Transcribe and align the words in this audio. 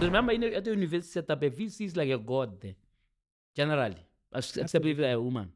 Remember, 0.00 0.32
in, 0.32 0.44
at 0.44 0.64
the 0.64 0.70
university 0.70 1.12
setup, 1.12 1.42
a 1.42 1.50
VC 1.50 1.86
is 1.86 1.96
like 1.96 2.10
a 2.10 2.18
god 2.18 2.60
there, 2.60 2.74
generally, 3.54 3.96
except 4.32 4.86
if 4.86 4.96
they're 4.96 5.16
a 5.16 5.20
woman. 5.20 5.50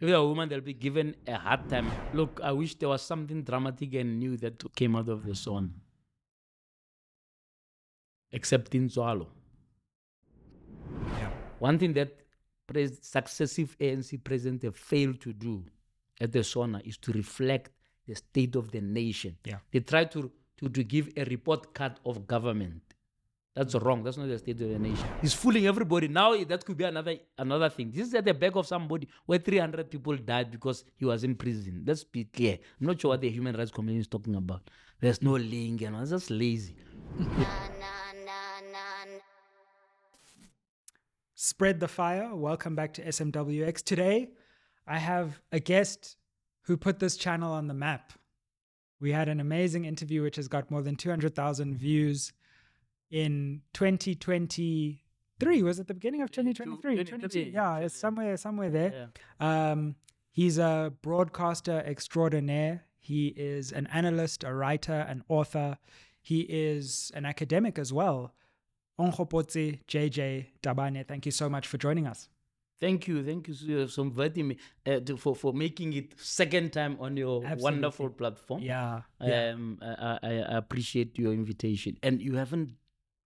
If 0.00 0.08
they're 0.08 0.16
a 0.16 0.26
woman, 0.26 0.48
they'll 0.48 0.60
be 0.60 0.74
given 0.74 1.14
a 1.26 1.36
hard 1.36 1.68
time. 1.70 1.90
Look, 2.12 2.40
I 2.42 2.52
wish 2.52 2.74
there 2.74 2.88
was 2.88 3.02
something 3.02 3.42
dramatic 3.44 3.94
and 3.94 4.18
new 4.18 4.36
that 4.38 4.62
came 4.74 4.96
out 4.96 5.08
of 5.08 5.24
the 5.24 5.34
sun. 5.34 5.72
Except 8.32 8.74
in 8.74 8.90
Swallow. 8.90 9.28
Yeah. 11.12 11.30
One 11.60 11.78
thing 11.78 11.94
that 11.94 12.14
pres- 12.66 12.98
successive 13.00 13.76
ANC 13.78 14.22
presidents 14.22 14.64
have 14.64 14.76
failed 14.76 15.20
to 15.20 15.32
do 15.32 15.64
at 16.20 16.32
the 16.32 16.42
SONA 16.42 16.82
is 16.84 16.98
to 16.98 17.12
reflect 17.12 17.70
the 18.06 18.14
state 18.14 18.56
of 18.56 18.70
the 18.72 18.80
nation. 18.80 19.36
Yeah. 19.44 19.58
They 19.70 19.80
try 19.80 20.04
to, 20.06 20.30
to, 20.58 20.68
to 20.68 20.84
give 20.84 21.10
a 21.16 21.24
report 21.24 21.72
card 21.72 22.00
of 22.04 22.26
government. 22.26 22.85
That's 23.56 23.74
wrong. 23.74 24.02
That's 24.02 24.18
not 24.18 24.28
the 24.28 24.38
state 24.38 24.60
of 24.60 24.68
the 24.68 24.78
nation. 24.78 25.08
He's 25.22 25.32
fooling 25.32 25.66
everybody. 25.66 26.08
Now 26.08 26.36
that 26.44 26.62
could 26.62 26.76
be 26.76 26.84
another 26.84 27.16
another 27.38 27.70
thing. 27.70 27.90
This 27.90 28.08
is 28.08 28.14
at 28.14 28.26
the 28.26 28.34
back 28.34 28.54
of 28.54 28.66
somebody 28.66 29.08
where 29.24 29.38
300 29.38 29.90
people 29.90 30.14
died 30.18 30.50
because 30.50 30.84
he 30.94 31.06
was 31.06 31.24
in 31.24 31.34
prison. 31.36 31.82
Let's 31.86 32.04
be 32.04 32.24
clear. 32.24 32.58
I'm 32.78 32.86
not 32.86 33.00
sure 33.00 33.12
what 33.12 33.22
the 33.22 33.30
human 33.30 33.56
rights 33.56 33.70
community 33.70 34.02
is 34.02 34.08
talking 34.08 34.34
about. 34.34 34.68
There's 35.00 35.22
no 35.22 35.32
link 35.36 35.80
and 35.80 35.96
all. 35.96 36.02
It's 36.02 36.10
just 36.10 36.30
lazy. 36.30 36.76
Spread 41.34 41.80
the 41.80 41.88
fire. 41.88 42.34
Welcome 42.34 42.74
back 42.74 42.92
to 42.94 43.04
SMWX. 43.06 43.82
Today, 43.82 44.32
I 44.86 44.98
have 44.98 45.40
a 45.50 45.60
guest 45.60 46.16
who 46.64 46.76
put 46.76 46.98
this 46.98 47.16
channel 47.16 47.52
on 47.54 47.68
the 47.68 47.74
map. 47.74 48.12
We 49.00 49.12
had 49.12 49.30
an 49.30 49.40
amazing 49.40 49.86
interview 49.86 50.22
which 50.22 50.36
has 50.36 50.46
got 50.46 50.70
more 50.70 50.82
than 50.82 50.96
200,000 50.96 51.74
views 51.74 52.34
in 53.10 53.62
2023. 53.74 55.62
Was 55.62 55.78
it 55.78 55.86
the 55.88 55.94
beginning 55.94 56.22
of 56.22 56.30
2023? 56.30 56.96
2023, 56.96 57.52
Yeah, 57.52 57.78
it's 57.78 57.96
somewhere 57.96 58.36
somewhere 58.36 58.70
there. 58.70 59.08
Yeah. 59.40 59.70
Um, 59.70 59.96
he's 60.32 60.58
a 60.58 60.92
broadcaster 61.02 61.82
extraordinaire. 61.86 62.84
He 62.98 63.28
is 63.28 63.72
an 63.72 63.86
analyst, 63.88 64.44
a 64.44 64.52
writer, 64.52 65.00
an 65.08 65.22
author. 65.28 65.78
He 66.20 66.40
is 66.40 67.12
an 67.14 67.24
academic 67.24 67.78
as 67.78 67.92
well. 67.92 68.34
Onkgopotse 68.98 69.80
JJ 69.86 70.46
Tabane, 70.62 71.06
thank 71.06 71.26
you 71.26 71.32
so 71.32 71.48
much 71.48 71.66
for 71.68 71.78
joining 71.78 72.06
us. 72.06 72.28
Thank 72.80 73.08
you, 73.08 73.24
thank 73.24 73.48
you 73.48 73.54
so- 73.54 73.86
for 73.86 74.02
inviting 74.02 74.48
me 74.48 74.56
uh, 74.86 75.00
for 75.16 75.34
for 75.34 75.52
making 75.54 75.92
it 75.94 76.14
second 76.18 76.72
time 76.72 76.96
on 77.00 77.16
your 77.16 77.42
wonderful 77.58 78.10
platform. 78.10 78.62
Yeah. 78.62 79.02
yeah. 79.20 79.52
Um, 79.52 79.78
I, 79.80 80.18
I, 80.22 80.30
I 80.52 80.56
appreciate 80.58 81.18
your 81.18 81.32
invitation, 81.32 81.96
and 82.02 82.20
you 82.20 82.34
haven't 82.34 82.74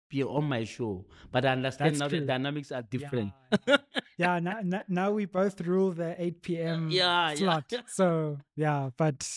been 0.10 0.24
on 0.24 0.46
my 0.46 0.64
show, 0.64 1.06
but 1.32 1.46
I 1.46 1.50
understand 1.50 1.92
That's 1.92 2.00
now 2.00 2.08
the 2.08 2.22
dynamics 2.26 2.72
are 2.72 2.82
different. 2.84 3.32
Yeah, 4.18 4.36
yeah 4.36 4.40
now, 4.40 4.60
now, 4.64 4.84
now 4.88 5.12
we 5.12 5.26
both 5.26 5.60
rule 5.62 5.92
the 5.92 6.16
8 6.22 6.42
p.m. 6.42 6.90
Yeah, 6.92 7.30
yeah. 7.32 7.36
slot. 7.36 7.74
So, 7.88 8.38
yeah, 8.56 8.90
but 8.98 9.30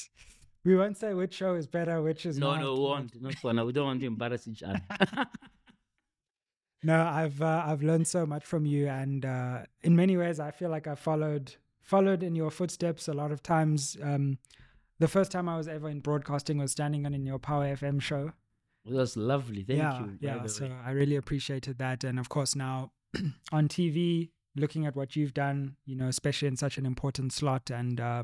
we 0.64 0.76
won't 0.76 0.96
say 0.96 1.14
which 1.14 1.34
show 1.34 1.54
is 1.54 1.66
better, 1.66 2.00
which 2.02 2.26
is 2.26 2.38
No, 2.38 2.52
not. 2.52 2.60
no, 2.60 2.74
we 2.74 2.80
won't. 2.80 3.22
Not 3.22 3.34
for 3.36 3.52
now. 3.52 3.64
We 3.64 3.72
don't 3.72 3.86
want 3.86 4.00
to 4.00 4.06
embarrass 4.06 4.46
each 4.46 4.62
other. 4.62 4.80
No, 6.82 7.02
I've 7.02 7.42
uh, 7.42 7.64
I've 7.66 7.82
learned 7.82 8.06
so 8.06 8.24
much 8.24 8.44
from 8.44 8.64
you, 8.64 8.86
and 8.86 9.24
uh, 9.24 9.62
in 9.82 9.96
many 9.96 10.16
ways, 10.16 10.38
I 10.38 10.52
feel 10.52 10.70
like 10.70 10.86
I 10.86 10.94
followed 10.94 11.56
followed 11.82 12.22
in 12.22 12.36
your 12.36 12.50
footsteps. 12.52 13.08
A 13.08 13.12
lot 13.12 13.32
of 13.32 13.42
times, 13.42 13.96
um, 14.00 14.38
the 15.00 15.08
first 15.08 15.32
time 15.32 15.48
I 15.48 15.56
was 15.56 15.66
ever 15.66 15.88
in 15.88 15.98
broadcasting 16.00 16.56
was 16.58 16.70
standing 16.70 17.04
on 17.04 17.14
in 17.14 17.26
your 17.26 17.40
Power 17.40 17.64
FM 17.74 18.00
show. 18.00 18.30
It 18.88 18.94
was 18.94 19.16
lovely. 19.16 19.62
Thank 19.62 19.78
yeah, 19.78 20.00
you. 20.00 20.18
yeah. 20.20 20.46
So 20.46 20.64
way. 20.64 20.72
I 20.84 20.90
really 20.92 21.16
appreciated 21.16 21.78
that, 21.78 22.04
and 22.04 22.18
of 22.18 22.28
course 22.28 22.54
now 22.56 22.92
on 23.52 23.68
TV, 23.68 24.30
looking 24.56 24.86
at 24.86 24.96
what 24.96 25.16
you've 25.16 25.34
done, 25.34 25.76
you 25.84 25.96
know, 25.96 26.08
especially 26.08 26.48
in 26.48 26.56
such 26.56 26.78
an 26.78 26.86
important 26.86 27.32
slot, 27.32 27.70
and 27.70 28.00
uh, 28.00 28.22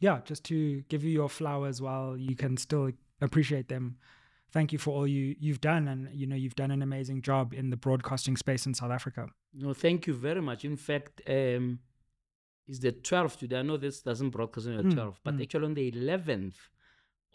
yeah, 0.00 0.20
just 0.24 0.44
to 0.44 0.82
give 0.88 1.04
you 1.04 1.10
your 1.10 1.28
flowers 1.28 1.80
while 1.80 2.16
you 2.16 2.36
can 2.36 2.56
still 2.56 2.90
appreciate 3.20 3.68
them. 3.68 3.98
Thank 4.52 4.72
you 4.72 4.78
for 4.78 4.92
all 4.92 5.06
you 5.06 5.34
you've 5.38 5.60
done, 5.60 5.88
and 5.88 6.08
you 6.12 6.26
know 6.26 6.36
you've 6.36 6.56
done 6.56 6.70
an 6.70 6.82
amazing 6.82 7.22
job 7.22 7.52
in 7.52 7.70
the 7.70 7.76
broadcasting 7.76 8.36
space 8.36 8.66
in 8.66 8.74
South 8.74 8.90
Africa. 8.90 9.28
No, 9.52 9.74
thank 9.74 10.06
you 10.06 10.14
very 10.14 10.40
much. 10.40 10.64
In 10.64 10.76
fact, 10.76 11.20
um, 11.28 11.80
it's 12.68 12.78
the 12.80 12.92
12th 12.92 13.38
today. 13.38 13.58
I 13.58 13.62
know 13.62 13.76
this 13.76 14.02
doesn't 14.02 14.30
broadcast 14.30 14.66
on 14.66 14.76
the 14.76 14.82
Mm, 14.82 14.94
12th, 14.94 15.16
but 15.24 15.36
mm. 15.36 15.42
actually 15.42 15.64
on 15.66 15.74
the 15.74 15.92
11th 15.92 16.54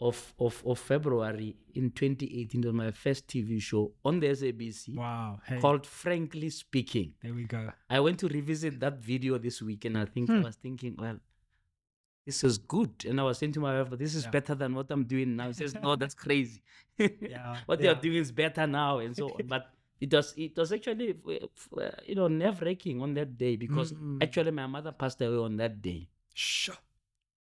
of, 0.08 0.34
of, 0.38 0.62
of 0.66 0.78
February 0.78 1.56
in 1.74 1.90
2018, 1.90 2.60
it 2.62 2.66
was 2.66 2.74
my 2.74 2.90
first 2.90 3.26
TV 3.28 3.60
show 3.60 3.92
on 4.04 4.18
the 4.20 4.26
SABC 4.28 4.96
Wow. 4.96 5.40
Hey, 5.46 5.58
called 5.60 5.86
Frankly 5.86 6.50
Speaking. 6.50 7.12
there 7.22 7.32
we 7.34 7.44
go. 7.44 7.70
I 7.88 8.00
went 8.00 8.18
to 8.20 8.28
revisit 8.28 8.80
that 8.80 8.98
video 8.98 9.38
this 9.38 9.62
week 9.62 9.84
and 9.84 9.96
I 9.96 10.06
think 10.06 10.28
I 10.30 10.34
Hmm. 10.38 10.42
was 10.42 10.56
thinking, 10.56 10.96
well, 10.98 11.18
this 12.26 12.42
is 12.44 12.58
good. 12.58 13.04
And 13.08 13.20
I 13.20 13.24
was 13.24 13.38
saying 13.38 13.52
to 13.52 13.60
my 13.60 13.78
wife, 13.78 13.90
but 13.90 13.98
this 13.98 14.14
is 14.14 14.24
Yeah. 14.24 14.30
better 14.30 14.54
than 14.54 14.74
what 14.74 14.90
I'm 14.90 15.04
doing 15.04 15.36
now. 15.36 15.48
She 15.52 15.58
says, 15.66 15.74
no, 15.74 15.96
that's 15.96 16.14
crazy. 16.24 16.62
Yeah, 16.98 17.58
what 17.66 17.80
yeah. 17.80 17.86
you're 17.86 18.00
doing 18.00 18.16
is 18.18 18.32
better 18.32 18.66
now 18.66 18.98
and 18.98 19.16
so 19.16 19.26
on. 19.30 19.46
But 19.46 19.70
it 20.00 20.12
was 20.12 20.34
it 20.36 20.56
was 20.56 20.72
actually 20.72 21.14
you 22.06 22.14
know 22.14 22.28
nerve 22.28 22.60
wracking 22.60 23.00
on 23.02 23.14
that 23.14 23.36
day 23.38 23.54
because 23.56 23.92
Mm. 23.92 24.22
actually 24.22 24.50
my 24.50 24.66
mother 24.66 24.92
passed 24.92 25.20
away 25.22 25.36
on 25.38 25.56
that 25.56 25.80
day. 25.80 26.08
Sure. 26.34 26.76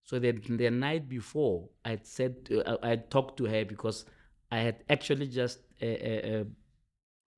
So 0.04 0.18
the 0.18 0.32
the 0.32 0.70
night 0.70 1.08
before, 1.08 1.68
I'd 1.84 2.06
said 2.06 2.48
uh, 2.64 2.76
I 2.82 2.96
talked 2.96 3.36
to 3.38 3.44
her 3.46 3.64
because 3.64 4.04
I 4.50 4.58
had 4.58 4.84
actually 4.88 5.28
just 5.28 5.60
uh, 5.82 5.86
uh, 5.86 6.20
uh, 6.40 6.44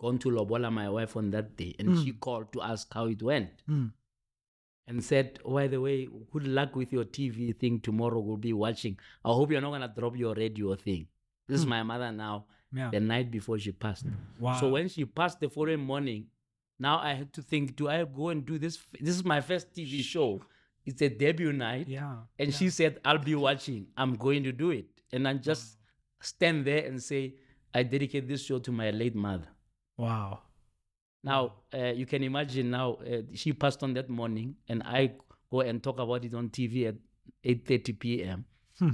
gone 0.01 0.19
to 0.19 0.31
Lobola, 0.31 0.71
my 0.73 0.89
wife, 0.91 1.17
on 1.17 1.31
that 1.31 1.57
day, 1.57 1.75
and 1.79 1.97
she 1.99 2.13
called 2.13 2.53
to 2.55 2.63
ask 2.63 2.93
how 2.93 3.07
it 3.07 3.23
went 3.23 3.51
Mm. 3.69 3.93
and 4.89 5.03
said, 5.05 5.39
"By 5.45 5.69
the 5.69 5.81
way, 5.81 6.09
good 6.33 6.47
luck 6.47 6.75
with 6.77 6.93
your 6.93 7.05
TV 7.05 7.53
thing 7.53 7.81
tomorrow. 7.81 8.19
We'll 8.21 8.37
be 8.37 8.53
watching. 8.53 8.99
I 9.25 9.29
hope 9.33 9.51
you're 9.53 9.61
not 9.61 9.71
gonna 9.71 9.93
drop 9.97 10.17
your 10.17 10.35
radio 10.35 10.75
thing." 10.75 11.07
This 11.49 11.61
is 11.61 11.67
my 11.67 11.83
mother 11.85 12.11
now. 12.13 12.47
Yeah. 12.73 12.91
The 12.91 12.99
night 13.01 13.31
before 13.31 13.59
she 13.61 13.71
passed. 13.73 14.07
Wow. 14.41 14.59
So 14.61 14.69
when 14.71 14.89
she 14.89 15.05
passed 15.05 15.39
the 15.39 15.49
following 15.49 15.81
morning, 15.81 16.27
now 16.81 16.99
I 16.99 17.15
had 17.15 17.33
to 17.35 17.43
think: 17.43 17.77
Do 17.77 17.89
I 17.89 18.05
go 18.05 18.29
and 18.31 18.45
do 18.45 18.59
this? 18.59 18.77
This 19.01 19.15
is 19.15 19.25
my 19.25 19.41
first 19.41 19.73
TV 19.73 20.03
show. 20.03 20.43
It's 20.87 21.03
a 21.03 21.09
debut 21.09 21.53
night. 21.53 21.89
yeah. 21.89 22.17
And 22.39 22.55
she 22.55 22.71
said, 22.71 23.01
I'll 23.05 23.19
be 23.19 23.35
watching. 23.35 23.89
I'm 23.97 24.15
going 24.15 24.45
to 24.45 24.53
do 24.53 24.71
it. 24.71 24.87
And 25.13 25.27
I 25.27 25.35
just 25.35 25.79
stand 26.21 26.65
there 26.65 26.87
and 26.87 27.03
say, 27.03 27.35
I 27.75 27.83
dedicate 27.83 28.29
this 28.29 28.45
show 28.45 28.59
to 28.61 28.73
my 28.73 28.91
late 28.91 29.15
mother. 29.15 29.49
Wow. 29.99 30.41
Now, 31.25 31.55
uh, 31.75 31.87
you 31.87 32.07
can 32.07 32.23
imagine 32.23 32.71
now, 32.71 32.95
uh, 32.95 33.23
she 33.35 33.53
passed 33.53 33.83
on 33.83 33.95
that 33.95 34.09
morning, 34.09 34.55
and 34.69 34.83
I 34.85 35.15
go 35.51 35.61
and 35.61 35.83
talk 35.83 35.99
about 35.99 36.25
it 36.25 36.35
on 36.35 36.51
TV 36.51 36.87
at 36.87 36.95
8.30 37.45 37.99
p.m. 37.99 38.45
Hmm. 38.79 38.91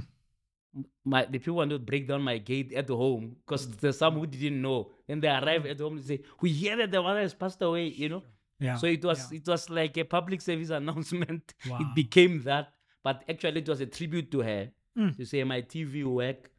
My, 1.05 1.25
the 1.25 1.37
people 1.37 1.55
want 1.55 1.69
to 1.69 1.77
break 1.77 2.07
down 2.07 2.23
my 2.23 2.39
gate 2.39 2.73
at 2.73 2.89
home 2.89 3.35
because 3.45 3.67
there's 3.77 3.99
some 3.99 4.15
who 4.15 4.25
didn't 4.25 4.59
know. 4.59 4.89
Then 5.07 5.19
they 5.19 5.27
arrive 5.27 5.67
at 5.67 5.79
home 5.79 5.97
and 5.97 6.05
say, 6.05 6.21
we 6.41 6.49
hear 6.51 6.75
that 6.77 6.89
the 6.89 7.01
mother 7.01 7.21
has 7.21 7.35
passed 7.35 7.61
away, 7.61 7.85
you 7.89 8.09
know. 8.09 8.23
Yeah. 8.63 8.77
So 8.77 8.87
it 8.87 9.03
was 9.03 9.31
it 9.31 9.47
was 9.47 9.69
like 9.69 9.97
a 9.97 10.05
public 10.05 10.41
service 10.41 10.69
announcement. 10.79 11.53
Wow. 11.69 11.79
It 11.81 11.95
became 11.95 12.41
that, 12.43 12.73
but 13.03 13.23
actually 13.29 13.59
it 13.61 13.69
was 13.69 13.81
a 13.81 13.85
tribute 13.97 14.31
to 14.31 14.41
her 14.41 14.71
Mm. 14.95 15.15
to 15.17 15.25
say 15.25 15.43
my 15.43 15.59
TV 15.63 16.03
work 16.03 16.51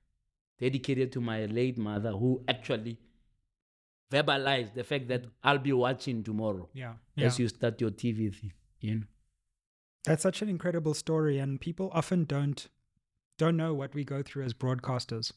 dedicated 0.59 1.13
to 1.13 1.21
my 1.21 1.47
late 1.47 1.79
mother, 1.79 2.11
who 2.11 2.43
actually 2.49 2.99
verbalized 4.11 4.75
the 4.75 4.85
fact 4.85 5.09
that 5.09 5.25
I'll 5.43 5.59
be 5.59 5.73
watching 5.73 6.23
tomorrow 6.23 6.69
yeah. 6.75 6.95
Yeah. 7.17 7.27
as 7.27 7.39
you 7.39 7.49
start 7.49 7.81
your 7.81 7.91
TV 7.91 8.35
thing. 8.35 8.53
You 8.81 8.95
know, 8.97 9.03
That's 10.05 10.23
such 10.23 10.43
an 10.43 10.49
incredible 10.49 10.95
story, 10.95 11.39
and 11.39 11.61
people 11.61 11.91
often 11.95 12.25
don't 12.25 12.69
don't 13.39 13.57
know 13.57 13.73
what 13.75 13.95
we 13.95 14.05
go 14.05 14.23
through 14.23 14.45
as 14.45 14.55
broadcasters. 14.55 15.33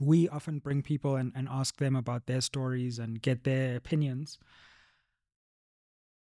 We 0.00 0.28
often 0.28 0.58
bring 0.58 0.82
people 0.82 1.16
and, 1.16 1.32
and 1.34 1.48
ask 1.50 1.78
them 1.78 1.96
about 1.96 2.26
their 2.26 2.40
stories 2.42 2.98
and 2.98 3.22
get 3.22 3.44
their 3.44 3.76
opinions. 3.76 4.38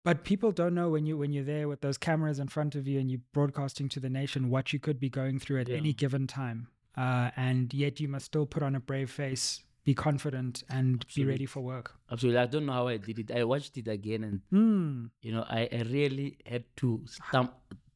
But 0.03 0.25
people 0.25 0.51
don't 0.51 0.75
know 0.75 0.89
when 0.89 1.05
you 1.07 1.17
when 1.19 1.33
you're 1.33 1.45
there 1.45 1.69
with 1.69 1.81
those 1.83 1.99
cameras 1.99 2.39
in 2.39 2.49
front 2.49 2.75
of 2.75 2.89
you 2.89 2.99
and 3.01 3.11
you're 3.11 3.21
broadcasting 3.33 3.89
to 3.91 4.01
the 4.01 4.09
nation 4.09 4.49
what 4.51 4.73
you 4.73 4.79
could 4.79 4.99
be 4.99 5.11
going 5.11 5.39
through 5.39 5.61
at 5.61 5.69
Yeah. 5.69 5.77
any 5.77 5.93
given 5.93 6.27
time. 6.27 6.69
Uh, 6.97 7.31
and 7.37 7.73
yet 7.75 8.01
you 8.01 8.09
must 8.09 8.27
still 8.27 8.47
put 8.47 8.63
on 8.63 8.75
a 8.75 8.81
brave 8.81 9.11
face, 9.11 9.63
be 9.85 9.95
confident, 9.95 10.65
and 10.69 11.05
be 11.15 11.25
ready 11.25 11.47
for 11.47 11.61
work. 11.61 11.95
absolutely. 12.11 12.41
I 12.41 12.47
don't 12.47 12.67
know 12.67 12.73
how 12.73 12.89
I 12.89 12.97
did 12.97 13.19
it. 13.19 13.31
I 13.31 13.45
watched 13.45 13.77
it 13.77 13.89
again, 13.89 14.25
and 14.25 14.41
Mm. 14.53 15.11
you 15.23 15.33
know, 15.33 15.45
I, 15.49 15.69
I 15.73 15.83
really 15.83 16.39
had 16.45 16.65
to 16.79 17.03
stamp. 17.07 17.53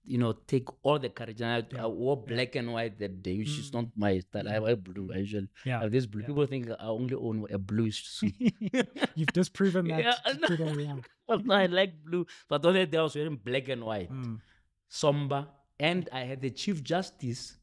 You 0.07 0.19
know, 0.19 0.33
take 0.47 0.69
all 0.83 0.99
the 0.99 1.09
courage. 1.09 1.41
And 1.41 1.67
I, 1.79 1.83
I 1.83 1.87
wore 1.87 2.17
black 2.17 2.57
and 2.57 2.73
white 2.73 2.99
that 2.99 3.23
day, 3.23 3.39
which 3.39 3.59
is 3.59 3.71
mm. 3.71 3.75
not 3.75 3.87
my 3.97 4.19
style. 4.19 4.49
I 4.49 4.53
mm. 4.59 4.63
wear 4.63 4.77
blue. 4.77 5.11
I 5.15 5.19
usually 5.19 5.49
Yeah. 5.65 5.81
have 5.81 5.93
this 5.93 6.07
blue. 6.07 6.21
Yeah. 6.21 6.27
People 6.27 6.47
think 6.47 6.71
I 6.71 6.85
only 6.85 7.15
own 7.15 7.47
a 7.51 7.59
blue 7.59 7.91
suit. 7.91 8.35
You've 9.15 9.33
disproven 9.33 9.89
that 9.89 10.05
Yeah, 10.05 10.15
I 10.25 10.33
t- 10.33 10.39
know. 10.39 10.49
today. 10.49 10.83
Yeah. 10.85 10.97
Well, 11.27 11.39
no, 11.39 11.55
I 11.55 11.65
like 11.65 12.05
blue, 12.05 12.27
but 12.51 12.67
on 12.67 12.75
that 12.75 12.91
day 12.91 12.99
I 12.99 13.03
was 13.03 13.15
wearing 13.15 13.37
black 13.37 13.71
and 13.71 13.83
white, 13.83 14.13
Mm. 14.13 14.41
somber, 14.89 15.47
and 15.81 16.07
I 16.13 16.21
had 16.21 16.43
the 16.43 16.51
Chief 16.51 16.83
Justice 16.85 17.57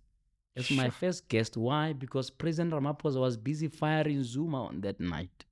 as 0.55 0.71
my 0.71 0.89
first 0.89 1.29
guest. 1.29 1.57
Why? 1.57 1.93
Because 1.93 2.31
President 2.31 2.73
Ramaphosa 2.73 3.19
was 3.19 3.37
busy 3.37 3.67
firing 3.67 4.23
Zuma 4.23 4.65
on 4.65 4.81
that 4.81 4.99
night. 4.99 5.45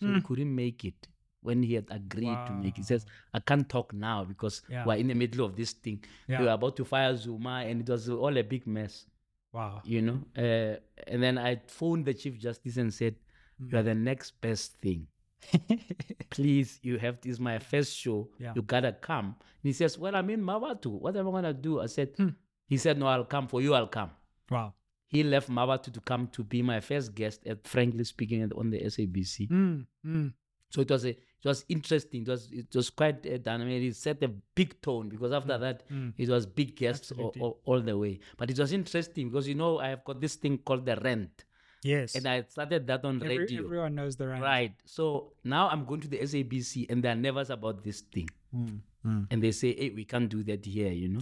So 0.00 0.06
he 0.06 0.14
mm. 0.14 0.24
couldn't 0.24 0.54
make 0.54 0.82
it 0.86 1.08
when 1.42 1.62
he 1.62 1.74
had 1.74 1.86
agreed 1.90 2.38
to 2.46 2.52
make. 2.52 2.76
He 2.76 2.82
says, 2.82 3.04
I 3.34 3.40
can't 3.40 3.68
talk 3.68 3.92
now 3.92 4.24
because 4.24 4.62
Yeah. 4.68 4.84
we're 4.86 4.96
in 4.96 5.08
the 5.08 5.14
middle 5.14 5.44
of 5.44 5.56
this 5.56 5.72
thing. 5.72 6.02
Yeah. 6.28 6.38
We 6.40 6.46
were 6.46 6.52
about 6.52 6.76
to 6.76 6.84
fire 6.84 7.16
Zuma 7.16 7.64
and 7.66 7.80
it 7.82 7.88
was 7.88 8.08
all 8.08 8.36
a 8.36 8.42
big 8.42 8.66
mess, 8.66 9.06
Wow. 9.52 9.82
you 9.84 10.02
know. 10.02 10.20
Uh, 10.36 10.76
and 11.06 11.22
then 11.22 11.38
I 11.38 11.60
phoned 11.66 12.04
the 12.06 12.14
Chief 12.14 12.38
Justice 12.38 12.76
and 12.76 12.92
said, 12.94 13.16
You 13.58 13.76
are 13.78 13.82
the 13.82 13.94
next 13.94 14.40
best 14.40 14.74
thing. 14.80 15.06
Please, 16.30 16.78
you 16.82 16.98
have 16.98 17.20
this 17.20 17.38
my 17.38 17.58
first 17.58 17.96
show. 17.96 18.28
Yeah. 18.38 18.52
You 18.54 18.62
gotta 18.62 18.92
come. 18.92 19.26
And 19.26 19.64
he 19.64 19.72
says, 19.72 19.98
Well, 19.98 20.14
I'm 20.16 20.30
in 20.30 20.40
Mawatu. 20.42 20.86
What 21.00 21.16
am 21.16 21.28
I 21.28 21.30
gonna 21.32 21.52
do? 21.52 21.80
I 21.80 21.86
said, 21.86 22.10
Hmm. 22.16 22.28
He 22.66 22.76
said, 22.78 22.98
No, 22.98 23.06
I'll 23.06 23.24
come 23.24 23.48
for 23.48 23.60
you, 23.60 23.74
I'll 23.74 23.86
come. 23.88 24.10
Wow. 24.50 24.74
He 25.08 25.22
left 25.22 25.50
Mawatu 25.50 25.92
to 25.92 26.00
come 26.00 26.28
to 26.28 26.42
be 26.42 26.62
my 26.62 26.80
first 26.80 27.14
guest 27.14 27.46
at 27.46 27.66
Frankly 27.66 28.04
Speaking 28.04 28.50
on 28.56 28.70
the 28.70 28.80
SABC. 28.80 29.48
Mm, 29.50 29.86
mm. 30.06 30.32
So 30.72 30.80
it 30.80 30.90
was 30.90 31.04
a, 31.04 31.10
it 31.10 31.44
was 31.44 31.64
interesting. 31.68 32.22
It 32.22 32.28
was 32.28 32.48
it 32.50 32.74
was 32.74 32.88
quite 32.88 33.26
uh, 33.26 33.36
dynamic. 33.36 33.82
It 33.82 33.96
set 33.96 34.22
a 34.22 34.28
big 34.28 34.80
tone 34.80 35.10
because 35.10 35.32
after 35.32 35.58
that 35.58 35.88
mm. 35.90 36.12
it 36.16 36.28
was 36.28 36.46
big 36.46 36.76
guests 36.76 37.12
all, 37.12 37.34
all, 37.40 37.60
all 37.66 37.80
the 37.80 37.96
way. 37.96 38.20
But 38.38 38.50
it 38.50 38.58
was 38.58 38.72
interesting 38.72 39.28
because 39.28 39.46
you 39.46 39.54
know 39.54 39.78
I 39.78 39.88
have 39.88 40.04
got 40.04 40.20
this 40.20 40.36
thing 40.36 40.58
called 40.58 40.86
the 40.86 40.96
rent, 40.96 41.44
Yes. 41.82 42.14
and 42.14 42.26
I 42.26 42.44
started 42.48 42.86
that 42.86 43.04
on 43.04 43.22
Every- 43.22 43.38
radio. 43.38 43.64
everyone 43.64 43.94
knows 43.96 44.16
the 44.16 44.28
rent. 44.28 44.42
Right. 44.42 44.72
So 44.84 45.32
now 45.44 45.68
I'm 45.68 45.84
going 45.84 46.00
to 46.00 46.08
the 46.08 46.18
SABC 46.18 46.86
and 46.90 47.02
they're 47.02 47.16
nervous 47.16 47.50
about 47.50 47.82
this 47.82 48.00
thing. 48.00 48.28
Mm, 48.54 48.80
mm. 49.04 49.26
And 49.30 49.42
they 49.42 49.52
say, 49.52 49.74
hey, 49.74 49.90
we 49.90 50.04
can't 50.04 50.28
do 50.28 50.42
that 50.44 50.64
here, 50.64 50.92
you 50.92 51.08
know. 51.08 51.20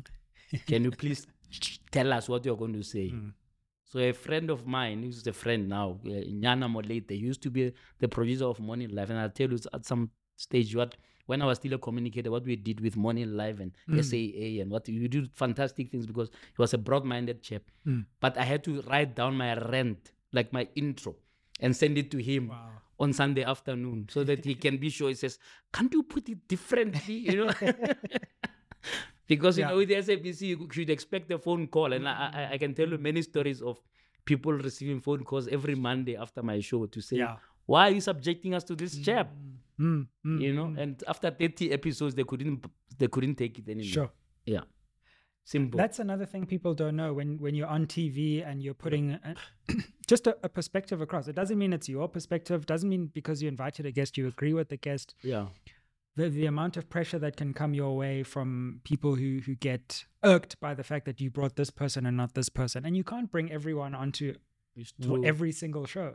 Can 0.66 0.84
you 0.84 0.90
please 0.90 1.26
tell 1.90 2.12
us 2.12 2.28
what 2.28 2.44
you're 2.44 2.56
going 2.56 2.74
to 2.74 2.82
say? 2.82 3.12
So 3.90 3.98
a 3.98 4.12
friend 4.12 4.50
of 4.50 4.66
mine, 4.68 5.02
who's 5.02 5.26
a 5.26 5.32
friend 5.32 5.68
now, 5.68 5.98
uh, 6.06 6.08
Nyana 6.10 6.70
Molete, 6.70 7.10
he 7.10 7.16
used 7.16 7.42
to 7.42 7.50
be 7.50 7.72
the 7.98 8.06
producer 8.06 8.44
of 8.44 8.60
Morning 8.60 8.88
Live. 8.94 9.10
And 9.10 9.18
I'll 9.18 9.30
tell 9.30 9.50
you 9.50 9.58
at 9.74 9.84
some 9.84 10.10
stage 10.36 10.76
what 10.76 10.96
when 11.26 11.42
I 11.42 11.46
was 11.46 11.58
still 11.58 11.74
a 11.74 11.78
communicator, 11.78 12.30
what 12.30 12.44
we 12.44 12.54
did 12.54 12.80
with 12.80 12.96
Morning 12.96 13.36
Live 13.36 13.58
and 13.60 13.72
Mm. 13.88 14.04
SAA 14.04 14.62
and 14.62 14.70
what 14.70 14.86
we 14.86 15.08
did 15.08 15.28
fantastic 15.32 15.90
things 15.90 16.06
because 16.06 16.28
he 16.28 16.58
was 16.58 16.72
a 16.72 16.78
broad-minded 16.78 17.42
chap. 17.42 17.62
Mm. 17.86 18.06
But 18.20 18.38
I 18.38 18.44
had 18.44 18.62
to 18.64 18.80
write 18.82 19.16
down 19.16 19.36
my 19.36 19.54
rent, 19.58 20.12
like 20.32 20.52
my 20.52 20.68
intro, 20.76 21.16
and 21.58 21.74
send 21.76 21.98
it 21.98 22.10
to 22.12 22.18
him 22.18 22.48
Wow. 22.48 22.70
on 23.00 23.12
Sunday 23.12 23.42
afternoon 23.42 24.06
so 24.08 24.22
that 24.24 24.44
he 24.44 24.54
can 24.54 24.76
be 24.78 24.88
sure. 24.90 25.08
He 25.08 25.14
says, 25.16 25.38
"Can't 25.72 25.92
you 25.92 26.02
put 26.04 26.28
it 26.28 26.46
differently?" 26.46 27.14
You 27.14 27.36
know, 27.46 27.50
because 29.32 29.58
you 29.58 29.64
Yeah. 29.64 29.70
know 29.70 29.78
with 29.82 29.88
the 29.92 29.98
SABC 30.06 30.40
you 30.52 30.68
should 30.76 30.90
expect 30.96 31.30
a 31.36 31.38
phone 31.46 31.66
call, 31.76 31.92
and 31.96 32.08
I, 32.08 32.14
I, 32.40 32.42
I 32.54 32.58
can 32.62 32.74
tell 32.78 32.88
you 32.94 32.98
many 33.08 33.22
stories 33.30 33.60
of 33.70 33.80
people 34.30 34.52
receiving 34.68 35.00
phone 35.06 35.22
calls 35.30 35.48
every 35.58 35.74
Monday 35.88 36.16
after 36.24 36.42
my 36.50 36.58
show 36.70 36.80
to 36.96 37.00
say, 37.08 37.16
Yeah. 37.24 37.36
"Why 37.66 37.82
are 37.88 37.94
you 37.98 38.02
subjecting 38.10 38.54
us 38.58 38.64
to 38.72 38.74
this 38.82 38.98
chap?" 39.08 39.28
Mm, 39.78 40.00
mm, 40.26 40.40
You 40.46 40.52
know, 40.58 40.66
mm. 40.72 40.78
and 40.82 41.02
after 41.14 41.30
thirty 41.42 41.72
episodes, 41.78 42.14
they 42.18 42.24
couldn't 42.32 42.66
they 42.98 43.08
couldn't 43.14 43.36
take 43.44 43.58
it 43.62 43.68
anymore. 43.76 43.92
Sure. 43.96 44.10
Yeah, 44.54 44.64
simple. 45.44 45.78
That's 45.82 45.98
another 46.06 46.26
thing 46.32 46.44
people 46.54 46.74
don't 46.82 46.96
know 47.02 47.10
when 47.18 47.38
when 47.44 47.54
you're 47.54 47.72
on 47.78 47.86
TV 47.86 48.42
and 48.48 48.62
you're 48.62 48.74
putting 48.86 49.12
a, 49.12 49.34
just 50.12 50.26
a, 50.26 50.36
a 50.48 50.48
perspective 50.58 51.00
across. 51.06 51.28
It 51.32 51.36
doesn't 51.42 51.58
mean 51.62 51.72
it's 51.78 51.88
your 51.88 52.08
perspective. 52.08 52.66
Doesn't 52.74 52.88
mean 52.94 53.06
because 53.20 53.42
you 53.42 53.48
invited 53.48 53.86
a 53.86 53.92
guest 53.98 54.18
you 54.18 54.26
agree 54.34 54.54
with 54.60 54.68
the 54.74 54.76
guest. 54.88 55.14
yeah, 55.22 55.46
The 56.16 56.28
the 56.28 56.46
amount 56.46 56.76
of 56.76 56.88
pressure 56.90 57.18
that 57.20 57.36
can 57.36 57.54
come 57.54 57.72
your 57.74 57.96
way 57.96 58.22
from 58.22 58.80
people 58.84 59.14
who 59.14 59.40
who 59.46 59.54
get 59.54 60.04
irked 60.24 60.58
by 60.60 60.74
the 60.74 60.82
fact 60.84 61.04
that 61.06 61.20
you 61.20 61.30
brought 61.30 61.56
this 61.56 61.70
person 61.70 62.04
and 62.06 62.16
not 62.16 62.34
this 62.34 62.48
person, 62.48 62.84
and 62.84 62.96
you 62.96 63.04
can't 63.04 63.30
bring 63.30 63.50
everyone 63.52 63.94
onto 63.94 64.34
it's 64.76 64.92
w- 64.92 65.22
true. 65.22 65.28
every 65.28 65.52
single 65.52 65.86
show. 65.86 66.14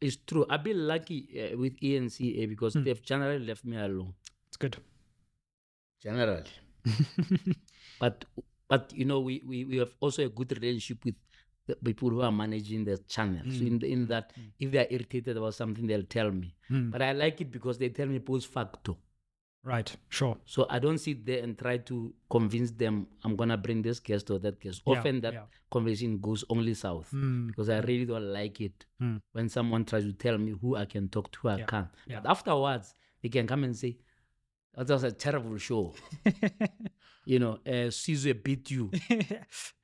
it's 0.00 0.16
true. 0.16 0.44
I've 0.48 0.62
been 0.64 0.86
lucky 0.86 1.20
uh, 1.52 1.56
with 1.58 1.74
ENCA 1.80 2.48
because 2.48 2.74
Hmm. 2.74 2.84
they've 2.84 3.02
generally 3.02 3.44
left 3.44 3.64
me 3.64 3.76
alone. 3.76 4.14
It's 4.48 4.56
good. 4.56 4.76
Generally. 6.02 6.50
but 7.98 8.24
but 8.68 8.92
you 8.94 9.04
know 9.04 9.20
we, 9.20 9.42
we 9.46 9.64
we 9.64 9.76
have 9.78 9.92
also 10.00 10.24
a 10.24 10.28
good 10.28 10.50
relationship 10.52 11.04
with 11.04 11.14
the 11.66 11.76
people 11.76 12.08
who 12.10 12.22
are 12.22 12.32
managing 12.32 12.84
the 12.84 12.96
channel 13.06 13.44
so 13.50 13.62
in, 13.64 13.80
in 13.84 14.06
that 14.06 14.32
if 14.58 14.70
they 14.72 14.78
are 14.78 14.86
irritated 14.90 15.36
about 15.36 15.54
something 15.54 15.86
they'll 15.86 16.02
tell 16.18 16.30
me 16.30 16.54
Mm. 16.70 16.90
but 16.92 17.02
i 17.02 17.12
like 17.12 17.40
it 17.40 17.50
because 17.50 17.76
they 17.78 17.88
tell 17.90 18.06
me 18.06 18.18
post 18.20 18.46
facto 18.46 18.96
Right. 19.62 19.94
Sure. 20.08 20.36
so 20.46 20.66
i 20.70 20.78
don't 20.78 20.96
sit 20.98 21.26
there 21.26 21.42
and 21.42 21.56
try 21.58 21.76
to 21.78 22.14
convince 22.30 22.70
them 22.70 23.06
i'm 23.24 23.36
gonna 23.36 23.56
bring 23.58 23.82
this 23.82 24.00
guest 24.00 24.30
or 24.30 24.38
that 24.38 24.58
guest 24.58 24.82
Yeah, 24.86 24.92
often 24.98 25.20
that 25.20 25.34
yeah. 25.34 25.42
conversation 25.70 26.18
goes 26.18 26.44
only 26.48 26.72
south 26.74 27.10
Mm. 27.12 27.48
because 27.48 27.68
i 27.68 27.78
really 27.80 28.06
don't 28.06 28.32
like 28.32 28.60
it 28.62 28.86
Mm. 29.02 29.20
when 29.32 29.48
someone 29.50 29.84
tries 29.84 30.04
to 30.04 30.12
tell 30.14 30.38
me 30.38 30.52
who 30.60 30.76
i 30.76 30.86
can 30.86 31.08
talk 31.08 31.30
to 31.32 31.48
i 31.50 31.56
Yeah, 31.58 31.66
can't 31.66 31.88
but 32.08 32.26
afterwards 32.26 32.94
they 33.22 33.28
can 33.28 33.46
come 33.46 33.64
and 33.64 33.76
say 33.76 33.98
that 34.74 34.88
was 34.88 35.04
a 35.04 35.12
terrible 35.12 35.58
show 35.58 35.94
you 37.26 37.38
know 37.38 37.58
uh, 37.66 37.90
Caesar 37.90 38.34
beat 38.34 38.70
you 38.70 38.90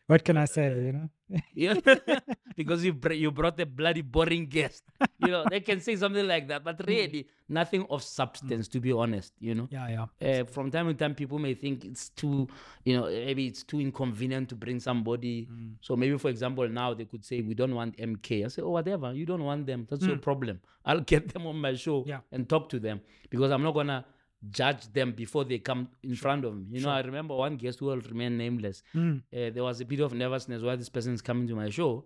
what 0.06 0.24
can 0.24 0.36
I 0.36 0.44
say? 0.44 0.66
You 0.86 0.92
know. 0.92 1.08
Yeah, 1.54 1.74
because 2.56 2.84
you 2.84 2.92
br- 2.92 3.12
you 3.12 3.30
brought 3.32 3.58
a 3.60 3.66
bloody 3.66 4.02
boring 4.02 4.46
guest. 4.46 4.84
You 5.18 5.28
know, 5.32 5.44
they 5.50 5.58
can 5.60 5.80
say 5.80 5.96
something 5.96 6.26
like 6.26 6.46
that, 6.48 6.62
but 6.62 6.80
really 6.86 7.26
nothing 7.48 7.84
of 7.90 8.02
substance, 8.04 8.68
to 8.68 8.80
be 8.80 8.92
honest. 8.92 9.32
You 9.40 9.56
know, 9.56 9.68
Yeah. 9.70 10.06
Yeah. 10.20 10.40
uh, 10.40 10.44
from 10.44 10.70
time 10.70 10.86
to 10.86 10.94
time, 10.94 11.14
people 11.16 11.40
may 11.40 11.54
think 11.54 11.84
it's 11.84 12.10
too, 12.10 12.46
you 12.84 12.96
know, 12.96 13.06
maybe 13.06 13.46
it's 13.48 13.64
too 13.64 13.80
inconvenient 13.80 14.48
to 14.50 14.54
bring 14.54 14.78
somebody. 14.78 15.48
Mm. 15.52 15.72
So 15.80 15.96
maybe, 15.96 16.16
for 16.16 16.28
example, 16.30 16.68
now 16.68 16.94
they 16.94 17.06
could 17.06 17.24
say 17.24 17.40
we 17.40 17.54
don't 17.54 17.74
want 17.74 17.96
MK. 17.96 18.44
I 18.44 18.48
say, 18.48 18.62
oh, 18.62 18.70
whatever, 18.70 19.12
you 19.12 19.26
don't 19.26 19.42
want 19.42 19.66
them. 19.66 19.86
That's 19.90 20.04
your 20.06 20.18
problem. 20.18 20.60
I'll 20.84 21.00
get 21.00 21.32
them 21.34 21.46
on 21.48 21.56
my 21.60 21.74
show 21.74 22.02
Mm. 22.02 22.06
Yeah. 22.06 22.20
and 22.30 22.48
talk 22.48 22.68
to 22.68 22.78
them 22.78 23.00
because 23.30 23.50
I'm 23.50 23.62
not 23.64 23.74
gonna 23.74 24.04
judge 24.50 24.92
them 24.92 25.12
before 25.12 25.44
they 25.44 25.58
come 25.58 25.88
in 26.02 26.14
front 26.16 26.44
of 26.44 26.56
me. 26.56 26.64
You 26.78 26.80
know, 26.84 26.90
I 26.90 27.00
remember 27.00 27.34
one 27.34 27.56
guest 27.56 27.78
who 27.80 27.86
will 27.86 28.00
remain 28.00 28.36
nameless 28.36 28.82
Mm. 28.94 29.18
uh, 29.18 29.50
there 29.50 29.64
was 29.64 29.80
a 29.80 29.84
bit 29.84 30.00
of 30.00 30.12
nervousness 30.12 30.62
while 30.62 30.76
this 30.76 30.88
person 30.88 31.14
is 31.14 31.22
coming 31.22 31.46
to 31.48 31.54
my 31.54 31.70
show. 31.70 32.04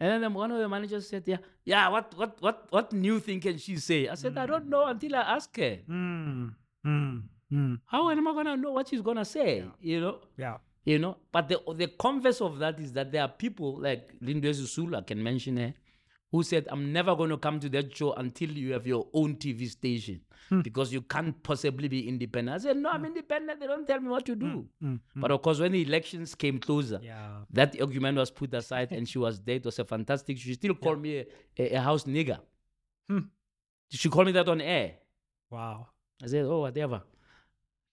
And 0.00 0.22
then 0.22 0.34
one 0.34 0.50
of 0.50 0.58
the 0.58 0.68
managers 0.68 1.08
said, 1.08 1.22
"Yeah, 1.26 1.38
yeah. 1.64 1.88
What, 1.88 2.14
what, 2.16 2.36
what, 2.42 2.66
what 2.70 2.92
new 2.92 3.20
thing 3.20 3.40
can 3.40 3.58
she 3.58 3.76
say?" 3.76 4.08
I 4.08 4.14
said, 4.16 4.36
"I 4.36 4.44
don't 4.46 4.68
know 4.68 4.84
until 4.86 5.14
I 5.14 5.20
ask 5.20 5.56
her. 5.56 5.78
Mm. 5.88 6.54
Mm. 6.84 7.22
Mm. 7.52 7.80
How 7.86 8.10
am 8.10 8.26
I 8.28 8.32
gonna 8.34 8.56
know 8.56 8.72
what 8.72 8.88
she's 8.88 9.00
gonna 9.02 9.24
say? 9.24 9.64
You 9.80 10.00
know, 10.00 10.18
Yeah. 10.36 10.58
you 10.84 10.98
know. 10.98 11.16
But 11.30 11.48
the 11.48 11.60
the 11.74 11.86
converse 11.88 12.40
of 12.40 12.58
that 12.58 12.80
is 12.80 12.92
that 12.94 13.12
there 13.12 13.22
are 13.22 13.28
people 13.28 13.78
like 13.80 14.18
Lindiwe 14.20 14.94
I 14.96 15.02
can 15.02 15.22
mention 15.22 15.56
her, 15.58 15.72
who 16.34 16.42
said, 16.42 16.66
"I'm 16.74 16.84
never 16.92 17.14
gonna 17.20 17.38
come 17.46 17.58
to 17.64 17.68
that 17.74 17.96
show 17.98 18.12
until 18.22 18.50
you 18.62 18.72
have 18.76 18.86
your 18.92 19.02
own 19.20 19.36
TV 19.44 19.68
station 19.74 20.20
because 20.68 20.92
you 20.92 21.02
can't 21.14 21.36
possibly 21.48 21.88
be 21.96 22.00
independent." 22.12 22.56
I 22.56 22.58
said, 22.64 22.76
"No, 22.84 22.90
I'm 22.94 23.04
independent. 23.10 23.60
They 23.60 23.68
don't 23.72 23.86
tell 23.90 24.00
me 24.06 24.08
what 24.14 24.24
to 24.30 24.34
do." 24.34 24.50
Mm. 24.82 24.98
But 25.24 25.30
of 25.36 25.42
course, 25.42 25.60
when 25.64 25.72
the 25.76 25.82
elections 25.82 26.34
came 26.34 26.58
closer, 26.58 26.98
Yeah. 27.02 27.44
that 27.58 27.80
argument 27.80 28.18
was 28.18 28.30
put 28.40 28.52
aside 28.62 28.90
and 28.92 29.08
she 29.08 29.18
was 29.26 29.40
there. 29.46 29.56
It 29.62 29.64
was 29.70 29.78
a 29.78 29.84
fantastic. 29.94 30.38
She 30.38 30.54
still 30.54 30.74
called 30.74 31.00
me 31.06 31.18
a, 31.20 31.24
a, 31.58 31.70
a 31.78 31.80
house 31.80 32.04
nigger. 32.16 32.40
Hmm. 33.08 33.24
She 33.90 34.08
called 34.08 34.26
me 34.26 34.32
that 34.32 34.48
on 34.48 34.60
air. 34.60 34.94
Wow. 35.50 35.86
I 36.22 36.26
said, 36.26 36.44
oh, 36.46 36.60
whatever. 36.66 37.02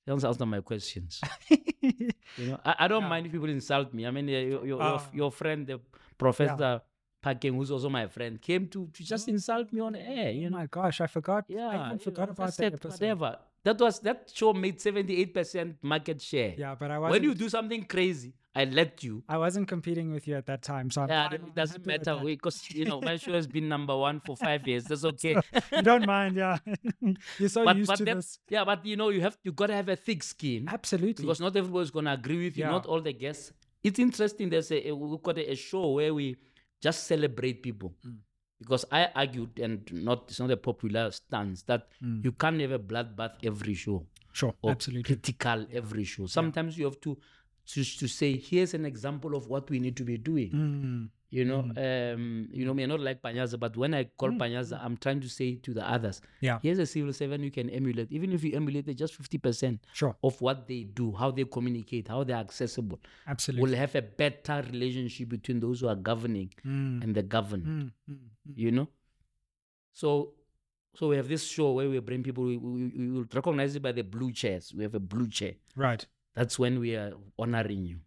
Don't 0.08 0.24
answer 0.24 0.46
my 0.48 0.62
questions. 0.62 1.22
you 1.86 2.48
know, 2.48 2.60
I, 2.65 2.75
I 2.80 2.88
don't 2.88 3.08
mind 3.08 3.27
if 3.27 3.32
people 3.34 3.50
insult 3.50 3.94
me. 3.94 4.08
I 4.08 4.12
mean, 4.12 4.27
uh, 4.30 4.32
your, 4.32 4.65
your, 4.65 4.82
Ah. 4.82 4.89
your, 4.89 5.01
your 5.25 5.32
friend, 5.32 5.68
the 5.68 5.80
Professor 6.18 6.82
Phakeng, 7.24 7.56
who's 7.56 7.72
also 7.72 7.90
my 7.90 8.08
friend, 8.08 8.42
came 8.42 8.68
to, 8.68 8.88
to 8.94 9.04
just 9.04 9.28
insult 9.28 9.72
me 9.72 9.80
on 9.82 9.96
air. 9.96 10.32
You 10.32 10.48
Oh 10.48 10.50
know, 10.50 10.58
my 10.58 10.66
gosh, 10.66 11.01
I 11.01 11.08
forgot. 11.08 11.46
yeah, 11.48 11.68
I 11.70 11.86
even 11.88 12.00
forgot 12.00 12.28
know, 12.28 12.32
I 12.32 12.34
about 12.34 12.48
that 12.48 12.54
said, 12.54 12.74
episode. 12.74 12.92
Whatever. 12.94 13.38
That 13.63 13.80
was 13.80 14.00
that 14.00 14.32
show 14.34 14.54
made 14.54 14.82
seventy 14.82 15.22
eight 15.22 15.34
percent 15.36 15.75
market 15.84 16.20
share. 16.22 16.56
Yeah, 16.58 16.74
but 16.80 16.90
I 16.90 16.98
wasn't. 16.98 17.12
when 17.12 17.24
you 17.30 17.36
do 17.36 17.48
something 17.48 17.84
crazy, 17.86 18.34
I 18.56 18.66
let 18.66 19.04
you. 19.04 19.24
I 19.30 19.38
wasn't 19.38 19.68
competing 19.68 20.12
with 20.12 20.28
you 20.28 20.36
at 20.36 20.48
that 20.48 20.63
time, 20.63 20.90
so 20.90 21.04
I'm 21.04 21.10
Yeah, 21.10 21.28
it 21.32 21.42
I'm 21.44 21.51
doesn't 21.51 21.86
happy 21.86 22.00
with 22.00 22.08
matter 22.08 22.25
because 22.25 22.72
you 22.72 22.86
know 22.86 23.00
my 23.01 23.18
show 23.18 23.34
has 23.34 23.46
been 23.46 23.70
number 23.70 23.96
one 23.96 24.20
for 24.25 24.36
five 24.36 24.68
years. 24.68 24.86
That's 24.86 25.06
okay. 25.13 25.36
you 25.72 25.84
don't 25.84 26.08
mind, 26.08 26.38
yeah. 26.38 26.58
You're 27.38 27.50
so 27.50 27.63
but 27.63 27.75
used 27.78 27.88
but 27.88 27.98
to 27.98 28.06
that, 28.06 28.16
this. 28.16 28.40
yeah, 28.50 28.63
but 28.66 28.84
you 28.84 28.96
know 28.96 29.10
you 29.10 29.22
have 29.22 29.38
you 29.44 29.51
gotta 29.51 29.75
have 29.75 29.90
a 29.90 29.96
thick 29.96 30.24
skin 30.24 30.68
Absolutely. 30.68 31.24
because 31.24 31.40
not 31.40 31.56
everybody's 31.56 31.92
gonna 31.92 32.13
agree 32.13 32.46
with 32.46 32.58
you. 32.58 32.63
Yeah. 32.63 32.72
Not 32.72 32.88
all 32.88 33.00
the 33.01 33.13
guests. 33.13 33.54
It's 33.84 34.00
interesting. 34.00 34.50
There's 34.50 34.72
a 34.72 34.92
we've 34.92 35.22
got 35.22 35.38
a, 35.38 35.51
a 35.51 35.56
show 35.56 35.92
where 35.92 36.13
we 36.16 36.36
just 36.82 37.06
celebrate 37.06 37.62
people. 37.64 37.94
Mm. 38.06 38.18
Because 38.60 38.86
I 38.92 39.10
argued, 39.16 39.60
and 39.60 39.82
not 39.92 40.26
it's 40.28 40.40
not 40.40 40.52
a 40.52 40.58
popular 40.58 41.10
stance 41.12 41.64
that 41.64 41.88
Mm. 42.04 42.24
you 42.24 42.32
can't 42.32 42.60
have 42.62 42.72
a 42.72 42.80
bloodbath 42.80 43.34
every 43.44 43.74
show 43.74 44.06
sure, 44.34 44.54
or 44.62 44.72
absolutely. 44.72 45.04
critical 45.16 45.66
every 45.74 46.04
show. 46.04 46.28
Sometimes 46.28 46.78
you 46.78 46.86
have 46.86 47.00
to, 47.02 47.18
to 47.66 47.84
to 47.84 48.08
say, 48.08 48.38
here's 48.38 48.74
an 48.76 48.86
example 48.86 49.36
of 49.36 49.48
what 49.48 49.70
we 49.70 49.80
need 49.80 49.96
to 49.98 50.04
be 50.04 50.18
doing. 50.18 50.52
Mm. 50.52 51.10
You 51.34 51.46
know, 51.46 51.60
um, 51.60 52.50
you 52.52 52.66
know, 52.66 52.74
me 52.74 52.86
not 52.86 53.00
like 53.00 53.22
Panyaza, 53.22 53.58
but 53.58 53.78
when 53.78 53.94
I 53.94 54.04
call 54.04 54.32
Panyaza, 54.32 54.78
I'm 54.84 54.98
trying 54.98 55.22
to 55.22 55.30
say 55.30 55.56
to 55.56 55.74
the 55.74 55.90
others, 55.90 56.20
Yeah, 56.42 56.60
here's 56.62 56.78
a 56.78 56.86
civil 56.86 57.14
servant 57.14 57.42
you 57.46 57.52
can 57.52 57.70
emulate. 57.70 58.12
Even 58.12 58.34
if 58.34 58.44
you 58.44 58.54
emulate 58.54 58.90
it 58.90 58.96
just 58.96 59.18
50% 59.22 59.80
sure, 59.94 60.16
of 60.22 60.42
what 60.42 60.68
they 60.68 60.84
do, 60.84 61.14
how 61.14 61.32
they 61.32 61.46
communicate, 61.46 62.10
how 62.10 62.26
they're 62.26 62.36
accessible, 62.36 63.00
absolutely. 63.28 63.64
we'll 63.64 63.80
have 63.80 63.96
a 63.96 64.02
better 64.02 64.62
relationship 64.74 65.30
between 65.30 65.62
those 65.62 65.80
who 65.80 65.88
are 65.88 65.96
governing 65.96 66.50
Mm. 66.66 67.02
and 67.04 67.16
the 67.16 67.24
governed, 67.24 67.66
Mm, 67.66 67.92
mm, 68.10 68.16
mm. 68.16 68.54
you 68.56 68.72
know? 68.72 68.88
So 69.94 70.34
So 70.94 71.08
we 71.08 71.16
have 71.16 71.30
this 71.30 71.48
show 71.48 71.72
where 71.72 71.90
we 71.90 72.00
bring 72.00 72.22
people. 72.22 72.44
We, 72.44 72.58
we, 72.58 72.92
we 72.98 73.12
will 73.12 73.26
recognize 73.34 73.74
it 73.78 73.82
by 73.82 73.94
the 73.94 74.04
blue 74.04 74.34
chairs. 74.34 74.74
We 74.76 74.84
have 74.84 74.94
a 74.94 75.00
blue 75.00 75.30
chair. 75.30 75.54
Right. 75.74 76.06
That's 76.36 76.60
when 76.60 76.80
we 76.80 76.96
are 76.98 77.14
honoring 77.40 77.86
you. 77.86 78.00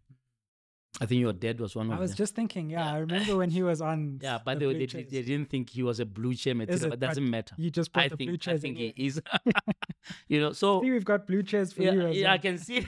I 1.00 1.06
think 1.06 1.20
your 1.20 1.32
dad 1.32 1.60
was 1.60 1.74
one 1.74 1.86
of 1.86 1.90
them. 1.90 1.98
I 1.98 2.00
was 2.00 2.12
them. 2.12 2.18
just 2.18 2.34
thinking, 2.36 2.70
yeah, 2.70 2.92
I 2.92 2.98
remember 2.98 3.36
when 3.36 3.50
he 3.50 3.62
was 3.62 3.80
on. 3.80 4.20
Yeah, 4.22 4.38
by 4.38 4.54
the 4.54 4.66
way, 4.66 4.86
they, 4.86 5.02
they, 5.02 5.22
didn't 5.22 5.50
think 5.50 5.70
he 5.70 5.82
was 5.82 5.98
a 5.98 6.06
blue 6.06 6.34
chair 6.34 6.54
material, 6.54 6.86
it? 6.86 6.90
but 6.90 7.00
doesn't 7.00 7.28
matter. 7.28 7.54
You 7.58 7.70
just 7.70 7.92
put 7.92 8.04
I 8.04 8.08
the 8.08 8.16
think 8.16 8.30
blue 8.30 8.52
I 8.52 8.58
think 8.58 8.78
in 8.78 8.92
he 8.96 9.06
is. 9.06 9.20
you 10.28 10.40
know, 10.40 10.52
so 10.52 10.82
See, 10.82 10.90
we've 10.90 11.04
got 11.04 11.26
blue 11.26 11.42
chairs 11.42 11.72
for 11.72 11.82
yeah, 11.82 11.92
you. 11.92 12.06
As 12.06 12.16
yeah, 12.16 12.32
I 12.32 12.38
can 12.38 12.58
see. 12.58 12.86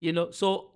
you 0.00 0.12
know, 0.12 0.30
so 0.32 0.72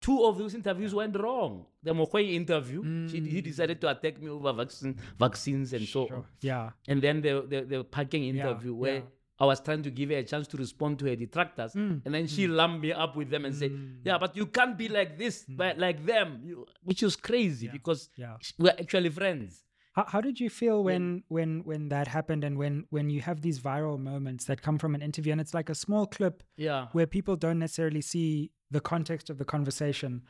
two 0.00 0.24
of 0.24 0.36
those 0.38 0.54
interviews 0.54 0.94
went 0.94 1.18
wrong. 1.18 1.64
The 1.82 1.92
Mogoeng 1.92 2.34
interview, 2.34 3.08
she, 3.08 3.20
he 3.20 3.40
mm. 3.40 3.44
decided 3.44 3.80
to 3.80 3.88
attack 3.88 4.20
me 4.20 4.28
over 4.28 4.52
vaccine, 4.52 4.96
vaccines 5.18 5.72
and 5.72 5.86
so 5.86 6.02
on. 6.08 6.24
Yeah. 6.40 6.70
And 6.86 7.00
then 7.00 7.22
the, 7.22 7.44
the, 7.48 7.60
the 7.62 7.84
Phakeng 7.84 8.28
interview 8.28 8.74
where 8.74 8.94
yeah. 8.94 9.00
I 9.40 9.46
was 9.46 9.60
trying 9.60 9.82
to 9.84 9.90
give 9.90 10.10
her 10.10 10.16
a 10.16 10.24
chance 10.24 10.48
to 10.48 10.56
respond 10.56 10.98
to 11.00 11.04
her 11.06 11.14
detractors. 11.16 11.72
Mm, 11.72 12.02
And 12.04 12.12
then 12.14 12.26
she 12.26 12.48
lumped 12.48 12.82
me 12.82 12.92
up 12.92 13.14
with 13.16 13.30
them 13.30 13.44
and 13.44 13.54
said, 13.54 13.72
Yeah, 14.04 14.18
but 14.18 14.36
you 14.36 14.46
can't 14.46 14.76
be 14.76 14.88
like 14.88 15.16
this, 15.16 15.44
but 15.48 15.78
like 15.78 16.04
them, 16.04 16.40
you, 16.44 16.66
which 16.82 17.02
was 17.02 17.14
crazy 17.16 17.68
because 17.68 18.08
Mm. 18.08 18.18
Yeah. 18.18 18.36
we're 18.58 18.70
actually 18.78 19.10
friends. 19.10 19.62
How, 19.92 20.04
how 20.06 20.20
did 20.20 20.38
you 20.38 20.50
feel 20.50 20.82
when 20.84 21.24
when 21.28 21.62
when 21.64 21.88
that 21.88 22.06
happened 22.08 22.42
and 22.44 22.56
when 22.58 22.84
when 22.90 23.10
you 23.10 23.20
have 23.20 23.40
these 23.42 23.58
viral 23.60 23.98
moments 23.98 24.44
that 24.46 24.60
come 24.62 24.78
from 24.78 24.94
an 24.94 25.02
interview 25.02 25.32
and 25.32 25.40
it's 25.40 25.54
like 25.54 25.68
a 25.70 25.74
small 25.74 26.06
clip 26.06 26.42
Yeah. 26.56 26.86
where 26.92 27.06
people 27.06 27.34
don't 27.36 27.58
necessarily 27.58 28.00
see 28.00 28.50
the 28.70 28.80
context 28.80 29.30
of 29.30 29.38
the 29.38 29.44
conversation 29.44 30.22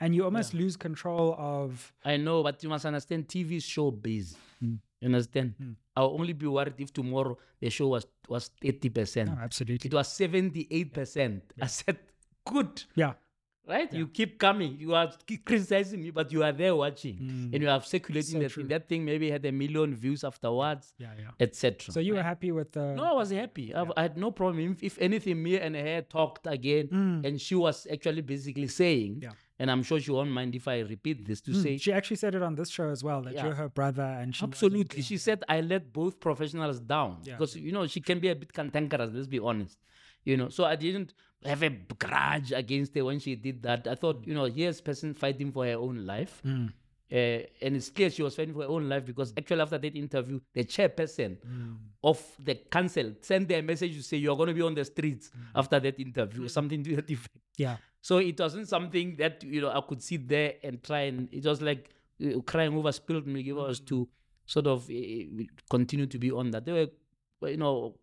and 0.00 0.14
you 0.14 0.22
almost 0.24 0.54
lose 0.54 0.76
control 0.76 1.34
of 1.38 1.92
I 2.04 2.16
know, 2.18 2.42
but 2.42 2.62
you 2.62 2.68
must 2.68 2.84
understand 2.84 3.28
TV 3.28 3.62
show 3.62 3.90
based. 3.90 4.36
You 5.06 5.14
understand? 5.14 5.54
I'll 5.96 6.16
only 6.20 6.32
be 6.32 6.46
worried 6.46 6.74
if 6.78 6.92
tomorrow 6.92 7.38
the 7.60 7.70
show 7.70 7.88
was 7.88 8.06
was 8.28 8.50
80%. 8.62 9.26
no, 9.26 9.38
absolutely 9.40 9.88
It 9.88 9.94
was 9.94 10.08
78%. 10.08 11.40
I 11.62 11.66
said, 11.66 11.98
good. 12.44 12.82
yeah 12.94 13.14
Right? 13.68 13.92
You 13.92 14.06
keep 14.06 14.38
coming. 14.38 14.76
You 14.78 14.94
are 14.94 15.10
keep 15.26 15.44
criticizing 15.44 16.00
me, 16.00 16.10
but 16.12 16.30
you 16.30 16.44
are 16.44 16.52
there 16.52 16.76
watching. 16.76 17.50
And 17.52 17.60
you 17.60 17.68
are 17.68 17.82
circulating 17.82 18.34
So 18.34 18.38
that 18.38 18.50
true. 18.52 18.62
thing. 18.62 18.68
That 18.68 18.88
thing 18.88 19.04
maybe 19.04 19.28
had 19.28 19.44
a 19.44 19.50
million 19.50 19.90
views 19.96 20.22
afterwards, 20.22 20.94
yeah 20.98 21.10
yeah 21.18 21.30
etc. 21.46 21.92
so 21.92 21.98
you 21.98 22.14
were 22.14 22.22
happy 22.22 22.52
with 22.52 22.70
the 22.78 22.94
No, 22.94 23.02
I 23.02 23.12
was 23.12 23.30
happy. 23.32 23.74
I, 23.74 23.82
I 23.96 24.02
had 24.02 24.16
no 24.16 24.30
problem. 24.30 24.60
If, 24.70 24.84
if 24.84 24.98
anything, 25.00 25.42
me 25.42 25.58
and 25.58 25.74
her 25.74 26.02
talked 26.02 26.46
again, 26.46 26.86
and 27.26 27.40
she 27.40 27.56
was 27.56 27.88
actually 27.90 28.22
basically 28.22 28.68
saying, 28.68 29.12
Mm. 29.16 29.22
Yeah. 29.24 29.32
And 29.58 29.70
I'm 29.70 29.82
sure 29.82 29.98
she 30.00 30.10
won't 30.10 30.30
mind 30.30 30.54
if 30.54 30.66
I 30.68 30.80
repeat 30.80 31.24
this 31.26 31.40
to 31.42 31.54
say, 31.54 31.76
she 31.78 31.92
actually 31.92 32.16
said 32.16 32.34
it 32.34 32.42
on 32.42 32.54
this 32.54 32.68
show 32.68 32.88
as 32.90 33.02
well 33.02 33.22
that 33.22 33.34
Yeah. 33.34 33.44
you're 33.44 33.54
her 33.54 33.68
brother 33.68 34.02
and 34.20 34.34
she 34.36 34.44
Absolutely. 34.44 35.02
She 35.02 35.16
said 35.18 35.44
I 35.48 35.60
let 35.62 35.92
both 35.92 36.20
professionals 36.20 36.78
down 36.80 37.18
Yeah. 37.22 37.34
because 37.36 37.56
you 37.56 37.72
know 37.72 37.86
she 37.86 38.00
can 38.00 38.18
be 38.20 38.28
a 38.28 38.36
bit 38.36 38.52
cantankerous. 38.52 39.10
Let's 39.12 39.26
be 39.26 39.38
honest. 39.38 39.78
You 40.24 40.36
know, 40.36 40.48
so 40.48 40.64
I 40.64 40.76
didn't 40.76 41.14
have 41.44 41.62
a 41.62 41.70
grudge 41.70 42.50
against 42.52 42.94
her 42.96 43.04
when 43.04 43.18
she 43.20 43.36
did 43.36 43.62
that. 43.62 43.86
I 43.86 43.94
thought, 43.94 44.26
you 44.26 44.34
know, 44.34 44.44
here's 44.46 44.80
person 44.80 45.14
fighting 45.14 45.52
for 45.52 45.64
her 45.64 45.74
own 45.76 46.04
life. 46.04 46.42
Mm. 46.44 46.72
Uh, 47.08 47.14
and 47.62 47.76
it's 47.76 47.88
clear 47.88 48.10
she 48.10 48.20
was 48.24 48.34
fighting 48.34 48.52
for 48.52 48.62
her 48.62 48.68
own 48.68 48.88
life 48.88 49.04
because 49.06 49.32
actually 49.38 49.60
after 49.60 49.78
that 49.78 49.94
interview, 49.94 50.40
the 50.52 50.64
chairperson 50.64 51.36
Mm. 51.46 51.76
of 52.02 52.20
the 52.42 52.56
council 52.56 53.14
sent 53.20 53.52
a 53.52 53.60
message 53.62 53.94
to 53.96 54.02
say 54.02 54.16
you're 54.16 54.36
going 54.36 54.48
to 54.48 54.54
be 54.54 54.62
on 54.62 54.74
the 54.74 54.84
streets 54.84 55.30
Mm. 55.30 55.42
after 55.60 55.78
that 55.78 56.00
interview 56.00 56.44
or 56.46 56.48
something 56.48 56.82
to 56.82 56.96
that 56.96 57.08
effect. 57.08 57.36
yeah 57.56 57.76
So 58.06 58.18
it 58.18 58.38
wasn't 58.38 58.68
something 58.68 59.16
that 59.22 59.42
you 59.54 59.60
know 59.62 59.70
I 59.78 59.80
could 59.88 60.00
sit 60.10 60.28
there 60.28 60.50
and 60.66 60.80
try 60.88 61.00
and 61.10 61.28
it 61.32 61.44
was 61.50 61.60
like 61.68 61.82
uh, 62.24 62.40
crying 62.50 62.74
over 62.80 62.92
spilled 62.92 63.26
milk. 63.26 63.46
It 63.46 63.52
was 63.52 63.80
to 63.90 64.08
sort 64.54 64.68
of 64.74 64.88
uh, 64.88 65.44
continue 65.68 66.06
to 66.14 66.18
be 66.24 66.30
on 66.30 66.52
that. 66.52 66.64
There 66.66 66.86
were 67.40 67.50
you 67.50 67.56
know 67.56 67.96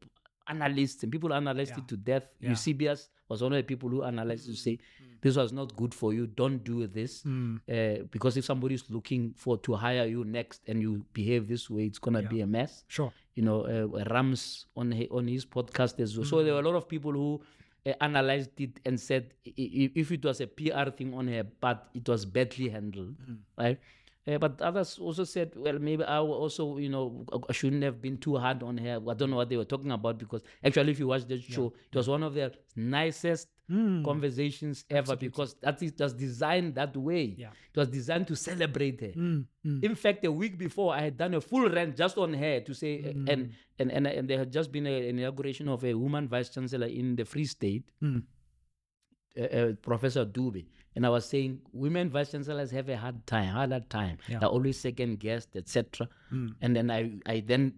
analysts 0.48 1.04
and 1.04 1.12
people 1.12 1.34
analyzed 1.34 1.72
Yeah. 1.72 1.84
it 1.84 1.88
to 1.88 1.98
death. 1.98 2.26
Yeah. 2.42 2.50
Eusebius 2.50 3.10
was 3.30 3.42
one 3.42 3.54
of 3.54 3.58
the 3.58 3.64
people 3.64 3.90
who 3.90 4.04
analyzed 4.04 4.46
to 4.48 4.56
say 4.56 4.78
this 5.22 5.38
was 5.38 5.54
not 5.54 5.74
good 5.82 5.94
for 5.94 6.14
you. 6.14 6.28
Don't 6.42 6.62
do 6.66 6.86
this 6.88 7.24
Mm. 7.24 7.62
uh, 7.76 8.04
because 8.12 8.36
if 8.36 8.44
somebody 8.52 8.76
is 8.76 8.84
looking 8.90 9.34
for 9.38 9.58
to 9.60 9.74
hire 9.86 10.06
you 10.06 10.26
next 10.26 10.62
and 10.68 10.82
you 10.82 11.06
behave 11.14 11.48
this 11.48 11.70
way, 11.70 11.86
it's 11.86 12.00
gonna 12.00 12.22
Yeah. 12.24 12.28
be 12.36 12.42
a 12.42 12.48
mess 12.48 12.84
sure 12.88 13.12
you 13.36 13.42
know, 13.42 13.60
uh, 13.74 14.04
Rams 14.12 14.68
on 14.76 14.94
on 15.18 15.28
his 15.28 15.44
podcast 15.56 16.00
as 16.00 16.16
well. 16.18 16.26
So 16.32 16.44
there 16.44 16.54
were 16.54 16.60
a 16.60 16.70
lot 16.72 16.76
of 16.76 16.88
people 16.88 17.14
who 17.14 17.42
Uh, 17.86 17.92
analyzed 18.00 18.62
it 18.62 18.80
and 18.86 18.98
said 18.98 19.34
if 19.44 20.10
it 20.10 20.24
was 20.24 20.40
a 20.40 20.48
PR 20.48 20.90
thing 20.90 21.14
on 21.14 21.28
her 21.28 21.44
part, 21.44 21.80
it 21.94 22.08
was 22.08 22.24
badly 22.24 22.70
handled, 22.70 23.14
mm. 23.30 23.38
right? 23.58 23.78
Uh, 24.26 24.38
but 24.38 24.62
others 24.62 24.98
also 25.00 25.26
said, 25.26 25.52
well, 25.58 25.78
maybe 25.80 26.04
I 26.04 26.18
also, 26.20 26.78
you 26.78 26.88
know, 26.88 27.26
I 27.50 27.52
shouldn't 27.52 27.84
have 27.84 28.02
been 28.02 28.18
too 28.18 28.38
hard 28.38 28.64
on 28.64 28.78
her. 28.78 29.02
I 29.10 29.14
don't 29.16 29.30
know 29.30 29.36
what 29.36 29.50
they 29.50 29.58
were 29.58 29.66
talking 29.66 29.92
about 29.92 30.18
because 30.18 30.44
actually, 30.64 30.92
if 30.94 31.00
you 31.00 31.08
watch 31.08 31.26
the 31.28 31.42
show, 31.42 31.74
it 31.92 31.96
was 31.98 32.08
one 32.08 32.24
of 32.24 32.34
the 32.34 32.54
nicest 32.76 33.50
Mm. 33.72 34.04
conversations 34.04 34.84
ever 34.90 35.16
because 35.16 35.56
that 35.62 35.82
is 35.82 35.94
was 35.98 36.14
designed 36.14 36.76
that 36.76 36.96
way. 36.98 37.34
Yeah. 37.38 37.52
It 37.74 37.80
was 37.80 37.88
designed 37.88 38.28
to 38.28 38.36
celebrate 38.36 39.00
her. 39.00 39.14
Mm, 39.16 39.46
mm. 39.66 39.84
In 39.84 39.96
fact, 39.96 40.26
a 40.26 40.32
week 40.32 40.58
before, 40.58 40.94
I 40.94 41.04
had 41.04 41.16
done 41.18 41.34
a 41.34 41.40
full 41.40 41.70
rant 41.70 41.96
just 41.96 42.18
on 42.18 42.34
her 42.34 42.60
to 42.60 42.74
say, 42.74 43.02
Mm. 43.16 43.30
and, 43.32 43.54
and 43.80 43.90
and 43.92 44.06
and 44.08 44.30
there 44.30 44.40
had 44.40 44.52
just 44.52 44.70
been 44.70 44.86
a, 44.86 45.10
an 45.10 45.18
inauguration 45.18 45.70
of 45.70 45.86
a 45.86 45.94
woman 45.94 46.28
vice 46.28 46.50
chancellor 46.50 46.88
in 46.88 47.16
the 47.16 47.24
Free 47.24 47.46
State, 47.46 47.86
uh, 48.04 49.42
uh, 49.42 49.74
Professor 49.82 50.26
Dube, 50.26 50.66
and 50.96 51.06
I 51.06 51.10
was 51.10 51.26
saying 51.26 51.62
women 51.72 52.10
vice 52.10 52.32
chancellors 52.32 52.72
have 52.72 52.90
a 52.90 52.98
hard 52.98 53.26
time, 53.28 53.50
harder 53.50 53.80
time. 53.90 54.18
Yeah. 54.28 54.40
They're 54.40 54.50
always 54.50 54.80
second 54.80 55.20
guessed, 55.20 55.56
etc. 55.56 56.08
Mm. 56.32 56.56
And 56.62 56.76
then 56.76 56.92
I 56.92 57.12
I 57.26 57.40
then 57.46 57.74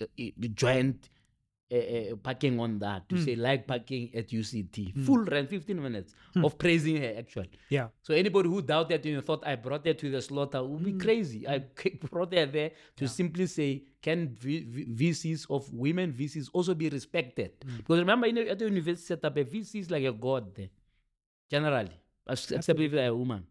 uh, 0.00 0.06
uh, 0.20 0.48
joined. 0.54 1.08
Uh, 1.72 1.76
uh, 1.76 2.14
Phakeng 2.16 2.60
on 2.60 2.78
that 2.78 3.08
to 3.08 3.14
Mm. 3.14 3.24
say 3.24 3.34
like 3.36 3.66
Phakeng 3.66 4.14
at 4.14 4.28
UCT 4.28 4.92
full 5.06 5.24
rant 5.24 5.48
15 5.48 5.82
minutes 5.82 6.14
of 6.36 6.58
praising 6.58 6.98
her 7.00 7.14
actually 7.18 7.48
yeah 7.70 7.88
so 8.02 8.12
anybody 8.14 8.50
who 8.50 8.60
doubted 8.60 9.04
you 9.06 9.14
and 9.16 9.24
thought 9.24 9.42
I 9.46 9.56
brought 9.56 9.86
her 9.86 9.94
to 9.94 10.10
the 10.10 10.20
slaughter 10.20 10.62
would 10.62 10.84
be 10.84 10.92
crazy. 10.92 11.48
I 11.48 11.58
brought 12.10 12.34
her 12.34 12.44
there 12.44 12.72
to 12.96 13.08
simply 13.08 13.46
say, 13.46 13.82
can 14.02 14.28
v- 14.38 14.66
v- 14.68 15.10
VCs 15.10 15.46
of 15.50 15.72
women 15.72 16.12
VCs 16.12 16.50
also 16.52 16.74
be 16.74 16.90
respected? 16.90 17.52
Because 17.78 17.98
remember, 17.98 18.26
at 18.26 18.58
the 18.58 18.66
university 18.66 19.06
setup, 19.06 19.34
a 19.38 19.44
VC 19.44 19.80
is 19.80 19.90
like 19.90 20.04
a 20.04 20.12
god 20.12 20.54
there, 20.54 20.68
generally, 21.50 21.96
except 22.28 22.80
if 22.80 22.92
they're 22.92 23.08
a 23.10 23.14
woman. 23.14 23.44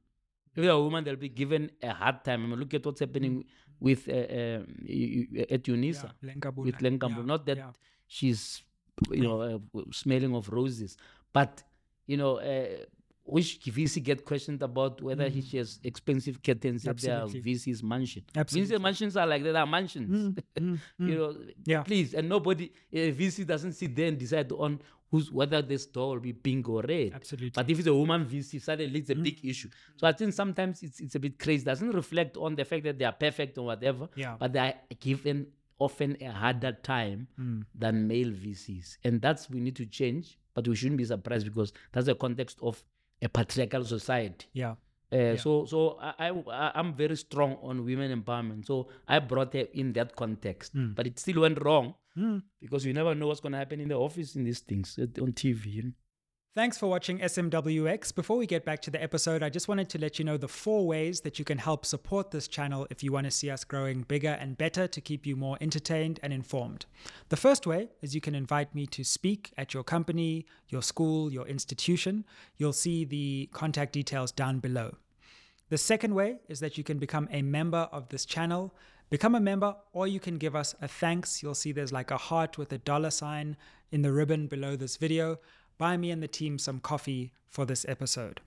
If 0.56 0.62
they're 0.63 0.72
a 0.72 0.80
woman, 0.82 1.03
they'll 1.03 1.15
be 1.15 1.30
given 1.30 1.72
a 1.82 1.92
hard 1.94 2.24
time. 2.24 2.44
I 2.44 2.48
mean, 2.48 2.60
look 2.60 2.74
at 2.74 2.86
what's 2.86 3.00
happening 3.00 3.46
with 3.80 4.08
uh, 4.08 4.62
y- 4.88 5.27
at 5.50 5.63
UNISA 5.63 6.12
yeah 6.24 6.34
Lenkabula. 6.34 6.65
with 6.65 6.77
Lenkambo. 6.77 7.18
Yeah, 7.18 7.25
Not 7.25 7.46
that 7.48 7.58
yeah. 7.58 7.72
she's, 8.08 8.62
you 9.12 9.24
know, 9.24 9.42
uh, 9.42 9.82
smelling 9.92 10.36
of 10.36 10.50
roses, 10.50 10.96
but 11.34 11.63
you 12.06 12.18
know, 12.18 12.38
uh, 12.38 12.68
which 13.25 13.62
VC 13.62 14.03
get 14.03 14.25
questioned 14.25 14.62
about 14.62 15.01
whether 15.01 15.30
he 15.30 15.42
she 15.42 15.58
has 15.58 15.80
expensive 15.84 16.44
curtains 16.44 16.86
at 16.86 16.98
their 16.98 17.22
Mm. 17.22 17.42
VC's 17.44 17.82
mansion. 17.82 18.24
Absolutely. 18.36 18.75
VC 18.75 18.82
mansions 18.82 19.15
are 19.18 19.25
like 19.25 19.42
that 19.44 19.56
are 19.56 19.65
mansions. 19.65 20.38
Mm, 20.60 20.80
you 21.00 21.15
know, 21.15 21.36
Yeah. 21.65 21.84
please, 21.84 22.13
and 22.13 22.27
nobody, 22.30 22.72
a 22.92 23.12
VC 23.13 23.46
doesn't 23.48 23.74
sit 23.74 23.96
there 23.96 24.08
and 24.10 24.18
decide 24.20 24.51
on 24.51 24.80
who's 25.13 25.32
whether 25.32 25.62
this 25.62 25.86
door 25.86 26.15
will 26.15 26.20
be 26.20 26.34
pink 26.34 26.67
or 26.67 26.82
red. 26.82 27.12
Absolutely. 27.13 27.51
But 27.53 27.70
if 27.70 27.77
it's 27.77 27.88
a 27.88 27.93
woman 27.93 28.25
VC, 28.25 28.60
suddenly 28.60 29.00
it's 29.00 29.12
a 29.12 29.15
big 29.15 29.39
mm. 29.39 29.50
issue. 29.51 29.70
So 29.96 30.08
I 30.08 30.12
think 30.12 30.34
sometimes 30.34 30.82
it's 30.82 31.00
it's 31.00 31.13
a 31.13 31.20
bit 31.20 31.38
crazy. 31.38 31.63
Doesn't 31.63 31.91
reflect 31.91 32.36
on 32.36 32.55
the 32.55 32.65
fact 32.65 32.84
that 32.86 32.98
they 32.98 33.05
are 33.05 33.17
perfect 33.25 33.60
or 33.60 33.65
whatever. 33.65 34.10
Yeah. 34.15 34.38
But 34.39 34.53
they 34.53 34.60
are 34.60 34.74
given 35.00 35.46
often 35.77 36.17
a 36.20 36.32
harder 36.32 36.72
time 36.72 37.27
mm. 37.39 37.63
than 37.75 38.08
male 38.08 38.32
VCs, 38.32 38.98
and 39.03 39.22
that's 39.22 39.51
we 39.51 39.60
need 39.60 39.75
to 39.75 39.86
change. 39.86 40.39
But 40.55 40.67
we 40.67 40.75
shouldn't 40.75 40.98
be 40.98 41.05
surprised 41.05 41.46
because 41.46 41.74
that's 41.91 42.08
the 42.08 42.15
context 42.15 42.58
of 42.63 42.84
a 43.22 43.29
patriarchal 43.29 43.86
society. 43.86 44.48
yeah 44.53 44.75
Uh, 45.13 45.38
So, 45.38 45.65
so 45.65 45.79
I, 46.01 46.29
I, 46.29 46.72
I'm 46.74 46.96
very 46.96 47.15
strong 47.15 47.58
on 47.62 47.86
women 47.86 48.10
empowerment. 48.20 48.65
So 48.65 48.89
I 49.08 49.20
brought 49.20 49.53
her 49.53 49.67
in 49.82 49.93
that 49.93 50.15
context, 50.15 50.75
mm. 50.75 50.96
but 50.96 51.05
it 51.05 51.20
still 51.20 51.41
went 51.41 51.62
wrong 51.63 51.93
because 52.62 52.86
you 52.86 52.93
never 52.93 53.15
know 53.15 53.27
what's 53.27 53.39
going 53.39 53.53
to 53.53 53.58
happen 53.58 53.79
in 53.79 53.89
the 53.89 53.96
office 53.96 54.36
in 54.36 54.43
these 54.43 54.60
things 54.60 54.98
uh, 55.00 55.22
on 55.22 55.34
TV. 55.34 55.93
Thanks 56.55 56.77
for 56.77 56.86
watching 56.86 57.17
SMWX. 57.17 58.13
Before 58.13 58.38
we 58.38 58.46
get 58.46 58.63
back 58.63 58.79
to 58.84 58.91
the 58.91 59.01
episode, 59.01 59.41
I 59.41 59.50
just 59.50 59.67
wanted 59.67 59.89
to 59.89 59.98
let 59.98 60.20
you 60.20 60.25
know 60.25 60.38
the 60.38 60.48
four 60.48 60.86
ways 60.86 61.22
that 61.22 61.39
you 61.39 61.46
can 61.46 61.58
help 61.58 61.84
support 61.84 62.29
this 62.29 62.48
channel 62.48 62.86
if 62.91 63.01
you 63.01 63.12
want 63.12 63.25
to 63.25 63.32
see 63.32 63.50
us 63.50 63.63
growing 63.63 64.03
bigger 64.03 64.38
and 64.39 64.55
better 64.55 64.88
to 64.88 65.01
keep 65.01 65.25
you 65.25 65.36
more 65.36 65.58
entertained 65.62 66.20
and 66.22 66.32
informed. 66.32 66.86
The 67.29 67.38
first 67.38 67.65
way 67.65 67.89
is 68.03 68.13
you 68.13 68.22
can 68.22 68.36
invite 68.36 68.75
me 68.75 68.86
to 68.86 69.03
speak 69.03 69.51
at 69.58 69.74
your 69.74 69.84
company, 69.84 70.46
your 70.70 70.84
school, 70.84 71.34
your 71.34 71.48
institution. 71.48 72.24
You'll 72.58 72.72
see 72.72 73.03
the 73.03 73.50
contact 73.51 73.91
details 73.91 74.32
down 74.32 74.60
below. 74.60 74.98
The 75.70 75.79
second 75.79 76.13
way 76.13 76.38
is 76.48 76.60
that 76.60 76.77
you 76.77 76.84
can 76.84 77.00
become 77.00 77.27
a 77.32 77.41
member 77.41 77.89
of 77.91 78.10
this 78.10 78.25
channel. 78.25 78.75
Become 79.13 79.36
a 79.36 79.39
member, 79.39 79.75
or 79.91 80.08
you 80.08 80.20
can 80.20 80.39
give 80.39 80.55
us 80.55 80.74
a 80.82 80.88
thanks. 80.88 81.43
You'll 81.43 81.53
see 81.53 81.72
there's 81.72 81.93
like 81.93 82.10
a 82.10 82.17
heart 82.17 82.58
with 82.58 82.74
a 82.74 82.79
dollar 82.79 83.12
sign 83.12 83.58
in 83.91 84.01
the 84.01 84.12
ribbon 84.12 84.48
below 84.48 84.75
this 84.75 84.98
video. 84.98 85.38
Buy 85.77 85.98
me 85.98 86.10
and 86.10 86.24
the 86.24 86.27
team 86.27 86.58
some 86.58 86.79
coffee 86.79 87.32
for 87.48 87.63
this 87.63 87.86
episode. 87.88 88.41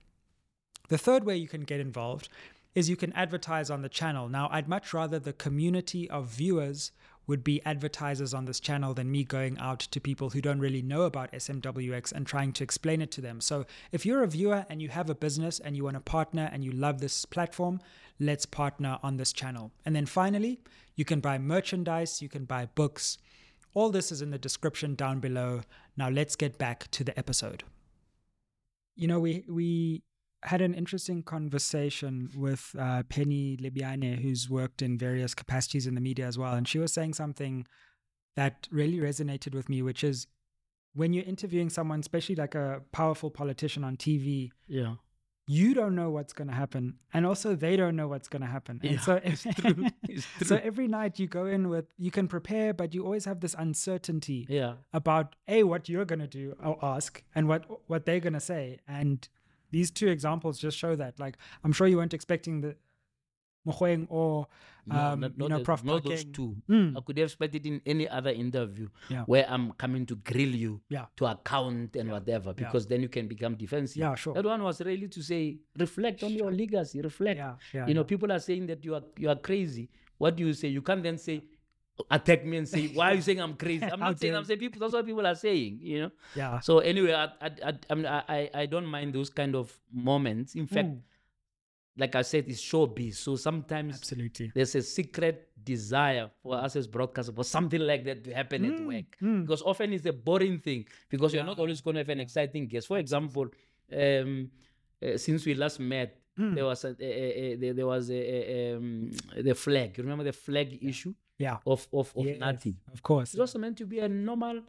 The 0.89 0.97
third 0.97 1.23
way 1.23 1.37
you 1.37 1.47
can 1.47 1.61
get 1.61 1.79
involved 1.79 2.27
is 2.75 2.89
you 2.89 2.97
can 2.97 3.13
advertise 3.13 3.69
on 3.69 3.81
the 3.81 3.87
channel. 3.87 4.27
Now, 4.27 4.49
I'd 4.51 4.67
much 4.67 4.93
rather 4.93 5.19
the 5.19 5.31
community 5.31 6.09
of 6.09 6.25
viewers 6.27 6.91
would 7.27 7.43
be 7.43 7.61
advertisers 7.65 8.33
on 8.33 8.45
this 8.45 8.59
channel 8.59 8.93
than 8.93 9.11
me 9.11 9.23
going 9.23 9.57
out 9.59 9.79
to 9.79 9.99
people 9.99 10.29
who 10.29 10.41
don't 10.41 10.59
really 10.59 10.81
know 10.81 11.03
about 11.03 11.31
SMWX 11.33 12.13
and 12.13 12.25
trying 12.25 12.53
to 12.53 12.63
explain 12.63 13.01
it 13.01 13.11
to 13.11 13.21
them. 13.21 13.41
So 13.41 13.65
if 13.91 14.05
you're 14.05 14.23
a 14.23 14.27
viewer 14.27 14.65
and 14.69 14.81
you 14.81 14.89
have 14.89 15.09
a 15.09 15.15
business 15.15 15.59
and 15.59 15.75
you 15.75 15.83
want 15.83 15.97
to 15.97 16.01
partner 16.01 16.49
and 16.51 16.63
you 16.63 16.71
love 16.71 16.99
this 16.99 17.25
platform, 17.25 17.81
let's 18.19 18.45
partner 18.45 18.97
on 19.03 19.17
this 19.17 19.33
channel. 19.33 19.71
And 19.85 19.95
then 19.95 20.05
finally, 20.05 20.61
you 20.95 21.05
can 21.05 21.19
buy 21.19 21.37
merchandise, 21.37 22.21
you 22.21 22.29
can 22.29 22.45
buy 22.45 22.67
books. 22.73 23.17
All 23.73 23.89
this 23.89 24.11
is 24.11 24.21
in 24.21 24.31
the 24.31 24.39
description 24.39 24.95
down 24.95 25.19
below. 25.19 25.61
Now 25.97 26.09
let's 26.09 26.35
get 26.35 26.57
back 26.57 26.89
to 26.91 27.03
the 27.03 27.17
episode. 27.19 27.63
You 28.95 29.07
know, 29.07 29.19
we 29.19 29.43
we 29.47 30.01
had 30.43 30.61
an 30.61 30.73
interesting 30.73 31.23
conversation 31.23 32.29
with 32.35 32.75
uh, 32.79 33.03
Penny 33.09 33.57
Lebyane, 33.57 34.21
who's 34.21 34.49
worked 34.49 34.81
in 34.81 34.97
various 34.97 35.33
capacities 35.33 35.87
in 35.87 35.95
the 35.95 36.01
media 36.01 36.27
as 36.27 36.37
well. 36.37 36.53
And 36.53 36.67
she 36.67 36.79
was 36.79 36.93
saying 36.93 37.13
something 37.15 37.65
that 38.35 38.67
really 38.71 38.97
resonated 38.99 39.53
with 39.55 39.67
me, 39.67 39.81
which 39.81 40.03
is 40.03 40.27
when 40.93 41.13
you're 41.13 41.25
interviewing 41.25 41.69
someone, 41.69 41.99
especially 41.99 42.35
like 42.35 42.55
a 42.55 42.81
powerful 42.91 43.29
politician 43.31 43.83
on 43.83 43.97
TV, 43.97 44.51
Yeah. 44.67 44.95
you 45.47 45.73
don't 45.73 45.95
know 45.95 46.09
what's 46.11 46.33
going 46.33 46.47
to 46.49 46.53
happen. 46.53 46.97
And 47.13 47.25
also, 47.25 47.55
they 47.55 47.75
don't 47.75 47.95
know 47.95 48.07
what's 48.07 48.27
going 48.27 48.41
to 48.43 48.47
happen. 48.47 48.79
And 48.83 48.91
Yeah, 48.91 48.99
so, 48.99 49.15
it's 49.23 49.43
true. 49.43 49.87
It's 50.07 50.25
so 50.47 50.59
every 50.63 50.87
night 50.87 51.17
you 51.19 51.27
go 51.27 51.45
in 51.45 51.69
with, 51.69 51.85
you 51.97 52.11
can 52.11 52.27
prepare, 52.27 52.73
but 52.73 52.93
you 52.93 53.03
always 53.03 53.25
have 53.25 53.39
this 53.39 53.55
uncertainty 53.57 54.45
Yeah. 54.49 54.73
about 54.93 55.35
a 55.47 55.63
what 55.63 55.89
you're 55.89 56.05
going 56.05 56.19
to 56.19 56.27
do 56.27 56.55
or 56.63 56.77
ask 56.83 57.23
and 57.33 57.47
what 57.47 57.65
what 57.87 58.05
they're 58.05 58.19
going 58.19 58.33
to 58.33 58.39
say 58.39 58.79
and 58.87 59.27
these 59.71 59.91
two 59.91 60.07
examples 60.07 60.57
just 60.59 60.77
show 60.77 60.95
that 60.95 61.19
like 61.19 61.37
i'm 61.63 61.71
sure 61.71 61.87
you 61.87 61.97
weren't 61.97 62.13
expecting 62.13 62.61
the 62.61 62.75
Mogoeng 63.67 64.07
or 64.09 64.47
No, 64.85 64.95
um, 64.97 65.19
not, 65.19 65.31
you 65.37 65.49
know 65.49 65.59
prof 65.59 65.83
not 65.83 66.01
those 66.05 66.23
two. 66.23 66.55
Mm, 66.69 66.95
I 66.97 67.01
could 67.01 67.17
have 67.17 67.25
expected 67.25 67.65
in 67.65 67.81
any 67.85 68.07
other 68.07 68.29
interview 68.29 68.87
Yeah. 69.09 69.23
where 69.25 69.45
I'm 69.49 69.73
coming 69.73 70.05
to 70.05 70.15
grill 70.15 70.55
you 70.55 70.79
Yeah. 70.87 71.07
to 71.17 71.25
account 71.25 71.97
and 71.97 72.09
whatever, 72.09 72.49
Yeah. 72.51 72.63
because 72.63 72.87
then 72.87 73.01
you 73.01 73.09
can 73.09 73.27
become 73.27 73.55
defensive. 73.55 73.97
yeah 73.97 74.15
sure 74.15 74.33
That 74.33 74.45
one 74.45 74.63
was 74.63 74.79
really 74.79 75.09
to 75.09 75.21
say, 75.21 75.57
reflect 75.77 76.23
on 76.23 76.31
your 76.31 76.49
legacy, 76.53 77.01
reflect. 77.01 77.37
yeah 77.39 77.55
yeah 77.73 77.85
you 77.87 77.93
know, 77.93 78.05
people 78.05 78.31
are 78.31 78.39
saying 78.39 78.67
that 78.67 78.85
you 78.85 78.95
are 78.95 79.03
you 79.17 79.27
are 79.29 79.35
crazy. 79.49 79.89
What 80.17 80.37
do 80.37 80.45
you 80.47 80.53
say? 80.53 80.69
You 80.69 80.81
can't 80.81 81.03
then 81.03 81.17
say, 81.17 81.43
attack 82.11 82.45
me 82.45 82.57
and 82.57 82.67
say, 82.67 82.87
why 82.87 83.11
are 83.11 83.15
you 83.15 83.21
saying 83.21 83.41
I'm 83.41 83.55
crazy? 83.55 83.85
I'm 83.85 83.99
not 84.07 84.19
saying 84.19 84.35
I'm 84.35 84.43
saying 84.45 84.59
people. 84.59 84.79
That's 84.79 84.93
what 84.93 85.05
people 85.05 85.25
are 85.25 85.35
saying. 85.35 85.79
You 85.81 86.01
know. 86.01 86.11
yeah 86.35 86.59
So 86.59 86.79
anyway, 86.79 87.13
I 87.13 87.25
I 87.41 87.49
I, 87.69 87.73
I, 87.89 87.95
mean, 87.95 88.05
I, 88.05 88.65
don't 88.65 88.85
mind 88.85 89.13
those 89.13 89.29
kind 89.29 89.55
of 89.55 89.71
moments. 89.91 90.55
In 90.55 90.67
fact, 90.67 90.87
Mm, 90.89 91.01
like 91.99 92.15
I 92.15 92.21
said, 92.21 92.45
it's 92.47 92.61
showbiz. 92.61 93.15
So 93.15 93.35
sometimes 93.35 93.95
absolutely 93.95 94.51
there's 94.53 94.75
a 94.75 94.81
secret 94.83 95.49
desire 95.63 96.29
for 96.43 96.55
us 96.55 96.75
as 96.75 96.87
broadcasters 96.87 97.35
for 97.35 97.43
something 97.43 97.81
like 97.81 98.03
that 98.05 98.23
to 98.23 98.33
happen 98.33 98.65
at 98.65 98.77
Mm, 98.77 98.85
work. 98.87 99.17
mm. 99.21 99.41
Because 99.41 99.61
often 99.63 99.93
it's 99.93 100.05
a 100.05 100.13
boring 100.13 100.59
thing 100.59 100.85
because 101.09 101.33
you're 101.33 101.43
not 101.43 101.59
always 101.59 101.81
going 101.81 101.95
to 101.95 102.01
have 102.01 102.09
an 102.09 102.19
exciting 102.19 102.67
guest. 102.67 102.87
For 102.87 102.99
example, 102.99 103.47
um, 103.91 104.51
uh, 105.01 105.17
since 105.17 105.45
we 105.45 105.53
last 105.55 105.79
met, 105.79 106.09
Mm. 106.37 106.53
there 106.53 106.65
was 106.65 106.83
a, 106.85 106.89
a, 106.99 107.11
a, 107.11 107.69
a- 107.69 107.73
there, 107.73 107.87
was 107.87 108.11
a, 108.11 108.13
a, 108.13 108.75
um, 108.77 109.09
the 109.41 109.55
flag. 109.55 109.97
You 109.97 110.03
remember 110.03 110.23
the 110.23 110.33
flag 110.33 110.77
issue 110.83 111.15
yeah 111.39 111.57
of 111.65 111.87
of, 111.93 112.13
of 112.15 112.25
Yes, 112.25 112.37
Nathi? 112.39 112.75
of 112.93 113.01
course 113.03 113.33
It 113.33 113.39
was 113.39 113.55
meant 113.55 113.77
to 113.77 113.85
be 113.85 113.99
a 113.99 114.07
normal, 114.09 114.61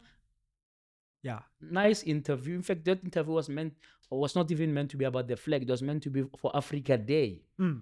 yeah 1.21 1.39
nice 1.61 2.03
interview. 2.03 2.55
In 2.55 2.61
fact, 2.61 2.85
that 2.85 3.03
interview 3.03 3.33
was 3.33 3.49
meant 3.49 3.73
or 4.09 4.19
was 4.19 4.35
not 4.35 4.49
even 4.51 4.73
meant 4.73 4.89
to 4.91 4.97
be 4.97 5.05
about 5.05 5.27
the 5.27 5.35
flag. 5.35 5.61
It 5.63 5.69
was 5.69 5.81
meant 5.81 6.01
to 6.03 6.09
be 6.09 6.23
for 6.37 6.55
Africa 6.55 6.97
Day 6.97 7.41
Mm, 7.59 7.81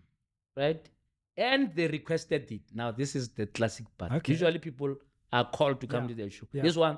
right? 0.56 0.89
And 1.38 1.74
they 1.75 1.88
requested 1.88 2.51
it. 2.51 2.62
Now, 2.74 2.89
this 2.91 3.15
is 3.15 3.29
the 3.29 3.46
classic 3.46 3.86
part. 3.98 4.12
Okay. 4.12 4.32
Usually, 4.34 4.58
people 4.58 4.96
are 5.32 5.46
called 5.58 5.79
to 5.82 5.88
come 5.88 6.03
Yeah. 6.10 6.15
to 6.15 6.24
the 6.24 6.29
show. 6.32 6.48
Yeah. 6.51 6.63
This 6.63 6.75
one, 6.75 6.98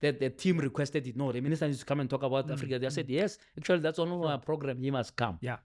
that 0.00 0.20
the 0.20 0.30
team 0.30 0.58
requested 0.58 1.04
it. 1.08 1.16
No, 1.16 1.32
the 1.32 1.40
minister 1.40 1.66
needs 1.66 1.80
to 1.80 1.84
come 1.84 1.98
and 1.98 2.08
talk 2.08 2.22
about 2.22 2.46
Mm, 2.46 2.52
Africa. 2.52 2.78
They 2.78 2.90
said, 2.90 3.10
yes, 3.10 3.38
actually, 3.58 3.80
that's 3.80 3.98
on 3.98 4.08
our 4.12 4.38
program. 4.38 4.78
He 4.78 4.90
must 4.92 5.16
come. 5.16 5.36
yeah 5.40 5.58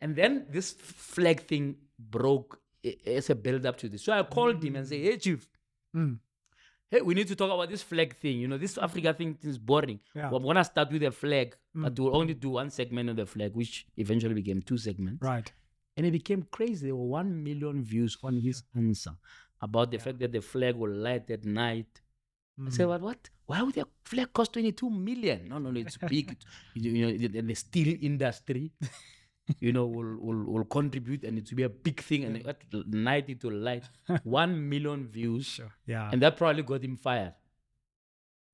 And 0.00 0.14
then 0.14 0.46
this 0.50 0.72
flag 1.14 1.38
thing 1.50 1.76
broke 1.98 2.60
as 3.06 3.30
a 3.30 3.34
build 3.34 3.66
up 3.66 3.76
to 3.78 3.88
this. 3.88 4.02
So 4.02 4.12
I 4.12 4.22
called 4.22 4.62
him 4.62 4.76
and 4.76 4.86
said, 4.86 5.00
hey, 5.00 5.16
Chief, 5.16 5.48
Mm, 5.96 6.18
hey, 6.90 7.00
we 7.00 7.14
need 7.14 7.26
to 7.28 7.34
talk 7.36 7.50
about 7.50 7.68
this 7.70 7.82
flag 7.82 8.14
thing. 8.16 8.38
You 8.40 8.48
know, 8.48 8.58
this 8.58 8.76
Africa 8.78 9.14
thing 9.14 9.38
is 9.42 9.58
boring. 9.58 10.00
yeah 10.14 10.30
We're 10.30 10.40
going 10.40 10.56
to 10.56 10.64
start 10.64 10.92
with 10.92 11.02
the 11.02 11.10
flag, 11.10 11.56
but 11.74 11.94
Mm. 11.94 11.98
we'll 11.98 12.16
only 12.16 12.34
do 12.34 12.50
one 12.50 12.70
segment 12.70 13.08
of 13.10 13.16
the 13.16 13.26
flag, 13.26 13.52
which 13.54 13.86
eventually 13.96 14.34
became 14.34 14.60
two 14.62 14.76
segments 14.78 15.22
right 15.22 15.52
and 15.96 16.06
it 16.06 16.12
became 16.12 16.42
crazy. 16.50 16.86
There 16.86 16.94
were 16.96 17.06
one 17.22 17.42
million 17.42 17.82
views 17.82 18.16
on 18.22 18.36
his 18.36 18.62
answer 18.76 19.12
about 19.60 19.90
the 19.90 19.96
Yeah. 19.96 20.04
fact 20.04 20.18
that 20.20 20.32
the 20.32 20.40
flag 20.40 20.76
will 20.76 20.92
light 20.92 21.28
at 21.30 21.44
night. 21.44 22.02
I 22.66 22.70
said, 22.70 22.86
Mm, 22.86 22.88
what? 22.90 23.00
What? 23.02 23.30
Why 23.46 23.62
would 23.62 23.74
the 23.74 23.86
flag 24.04 24.32
cost 24.32 24.52
twenty-two 24.52 24.90
million? 24.90 25.48
No, 25.48 25.58
no, 25.58 25.70
no, 25.70 25.80
it's 25.80 25.96
big. 25.96 26.36
You 26.74 26.90
you 26.92 27.02
know, 27.06 27.12
the, 27.16 27.40
the 27.40 27.54
steel 27.54 27.96
industry, 28.00 28.72
you 29.60 29.72
know, 29.72 29.86
will, 29.86 30.16
will 30.20 30.44
will 30.52 30.64
contribute, 30.64 31.24
and 31.24 31.38
it 31.38 31.48
will 31.50 31.56
be 31.56 31.62
a 31.64 31.68
big 31.68 32.00
thing. 32.00 32.24
And 32.24 32.46
at 32.46 32.62
night 32.86 33.28
it 33.28 33.42
will 33.44 33.54
light 33.56 33.84
one 34.24 34.68
million 34.68 35.06
views, 35.08 35.46
sure. 35.46 35.72
Yeah. 35.86 36.10
And 36.12 36.22
that 36.22 36.36
probably 36.36 36.62
got 36.62 36.82
him 36.84 36.96
fired. 36.96 37.34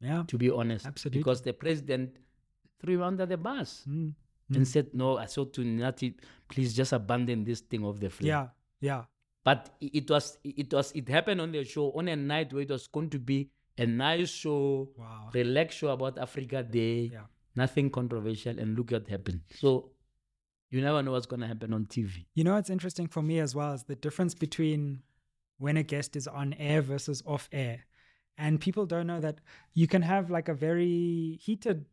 yeah. 0.01 0.25
To 0.29 0.39
be 0.39 0.51
honest, 0.51 0.87
Absolutely. 0.87 1.21
because 1.21 1.43
the 1.43 1.53
president 1.53 2.17
threw 2.81 2.95
him 2.95 3.03
under 3.03 3.27
the 3.27 3.37
bus 3.37 3.85
Mm, 3.89 4.13
and 4.51 4.63
mm. 4.63 4.67
said, 4.67 4.89
"No, 4.93 5.17
I 5.19 5.27
saw 5.27 5.45
to 5.47 5.61
Nathi, 5.63 6.15
please 6.49 6.75
just 6.75 6.93
abandon 6.93 7.45
this 7.45 7.61
thing 7.61 7.85
of 7.85 8.01
the 8.01 8.11
flag." 8.11 8.27
yeah. 8.29 8.47
Yeah. 8.81 9.05
But 9.45 9.71
it 9.81 10.09
was 10.11 10.39
it 10.45 10.73
was 10.73 10.93
it 10.93 11.09
happened 11.09 11.41
on 11.41 11.53
the 11.53 11.65
show 11.65 11.93
on 11.93 12.09
a 12.09 12.17
night 12.17 12.53
where 12.53 12.63
it 12.63 12.71
was 12.71 12.87
going 12.87 13.11
to 13.11 13.19
be 13.19 13.51
a 13.79 13.87
nice 13.87 14.29
show. 14.31 14.89
Wow. 14.97 15.31
Relaxed 15.33 15.79
show 15.79 15.89
about 15.89 16.19
africa 16.19 16.63
day. 16.63 17.11
Yeah. 17.13 17.27
nothing 17.57 17.89
controversial 17.89 18.59
and 18.59 18.77
look 18.77 18.91
what 18.91 19.07
happened. 19.09 19.41
So 19.55 19.94
you 20.75 20.83
never 20.83 21.03
know 21.03 21.13
what's 21.13 21.27
going 21.27 21.41
to 21.41 21.47
happen 21.47 21.73
on 21.73 21.87
tv 21.87 22.27
You 22.35 22.45
know 22.45 22.55
what's 22.55 22.71
interesting 22.71 23.07
for 23.07 23.23
me 23.23 23.39
as 23.39 23.55
well 23.55 23.73
is 23.73 23.85
the 23.85 23.97
difference 23.97 24.35
between 24.35 25.03
when 25.59 25.77
a 25.77 25.83
guest 25.83 26.17
is 26.17 26.27
on 26.27 26.53
air 26.55 26.83
versus 26.83 27.23
off 27.27 27.49
air. 27.53 27.85
And 28.37 28.61
people 28.61 28.85
don't 28.87 29.07
know 29.07 29.21
that 29.21 29.39
you 29.73 29.87
can 29.87 30.03
have 30.03 30.31
like 30.31 30.49
a 30.49 30.55
very 30.55 31.39
heated 31.41 31.85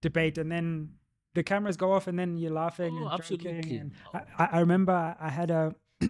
debate 0.00 0.38
and 0.38 0.50
then 0.50 0.90
the 1.34 1.42
cameras 1.42 1.76
go 1.76 1.92
off 1.92 2.06
and 2.06 2.18
then 2.18 2.38
you're 2.38 2.52
laughing 2.64 2.94
Oh, 2.94 3.08
and 3.08 3.22
joking. 3.22 3.48
absolutely. 3.58 3.76
And 3.76 3.92
I, 4.14 4.20
I 4.38 4.44
I 4.56 4.58
remember 4.60 5.16
I 5.20 5.28
had 5.40 5.50
a 5.50 5.74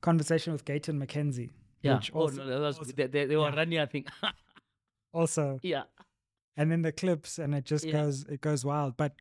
conversation 0.00 0.52
with 0.52 0.64
Gayton 0.64 0.98
McKenzie. 1.04 1.50
yeah 1.82 1.96
Which 1.96 2.10
oh 2.14 2.26
no 2.26 2.46
that 2.46 2.60
was 2.60 2.78
also- 2.78 2.92
they, 2.92 3.06
they, 3.06 3.26
they 3.26 3.36
were 3.36 3.48
yeah. 3.50 3.56
running 3.56 3.78
i 3.80 3.86
think 3.86 4.08
Also, 5.12 5.58
yeah 5.62 5.84
and 6.56 6.70
then 6.70 6.82
the 6.82 6.92
clips 6.92 7.38
and 7.38 7.54
it 7.54 7.64
just 7.64 7.84
Yeah. 7.84 7.92
goes 7.92 8.24
it 8.24 8.40
goes 8.40 8.64
wild. 8.64 8.96
But 8.96 9.12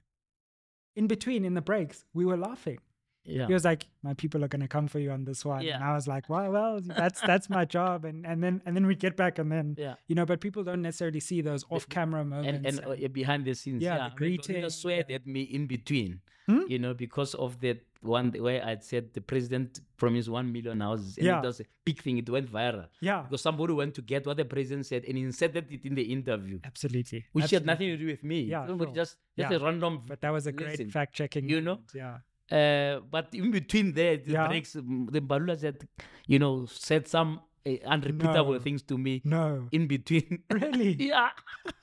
in 0.99 1.05
between, 1.15 1.41
in 1.49 1.53
the 1.59 1.65
breaks, 1.71 1.97
we 2.17 2.23
were 2.29 2.39
laughing. 2.49 2.79
yeah. 3.37 3.47
He 3.49 3.53
was 3.59 3.65
like 3.71 3.81
my 4.07 4.13
people 4.21 4.39
are 4.43 4.51
going 4.53 4.65
to 4.69 4.71
come 4.77 4.87
for 4.93 4.99
you 5.03 5.11
on 5.17 5.21
this 5.29 5.41
one. 5.53 5.61
And 5.75 5.83
i 5.89 5.93
was 5.99 6.05
like 6.13 6.25
well 6.33 6.47
well 6.57 6.73
that's 7.01 7.19
that's 7.31 7.47
my 7.57 7.63
job. 7.77 7.97
And 8.09 8.17
and 8.29 8.37
then 8.43 8.55
and 8.65 8.71
then 8.75 8.85
we 8.91 8.95
get 9.05 9.13
back 9.23 9.33
and 9.41 9.49
then 9.55 9.67
yeah. 9.85 9.95
you 10.09 10.15
know 10.17 10.25
but 10.31 10.37
people 10.45 10.61
don't 10.69 10.83
necessarily 10.89 11.21
see 11.29 11.39
those 11.49 11.61
off 11.73 11.85
camera 11.97 12.23
moments. 12.33 12.57
and 12.57 12.65
and 12.69 12.75
uh, 12.87 12.95
yeah, 13.03 13.11
behind 13.21 13.41
the 13.49 13.53
scenes 13.61 13.81
Yeah, 13.87 13.97
yeah, 13.97 14.09
the 14.09 14.15
greeting, 14.21 14.63
sweat 14.81 15.05
yeah. 15.09 15.17
at 15.19 15.23
me 15.35 15.41
in 15.57 15.63
between 15.75 16.11
Hmm? 16.49 16.63
you 16.73 16.79
know 16.83 16.93
because 17.05 17.31
of 17.45 17.51
that 17.65 17.77
one 18.01 18.31
where 18.31 18.63
i'd 18.67 18.83
said 18.83 19.11
the 19.13 19.19
president 19.21 19.81
promised 19.97 20.29
1 20.29 20.51
million 20.53 20.79
houses 20.79 21.17
and 21.17 21.25
Yeah. 21.27 21.39
it 21.39 21.45
was 21.45 21.59
a 21.59 21.65
big 21.83 22.01
thing 22.01 22.17
it 22.17 22.29
went 22.29 22.49
viral 22.51 22.87
yeah 23.01 23.23
because 23.23 23.41
somebody 23.41 23.73
went 23.73 23.93
to 23.95 24.01
get 24.01 24.25
what 24.25 24.37
the 24.37 24.45
president 24.45 24.85
said 24.85 25.03
and 25.05 25.17
inserted 25.17 25.65
it 25.69 25.83
in 25.85 25.95
the 25.95 26.03
interview, 26.03 26.59
absolutely 26.63 27.25
which 27.33 27.51
had 27.51 27.65
nothing 27.65 27.89
to 27.89 27.97
do 27.97 28.05
with 28.07 28.23
me. 28.23 28.41
Yeah, 28.41 28.65
somebody 28.67 28.89
sure. 28.89 28.95
just 28.95 29.17
just 29.37 29.51
Yeah. 29.51 29.57
a 29.57 29.59
random. 29.59 30.03
but 30.07 30.21
that 30.21 30.29
was 30.31 30.47
a 30.47 30.53
great 30.53 30.91
fact 30.91 31.13
checking 31.13 31.49
you 31.49 31.61
know? 31.61 31.79
yeah 31.93 32.17
Uh, 32.59 32.99
but 33.15 33.27
in 33.39 33.51
between 33.51 33.87
there, 33.93 34.17
the 34.17 34.31
Yeah. 34.33 34.47
breaks, 34.47 34.71
mm, 34.75 35.05
the 35.13 35.21
Mbalula 35.21 35.55
said, 35.63 35.77
you 36.25 36.39
know, 36.43 36.65
said 36.65 37.03
some 37.07 37.29
uh, 37.69 37.77
unrepeatable 37.95 38.53
No. 38.57 38.59
things 38.65 38.81
to 38.89 38.97
me 38.97 39.21
no 39.23 39.67
in 39.71 39.83
between. 39.87 40.41
really 40.61 40.91
yeah. 41.09 41.29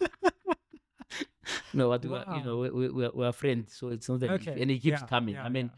no, 1.72 1.88
but 1.90 2.04
we 2.04 2.16
are, 2.16 2.36
you 2.36 2.44
know, 2.44 2.56
we, 2.62 2.70
we, 2.70 2.88
we're, 2.98 3.10
we're 3.14 3.32
friends, 3.32 3.76
so 3.78 3.88
it's 3.88 4.08
not 4.08 4.20
that. 4.20 4.30
okay 4.30 4.60
And 4.60 4.70
he 4.70 4.78
keeps 4.80 5.02
yeah, 5.02 5.06
coming. 5.06 5.34
yeah, 5.34 5.44
I 5.44 5.48
mean, 5.48 5.70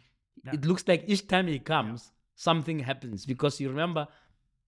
yeah. 0.48 0.54
it 0.58 0.64
looks 0.64 0.84
like 0.90 1.04
each 1.12 1.24
time 1.34 1.46
he 1.46 1.58
comes, 1.58 2.12
something 2.34 2.78
happens 2.90 3.26
because 3.26 3.60
you 3.60 3.68
remember. 3.68 4.06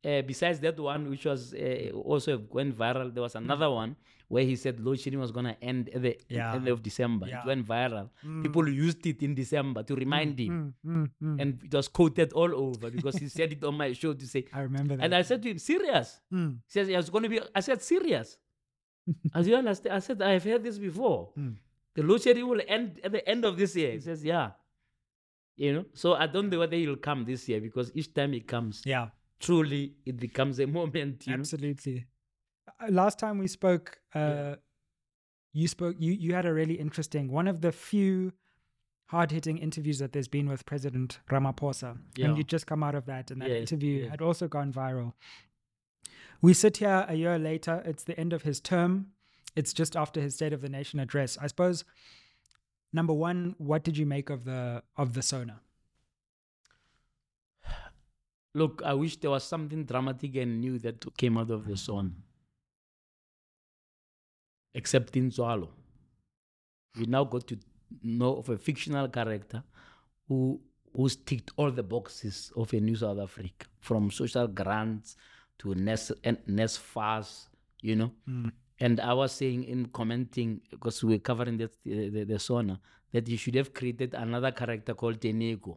Uh, 0.03 0.23
besides 0.23 0.59
that 0.61 0.81
one, 0.81 1.11
which 1.13 1.27
was 1.27 1.53
uh, 1.53 1.91
also 2.13 2.33
went 2.59 2.71
viral, 2.83 3.13
there 3.13 3.23
was 3.23 3.35
another 3.35 3.69
one 3.71 3.95
where 4.29 4.45
he 4.51 4.57
said 4.57 4.81
load 4.81 4.99
shedding 4.99 5.21
was 5.21 5.31
gonna 5.31 5.55
end 5.61 5.91
at 5.95 6.01
the 6.07 6.17
Yeah. 6.29 6.55
end 6.55 6.69
of 6.69 6.79
December. 6.83 7.27
Yeah. 7.29 7.41
It 7.43 7.47
went 7.51 7.67
viral. 7.67 8.09
Mm, 8.25 8.43
People 8.45 8.67
used 8.71 9.05
it 9.13 9.23
in 9.23 9.35
December 9.35 9.83
to 9.83 9.95
remind 9.95 10.39
him, 10.39 10.73
mm, 10.87 10.91
mm, 10.91 11.11
mm. 11.23 11.37
and 11.43 11.51
it 11.67 11.75
was 11.75 11.89
quoted 11.89 12.33
all 12.33 12.53
over 12.67 12.87
because 12.91 13.17
he 13.17 13.29
said 13.29 13.53
it 13.53 13.63
on 13.63 13.75
my 13.83 13.93
show 13.93 14.13
to 14.15 14.27
say. 14.27 14.43
i 14.55 14.61
remember 14.63 14.97
that 14.97 15.05
And 15.05 15.15
I 15.15 15.21
said 15.21 15.43
to 15.43 15.51
him, 15.51 15.59
"Serious?" 15.59 16.09
Mm, 16.33 16.53
He 16.67 16.71
says, 16.77 16.89
"Yeah, 16.89 16.99
it's 17.01 17.11
going 17.11 17.25
to 17.25 17.29
be." 17.35 17.39
I 17.55 17.61
said, 17.61 17.83
"Serious?" 17.83 18.39
As 19.35 19.45
you 19.49 19.55
understand, 19.57 19.93
I 19.97 19.99
said, 19.99 20.23
"I've 20.23 20.45
heard 20.45 20.63
this 20.65 20.79
before. 20.79 21.29
Mm. 21.39 21.57
The 21.97 22.03
load 22.09 22.23
shedding 22.23 22.49
will 22.49 22.63
end 22.77 23.01
at 23.05 23.13
the 23.13 23.23
end 23.29 23.45
of 23.45 23.53
this 23.61 23.77
year." 23.77 23.93
He 23.93 24.01
says, 24.01 24.25
"Yeah." 24.25 24.53
You 25.65 25.73
know, 25.75 25.85
so 25.93 26.15
I 26.15 26.27
don't 26.27 26.49
know 26.49 26.59
whether 26.61 26.75
he'll 26.77 26.97
come 26.97 27.25
this 27.27 27.47
year 27.51 27.61
because 27.61 27.93
each 27.95 28.15
time 28.15 28.33
he 28.33 28.41
comes, 28.41 28.83
yeah 28.87 29.09
truly 29.41 29.95
it 30.07 30.17
becomes 30.19 30.59
a 30.61 30.67
moment. 30.79 31.27
You 31.27 31.33
know? 31.33 31.41
Absolutely. 31.41 32.07
Uh, 32.81 32.91
Last 32.91 33.19
time 33.19 33.37
we 33.39 33.47
spoke, 33.47 33.99
uh, 34.15 34.55
you 35.53 35.69
spoke. 35.69 35.97
You 35.99 36.13
you 36.13 36.35
had 36.35 36.47
a 36.47 36.53
really 36.61 36.75
interesting 36.87 37.31
one 37.31 37.47
of 37.47 37.61
the 37.61 37.73
few 37.73 38.33
hard 39.15 39.31
hitting 39.33 39.59
interviews 39.59 39.99
that 39.99 40.13
there's 40.13 40.29
been 40.29 40.49
with 40.49 40.65
President 40.65 41.19
Ramaphosa, 41.31 41.99
Yeah. 42.17 42.27
and 42.27 42.39
you 42.39 42.45
just 42.45 42.67
come 42.67 42.83
out 42.83 42.95
of 42.95 43.05
that, 43.07 43.31
and 43.31 43.43
that 43.43 43.51
interview 43.51 44.09
had 44.09 44.23
also 44.23 44.49
gone 44.49 44.73
viral. 44.73 45.13
We 46.41 46.55
sit 46.55 46.79
here 46.79 47.05
a 47.09 47.15
year 47.17 47.39
later. 47.39 47.83
It's 47.85 48.05
the 48.05 48.19
end 48.19 48.33
of 48.33 48.43
his 48.45 48.61
term. 48.61 48.93
It's 49.57 49.73
just 49.75 49.95
after 49.97 50.21
his 50.23 50.35
State 50.37 50.55
of 50.55 50.61
the 50.63 50.69
Nation 50.71 51.01
address. 51.01 51.37
I 51.39 51.49
suppose. 51.49 51.85
Number 52.93 53.13
one, 53.13 53.55
what 53.59 53.85
did 53.85 53.97
you 53.97 54.07
make 54.07 54.31
of 54.31 54.45
the 54.45 54.83
of 54.97 55.15
the 55.15 55.23
Sona? 55.23 55.61
Look, 58.55 58.83
I 58.85 58.95
wish 58.95 59.17
there 59.19 59.31
was 59.31 59.45
something 59.45 59.85
dramatic 59.85 60.35
and 60.37 60.61
new 60.61 60.79
that 60.81 61.17
came 61.17 61.39
out 61.39 61.51
of 61.51 61.67
the 61.67 61.75
mm. 61.75 61.79
song. 61.79 62.17
Except 64.75 65.13
Tintswalo. 65.13 65.69
We 66.99 67.07
now 67.07 67.25
got 67.25 67.47
to 67.49 67.59
know 68.03 68.37
of 68.37 68.49
a 68.49 68.59
fictional 68.59 69.09
character 69.09 69.63
who 70.29 70.61
who's 70.97 71.15
ticked 71.17 71.53
all 71.57 71.71
the 71.71 71.83
boxes 71.85 72.53
of 72.57 72.73
a 72.73 72.81
new 72.81 72.97
South 72.97 73.21
Africa, 73.21 73.67
from 73.79 74.11
social 74.11 74.49
grants 74.49 75.17
to 75.59 75.75
NES, 75.75 76.11
and 76.25 76.39
NSFAS, 76.47 77.47
you 77.81 77.95
know. 77.95 78.11
Mm. 78.29 78.51
And 78.81 78.99
I 79.01 79.13
was 79.13 79.33
saying 79.33 79.65
in 79.65 79.87
commenting, 79.87 80.61
because 80.71 81.05
we 81.05 81.15
were 81.15 81.19
covering 81.19 81.59
the, 81.59 81.71
the, 81.85 82.25
the 82.25 82.39
Sona, 82.39 82.81
that 83.13 83.29
you 83.29 83.37
should 83.37 83.55
have 83.55 83.75
created 83.75 84.15
another 84.15 84.53
character 84.53 84.95
called 84.95 85.21
Tenego 85.21 85.77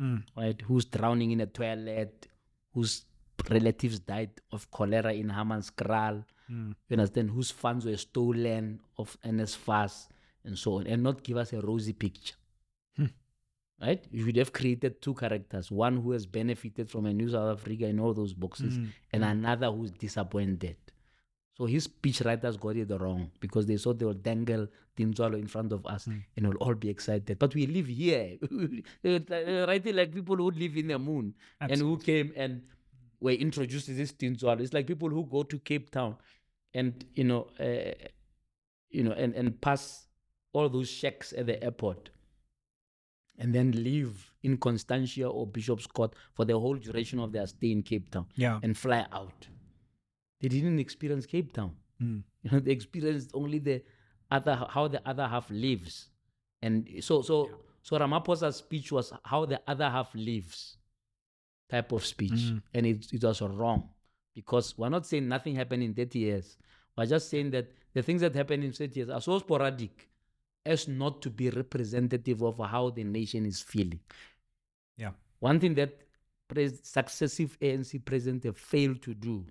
mm. 0.00 0.22
right, 0.36 0.60
who's 0.62 0.84
drowning 0.84 1.32
in 1.32 1.40
a 1.40 1.46
toilet, 1.46 2.28
whose 2.74 3.04
relatives 3.50 3.98
died 3.98 4.30
of 4.52 4.70
cholera 4.70 5.12
in 5.12 5.28
Hammanskraal, 5.28 6.24
mm. 6.50 6.74
you 6.88 6.94
understand, 6.94 7.30
whose 7.30 7.50
funds 7.50 7.84
were 7.84 7.96
stolen 7.96 8.80
of 8.98 9.16
NSFAS 9.24 10.08
and 10.44 10.58
so 10.58 10.78
on, 10.78 10.86
and 10.86 11.02
not 11.02 11.22
give 11.22 11.36
us 11.36 11.52
a 11.52 11.60
rosy 11.60 11.92
picture. 11.92 12.34
Hmm. 12.96 13.06
Right? 13.80 14.04
You 14.10 14.24
should 14.24 14.36
have 14.36 14.52
created 14.52 15.00
two 15.00 15.14
characters 15.14 15.70
one 15.70 15.96
who 15.98 16.10
has 16.12 16.26
benefited 16.26 16.90
from 16.90 17.06
a 17.06 17.12
new 17.12 17.28
South 17.28 17.58
Africa 17.58 17.86
in 17.86 18.00
all 18.00 18.12
those 18.12 18.32
boxes, 18.32 18.78
mm. 18.78 18.88
and 19.12 19.24
another 19.24 19.70
who's 19.70 19.90
disappointed. 19.92 20.76
So 21.62 21.66
his 21.66 21.84
speech 21.84 22.22
writers 22.22 22.56
got 22.56 22.74
it 22.76 22.90
wrong 22.90 23.30
because 23.38 23.66
they 23.66 23.76
thought 23.76 24.00
they 24.00 24.04
will 24.04 24.14
dangle 24.14 24.66
Tintswalo 24.96 25.38
in 25.38 25.46
front 25.46 25.70
of 25.72 25.86
us 25.86 26.08
and 26.08 26.24
we'll 26.48 26.56
all 26.56 26.74
be 26.74 26.88
excited. 26.88 27.38
But 27.38 27.54
we 27.54 27.68
live 27.68 27.86
here. 27.86 28.36
They 29.04 29.64
writing 29.68 29.94
like 29.94 30.12
people 30.12 30.34
who 30.34 30.50
live 30.50 30.76
in 30.76 30.88
the 30.88 30.98
moon 30.98 31.34
and 31.60 31.76
who 31.80 31.98
came 31.98 32.32
and 32.34 32.62
were 33.20 33.30
introduced 33.30 33.86
to 33.86 33.94
this 33.94 34.10
Tintswalo. 34.12 34.58
It's 34.60 34.72
like 34.72 34.88
people 34.88 35.08
who 35.08 35.24
go 35.24 35.44
to 35.44 35.58
Cape 35.60 35.92
Town 35.92 36.16
and, 36.74 37.04
you 37.14 37.22
know, 37.22 37.46
uh, 37.60 37.94
you 38.90 39.04
know, 39.04 39.12
and, 39.12 39.32
and 39.36 39.60
pass 39.60 40.08
all 40.52 40.68
those 40.68 40.90
shacks 40.90 41.32
at 41.32 41.46
the 41.46 41.62
airport 41.62 42.10
and 43.38 43.54
then 43.54 43.70
live 43.84 44.32
in 44.42 44.56
Constantia 44.56 45.28
or 45.28 45.46
Bishopscourt 45.46 46.14
for 46.34 46.44
the 46.44 46.58
whole 46.58 46.74
duration 46.74 47.20
of 47.20 47.30
their 47.30 47.46
stay 47.46 47.70
in 47.70 47.84
Cape 47.84 48.10
Town 48.10 48.26
Yeah. 48.34 48.58
and 48.64 48.76
fly 48.76 49.06
out. 49.12 49.46
They 50.42 50.48
didn't 50.48 50.78
experience 50.80 51.24
Cape 51.24 51.52
Town. 51.52 51.72
Hmm. 51.98 52.18
You 52.42 52.50
know, 52.50 52.58
they 52.58 52.72
experienced 52.72 53.30
only 53.34 53.60
the 53.60 53.82
other 54.28 54.66
how 54.68 54.88
the 54.88 55.00
other 55.08 55.28
half 55.28 55.48
lives. 55.48 56.08
And 56.60 56.88
so 57.00 57.22
so 57.22 57.48
so 57.82 57.96
Ramaphosa's 57.98 58.56
speech 58.56 58.90
was 58.90 59.12
how 59.24 59.44
the 59.46 59.60
other 59.68 59.88
half 59.88 60.12
lives 60.14 60.76
type 61.70 61.92
of 61.92 62.04
speech. 62.04 62.50
Hmm. 62.50 62.58
And 62.74 62.86
it, 62.86 63.12
it 63.12 63.22
was 63.22 63.40
wrong. 63.40 63.88
Because 64.34 64.76
we're 64.76 64.88
not 64.88 65.06
saying 65.06 65.28
nothing 65.28 65.54
happened 65.54 65.84
in 65.84 65.94
30 65.94 66.18
years. 66.18 66.56
We're 66.96 67.06
just 67.06 67.30
saying 67.30 67.50
that 67.52 67.70
the 67.94 68.02
things 68.02 68.22
that 68.22 68.34
happened 68.34 68.64
in 68.64 68.72
30 68.72 68.98
years 68.98 69.08
are 69.08 69.20
so 69.20 69.38
sporadic 69.38 70.08
as 70.64 70.88
not 70.88 71.22
to 71.22 71.30
be 71.30 71.50
representative 71.50 72.42
of 72.42 72.58
how 72.58 72.90
the 72.90 73.04
nation 73.04 73.46
is 73.46 73.60
feeling. 73.60 74.00
Yeah. 74.96 75.10
One 75.40 75.60
thing 75.60 75.74
that 75.74 75.98
pres- 76.48 76.80
successive 76.82 77.58
ANC 77.60 78.04
presidents 78.04 78.46
have 78.46 78.56
failed 78.56 79.02
to 79.02 79.14
do 79.14 79.44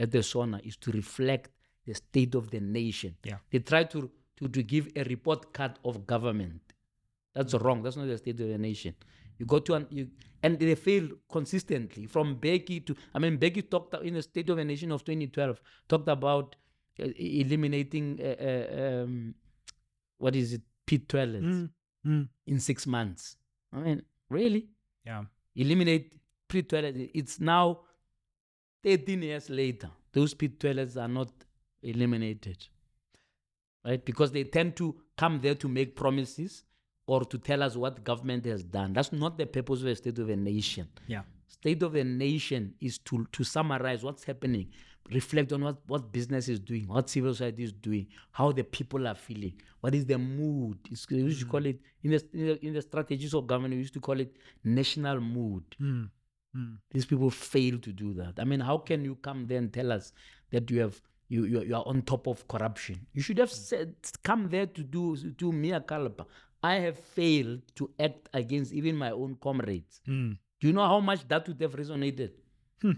at 0.00 0.10
the 0.10 0.22
SONA 0.22 0.60
is 0.64 0.76
to 0.78 0.90
reflect 0.92 1.50
the 1.86 1.94
state 1.94 2.34
of 2.34 2.50
the 2.50 2.60
nation. 2.60 3.14
Yeah. 3.24 3.38
They 3.50 3.58
try 3.60 3.84
to, 3.84 4.10
to, 4.38 4.48
to 4.48 4.62
give 4.62 4.88
a 4.96 5.04
report 5.04 5.52
card 5.52 5.78
of 5.84 6.06
government. 6.06 6.62
That's 7.34 7.54
wrong. 7.54 7.82
That's 7.82 7.96
not 7.96 8.06
the 8.08 8.18
state 8.18 8.40
of 8.40 8.48
the 8.48 8.58
nation. 8.58 8.94
You 9.38 9.46
go 9.46 9.58
to 9.60 9.74
an 9.74 9.86
you 9.90 10.08
and 10.42 10.58
they 10.58 10.74
fail 10.74 11.08
consistently 11.30 12.06
from 12.06 12.36
Mbeki 12.36 12.84
to 12.86 12.94
I 13.14 13.18
mean 13.18 13.38
Mbeki 13.38 13.70
talked 13.70 13.94
in 14.02 14.14
the 14.14 14.22
State 14.22 14.50
of 14.50 14.56
the 14.56 14.64
Nation 14.64 14.90
of 14.92 15.02
2012 15.04 15.60
talked 15.88 16.08
about 16.08 16.56
uh, 17.02 17.06
eliminating 17.16 18.18
uh, 18.20 18.36
uh, 18.48 19.02
um, 19.04 19.34
what 20.18 20.34
is 20.36 20.52
it 20.54 20.62
pit 20.86 21.08
toilets 21.08 21.68
in 22.04 22.58
six 22.58 22.86
months. 22.86 23.36
I 23.72 23.78
mean 23.80 24.02
really 24.28 24.68
Yeah. 25.06 25.24
eliminate 25.56 26.18
pit 26.48 26.68
toilets. 26.68 26.98
It's 27.14 27.40
now 27.40 27.80
13 28.82 29.22
years 29.22 29.50
later. 29.50 29.90
Those 30.12 30.34
pit 30.34 30.58
toilets 30.58 30.96
are 30.96 31.08
not 31.08 31.28
eliminated. 31.82 32.66
Right? 33.84 34.04
Because 34.04 34.32
they 34.32 34.44
tend 34.44 34.76
to 34.76 34.94
come 35.16 35.40
there 35.40 35.54
to 35.54 35.68
make 35.68 35.96
promises 35.96 36.64
or 37.06 37.24
to 37.24 37.38
tell 37.38 37.62
us 37.62 37.76
what 37.76 38.04
government 38.04 38.44
has 38.44 38.62
done. 38.62 38.92
That's 38.92 39.12
not 39.12 39.38
the 39.38 39.46
purpose 39.46 39.80
of 39.80 39.88
a 39.88 39.96
state 39.96 40.18
of 40.18 40.28
a 40.28 40.36
nation. 40.36 40.88
Yeah. 41.06 41.22
State 41.48 41.82
of 41.82 41.92
the 41.92 42.04
nation 42.04 42.74
is 42.80 42.98
to, 42.98 43.26
to 43.32 43.44
summarize 43.44 44.04
what's 44.04 44.24
happening, 44.24 44.68
reflect 45.12 45.52
on 45.52 45.64
what, 45.64 45.78
what 45.86 46.12
business 46.12 46.48
is 46.48 46.60
doing, 46.60 46.86
what 46.86 47.10
civil 47.10 47.32
society 47.32 47.64
is 47.64 47.72
doing, 47.72 48.06
how 48.30 48.52
the 48.52 48.62
people 48.62 49.08
are 49.08 49.14
feeling, 49.14 49.54
what 49.80 49.94
is 49.94 50.06
the 50.06 50.16
mood. 50.16 50.78
It's, 50.90 51.08
we 51.10 51.18
used 51.18 51.40
to 51.40 51.46
call 51.46 51.62
mm. 51.62 51.70
it, 51.70 51.80
in 52.04 52.12
the, 52.12 52.24
in 52.32 52.46
the, 52.46 52.66
in 52.66 52.72
the 52.74 52.82
strategies 52.82 53.34
of 53.34 53.46
government, 53.46 53.74
we 53.74 53.80
used 53.80 53.94
to 53.94 54.00
call 54.00 54.20
it 54.20 54.36
national 54.62 55.20
mood. 55.20 55.64
Mm. 55.80 56.10
Hmm. 56.54 56.74
These 56.90 57.06
people 57.06 57.30
fail 57.30 57.78
to 57.78 57.92
do 57.92 58.12
that. 58.14 58.34
I 58.38 58.44
mean, 58.44 58.60
how 58.60 58.78
can 58.78 59.04
you 59.04 59.14
come 59.16 59.46
there 59.46 59.58
and 59.58 59.72
tell 59.72 59.92
us 59.92 60.12
that 60.50 60.70
you 60.70 60.80
have 60.80 61.00
you 61.28 61.44
you, 61.44 61.62
you 61.62 61.76
are 61.76 61.86
on 61.86 62.02
top 62.02 62.26
of 62.26 62.46
corruption? 62.48 63.06
You 63.12 63.22
should 63.22 63.38
have 63.38 63.52
said 63.52 63.94
come 64.22 64.48
there 64.48 64.66
to 64.66 64.82
do 64.82 65.16
to 65.16 65.52
mea 65.52 65.80
culpa. 65.86 66.26
I 66.62 66.74
have 66.74 66.98
failed 66.98 67.62
to 67.76 67.90
act 67.98 68.28
against 68.34 68.72
even 68.72 68.96
my 68.96 69.12
own 69.12 69.36
comrades. 69.40 70.00
Hmm. 70.04 70.32
Do 70.60 70.66
you 70.66 70.72
know 70.72 70.86
how 70.86 71.00
much 71.00 71.26
that 71.28 71.48
would 71.48 71.60
have 71.60 71.74
resonated? 71.74 72.32
Hmm. 72.82 72.92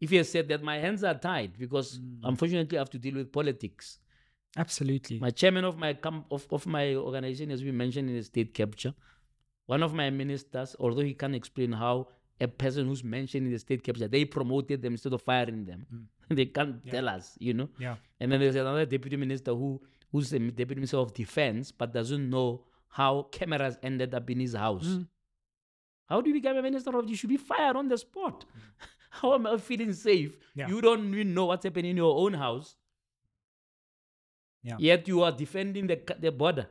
If 0.00 0.10
he 0.10 0.16
had 0.16 0.26
said 0.26 0.48
that 0.48 0.62
my 0.62 0.78
hands 0.78 1.04
are 1.04 1.14
tied 1.14 1.58
because 1.58 2.00
unfortunately 2.24 2.78
I 2.78 2.80
have 2.80 2.90
to 2.90 2.98
deal 2.98 3.14
with 3.14 3.32
politics. 3.32 3.98
Absolutely. 4.56 5.18
My 5.18 5.30
chairman 5.30 5.64
of 5.64 5.76
my 5.76 5.92
com- 5.94 6.24
of, 6.30 6.46
of 6.50 6.66
my 6.66 6.94
organization, 6.94 7.50
as 7.50 7.62
we 7.62 7.70
mentioned 7.70 8.08
in 8.08 8.16
the 8.16 8.22
state 8.22 8.54
capture, 8.54 8.94
one 9.66 9.82
of 9.82 9.92
my 9.92 10.10
ministers, 10.10 10.74
although 10.80 11.02
he 11.02 11.14
can't 11.14 11.34
explain 11.34 11.72
how 11.72 12.08
a 12.40 12.48
person 12.48 12.86
who's 12.86 13.02
mentioned 13.02 13.46
in 13.46 13.52
the 13.52 13.58
state 13.58 13.82
capture, 13.82 14.08
they 14.08 14.24
promoted 14.24 14.82
them 14.82 14.94
instead 14.94 15.12
of 15.12 15.22
firing 15.22 15.64
them. 15.64 15.86
Mm. 15.92 16.04
they 16.36 16.46
can't 16.46 16.86
tell 16.88 17.08
us, 17.08 17.36
you 17.38 17.54
know. 17.54 17.68
Yeah. 17.78 17.96
And 18.20 18.30
then 18.30 18.40
there's 18.40 18.54
another 18.54 18.86
deputy 18.86 19.16
minister 19.16 19.52
who 19.52 19.80
who's 20.12 20.30
the 20.30 20.38
deputy 20.38 20.76
minister 20.80 20.98
of 20.98 21.12
defense, 21.12 21.72
but 21.72 21.92
doesn't 21.92 22.30
know 22.30 22.64
how 22.88 23.28
cameras 23.30 23.76
ended 23.82 24.14
up 24.14 24.30
in 24.30 24.40
his 24.40 24.54
house. 24.54 24.86
Mm. 24.86 25.06
How 26.06 26.20
do 26.20 26.30
you 26.30 26.34
become 26.34 26.56
a 26.56 26.62
minister 26.62 26.96
of? 26.96 27.08
You 27.08 27.16
should 27.16 27.28
be 27.28 27.36
fired 27.36 27.76
on 27.76 27.88
the 27.88 27.98
spot. 27.98 28.44
Mm. 28.44 28.86
how 29.10 29.34
am 29.34 29.46
I 29.46 29.56
feeling 29.56 29.92
safe? 29.92 30.36
Yeah. 30.54 30.68
You 30.68 30.80
don't 30.80 31.12
even 31.12 31.34
know 31.34 31.46
what's 31.46 31.64
happening 31.64 31.92
in 31.92 31.96
your 31.96 32.16
own 32.16 32.34
house. 32.34 32.76
Yeah. 34.62 34.76
Yet 34.78 35.08
you 35.08 35.22
are 35.22 35.32
defending 35.32 35.86
the 35.86 36.00
the 36.20 36.30
border. 36.30 36.68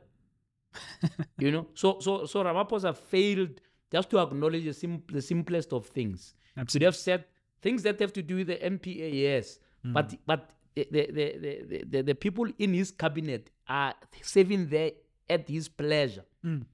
you 1.40 1.52
know, 1.52 1.68
so 1.74 2.00
so 2.00 2.26
so 2.26 2.44
Ramaphosa 2.44 2.96
failed 2.96 3.62
just 3.92 4.10
to 4.10 4.20
acknowledge 4.20 4.66
the, 4.66 4.74
sim- 4.74 5.04
the 5.12 5.22
simplest 5.22 5.74
of 5.74 5.88
things. 5.88 6.34
Should 6.68 6.82
have 6.82 6.96
said 6.96 7.26
things 7.62 7.84
that 7.84 8.00
have 8.00 8.14
to 8.14 8.24
do 8.24 8.38
with 8.38 8.48
the 8.48 8.56
MPA, 8.56 9.14
yes, 9.14 9.60
mm. 9.86 9.94
but 9.94 10.16
but 10.26 10.50
the 10.74 10.88
the, 10.90 11.06
the, 11.12 11.66
the, 11.70 11.84
the 11.88 12.02
the 12.02 12.16
people 12.16 12.48
in 12.58 12.74
his 12.74 12.90
cabinet 12.90 13.52
are 13.68 13.94
serving 14.24 14.68
there 14.68 14.92
at 15.30 15.48
his 15.48 15.70
pleasure, 15.70 16.26
mm. 16.44 16.66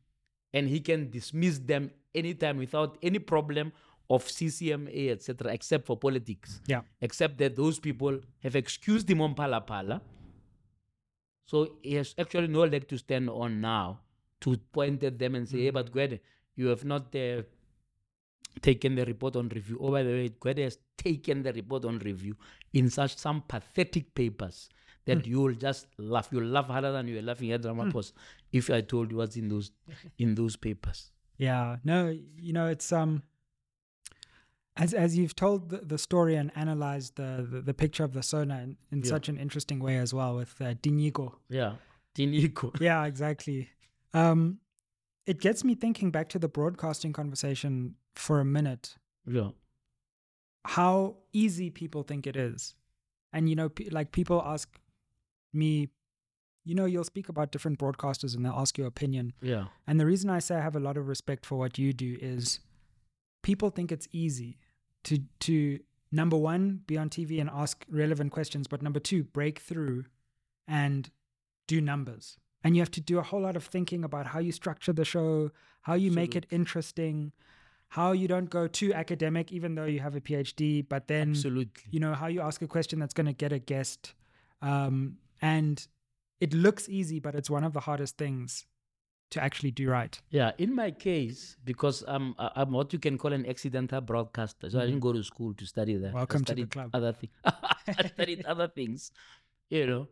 and 0.53 0.69
he 0.69 0.79
can 0.79 1.09
dismiss 1.09 1.59
them 1.59 1.91
anytime 2.15 2.57
without 2.57 2.97
any 3.03 3.19
problem 3.19 3.73
of 4.09 4.25
CCMA, 4.25 5.11
etc., 5.11 5.51
except 5.51 5.85
for 5.85 5.97
politics. 5.97 6.61
Yeah. 6.67 6.81
Except 7.01 7.37
that 7.39 7.55
those 7.55 7.79
people 7.79 8.19
have 8.41 8.55
excused 8.55 9.09
him 9.09 9.21
on 9.21 9.35
Phala 9.35 9.65
Phala. 9.65 9.67
Pala. 9.67 10.01
So 11.45 11.75
he 11.81 11.95
has 11.95 12.15
actually 12.17 12.47
no 12.47 12.63
leg 12.63 12.87
to 12.89 12.97
stand 12.97 13.29
on 13.29 13.59
now 13.61 13.99
to 14.41 14.57
point 14.71 15.03
at 15.03 15.19
them 15.19 15.35
and 15.35 15.47
say, 15.47 15.63
hey, 15.63 15.71
mm. 15.71 15.73
but 15.73 15.91
Gwede, 15.91 16.19
you 16.55 16.67
have 16.67 16.83
not 16.85 17.15
uh, 17.15 17.41
taken 18.61 18.95
the 18.95 19.05
report 19.05 19.35
on 19.35 19.49
review. 19.49 19.77
Oh, 19.81 19.91
by 19.91 20.03
the 20.03 20.09
way, 20.09 20.29
Gwede 20.29 20.59
has 20.63 20.77
taken 20.97 21.43
the 21.43 21.51
report 21.53 21.85
on 21.85 21.99
review 21.99 22.35
in 22.73 22.89
such 22.89 23.17
some 23.17 23.41
pathetic 23.47 24.13
papers 24.13 24.69
that 25.05 25.25
you 25.27 25.41
will 25.41 25.53
just 25.55 25.87
laugh. 25.97 26.29
You'll 26.31 26.45
laugh 26.45 26.67
harder 26.67 26.91
than 26.91 27.07
you 27.07 27.15
were 27.15 27.21
laughing 27.21 27.51
at 27.51 27.61
Ramaphosa 27.61 28.13
if 28.51 28.69
I 28.69 28.81
told 28.81 29.11
you 29.11 29.17
what's 29.17 29.35
in 29.35 29.49
those 29.49 29.71
in 30.17 30.35
those 30.35 30.55
papers. 30.55 31.11
Yeah, 31.37 31.77
no, 31.83 32.15
you 32.37 32.53
know, 32.53 32.67
it's 32.67 32.91
um 32.93 33.23
As 34.75 34.93
as 34.93 35.15
you've 35.17 35.35
told 35.35 35.69
the, 35.69 35.77
the 35.77 35.97
story 35.97 36.35
and 36.35 36.51
analyzed 36.55 37.15
the, 37.15 37.47
the, 37.51 37.61
the 37.61 37.73
picture 37.73 38.03
of 38.03 38.13
the 38.13 38.23
Sona 38.23 38.55
in, 38.63 38.77
in 38.91 38.99
Yeah. 39.03 39.09
such 39.09 39.29
an 39.29 39.37
interesting 39.37 39.79
way 39.79 39.97
as 39.97 40.13
well 40.13 40.35
with 40.35 40.59
uh, 40.61 40.73
Dinyigo. 40.75 41.33
Yeah. 41.49 41.73
Tiniko. 42.15 42.79
Yeah, 42.79 43.05
exactly. 43.05 43.69
Um, 44.13 44.59
it 45.25 45.39
gets 45.39 45.63
me 45.63 45.75
thinking 45.75 46.11
back 46.11 46.29
to 46.29 46.39
the 46.39 46.47
broadcasting 46.47 47.13
conversation 47.13 47.95
for 48.15 48.39
a 48.39 48.45
minute. 48.45 48.95
Yeah. 49.25 49.49
How 50.65 51.17
easy 51.33 51.69
people 51.69 52.03
think 52.03 52.25
it 52.25 52.35
is, 52.35 52.75
and 53.31 53.49
you 53.49 53.55
know, 53.55 53.69
pe- 53.69 53.89
like 53.89 54.11
people 54.11 54.41
ask 54.45 54.79
me, 55.53 55.89
you 56.63 56.73
know, 56.73 56.85
you'll 56.85 57.03
speak 57.03 57.29
about 57.29 57.51
different 57.51 57.79
broadcasters 57.79 58.35
and 58.35 58.45
they'll 58.45 58.53
ask 58.53 58.77
your 58.77 58.87
opinion. 58.87 59.33
Yeah. 59.41 59.65
And 59.85 59.99
the 59.99 60.05
reason 60.05 60.29
I 60.29 60.39
say 60.39 60.55
I 60.55 60.61
have 60.61 60.75
a 60.75 60.79
lot 60.79 60.97
of 60.97 61.07
respect 61.07 61.45
for 61.45 61.57
what 61.57 61.77
you 61.77 61.91
do 61.93 62.17
is 62.21 62.59
people 63.43 63.69
think 63.69 63.91
it's 63.91 64.07
easy 64.11 64.57
to 65.03 65.19
to 65.41 65.79
number 66.11 66.37
one 66.37 66.81
be 66.87 66.97
on 66.97 67.09
TV 67.09 67.41
and 67.41 67.49
ask 67.53 67.85
relevant 67.89 68.31
questions, 68.31 68.67
but 68.67 68.81
number 68.81 68.99
two 68.99 69.23
break 69.23 69.59
through 69.59 70.05
and 70.67 71.09
do 71.67 71.81
numbers. 71.81 72.37
And 72.63 72.75
you 72.75 72.81
have 72.81 72.91
to 72.91 73.01
do 73.01 73.19
a 73.19 73.23
whole 73.23 73.41
lot 73.41 73.55
of 73.55 73.65
thinking 73.65 74.03
about 74.03 74.27
how 74.27 74.39
you 74.39 74.51
structure 74.51 74.93
the 74.93 75.05
show, 75.05 75.51
how 75.81 75.95
you 75.95 76.11
make 76.11 76.35
it 76.35 76.45
interesting, 76.49 77.33
how 77.89 78.11
you 78.13 78.27
don't 78.27 78.49
go 78.49 78.67
too 78.67 78.93
academic, 78.93 79.51
even 79.51 79.75
though 79.75 79.85
you 79.85 79.99
have 79.99 80.15
a 80.15 80.21
PhD, 80.21 80.85
but 80.87 81.07
then 81.07 81.31
Absolutely. 81.31 81.83
you 81.91 81.99
know 81.99 82.13
how 82.13 82.27
you 82.27 82.41
ask 82.41 82.61
a 82.61 82.67
question 82.67 82.99
that's 82.99 83.13
going 83.13 83.27
to 83.27 83.33
get 83.33 83.51
a 83.51 83.59
guest 83.59 84.13
um, 84.63 85.17
and 85.41 85.87
it 86.39 86.53
looks 86.53 86.89
easy 86.89 87.19
but 87.19 87.35
it's 87.35 87.49
one 87.49 87.63
of 87.63 87.73
the 87.73 87.81
hardest 87.81 88.17
things 88.17 88.65
to 89.29 89.43
actually 89.43 89.71
do 89.71 89.89
right 89.89 90.21
Yeah, 90.29 90.51
in 90.57 90.75
my 90.75 90.91
case, 90.91 91.57
because 91.65 92.03
I'm 92.07 92.35
I'm 92.37 92.71
what 92.71 92.93
you 92.93 92.99
can 92.99 93.17
call 93.17 93.33
an 93.33 93.45
accidental 93.45 93.99
broadcaster, 94.01 94.69
so 94.69 94.79
I 94.79 94.85
didn't 94.85 94.99
go 94.99 95.11
to 95.11 95.23
school 95.23 95.53
to 95.55 95.65
study 95.65 95.95
that. 95.95 96.07
I 96.07 96.09
Mm-hmm. 96.09 96.17
Welcome 96.17 96.43
to 96.45 96.55
the 96.55 96.65
club. 96.65 96.89
Other 96.93 97.13
things, 97.13 97.33
I 97.45 98.07
studied 98.07 98.45
other 98.45 98.67
things, 98.67 99.11
you 99.69 99.87
know, 99.87 100.07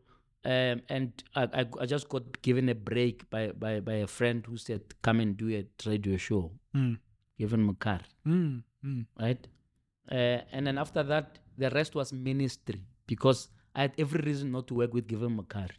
um, 0.46 0.82
and 0.90 1.24
I, 1.36 1.44
I 1.54 1.66
I 1.82 1.86
just 1.86 2.10
got 2.10 2.42
given 2.42 2.70
a 2.70 2.76
break 2.76 3.30
by 3.30 3.52
by 3.52 3.80
by 3.80 3.94
a 3.94 4.08
friend 4.08 4.44
who 4.46 4.58
said, 4.58 4.82
"Come 5.02 5.20
and 5.20 5.38
do 5.38 5.50
a 5.50 5.66
radio 5.90 6.18
show." 6.18 6.52
Mm. 6.76 6.98
Given 7.38 7.68
Mkhari, 7.68 8.06
Mm, 8.26 8.64
mm, 8.86 9.06
right? 9.20 9.48
Uh, 10.12 10.42
and 10.52 10.68
then 10.68 10.78
after 10.78 11.02
that, 11.04 11.40
the 11.58 11.70
rest 11.72 11.96
was 11.96 12.14
ministry 12.14 12.82
because 13.08 13.50
I 13.76 13.82
had 13.82 13.94
every 13.98 14.22
reason 14.22 14.52
not 14.52 14.68
to 14.68 14.76
work 14.76 14.94
with 14.94 15.08
Given 15.08 15.38
Mkhari. 15.38 15.78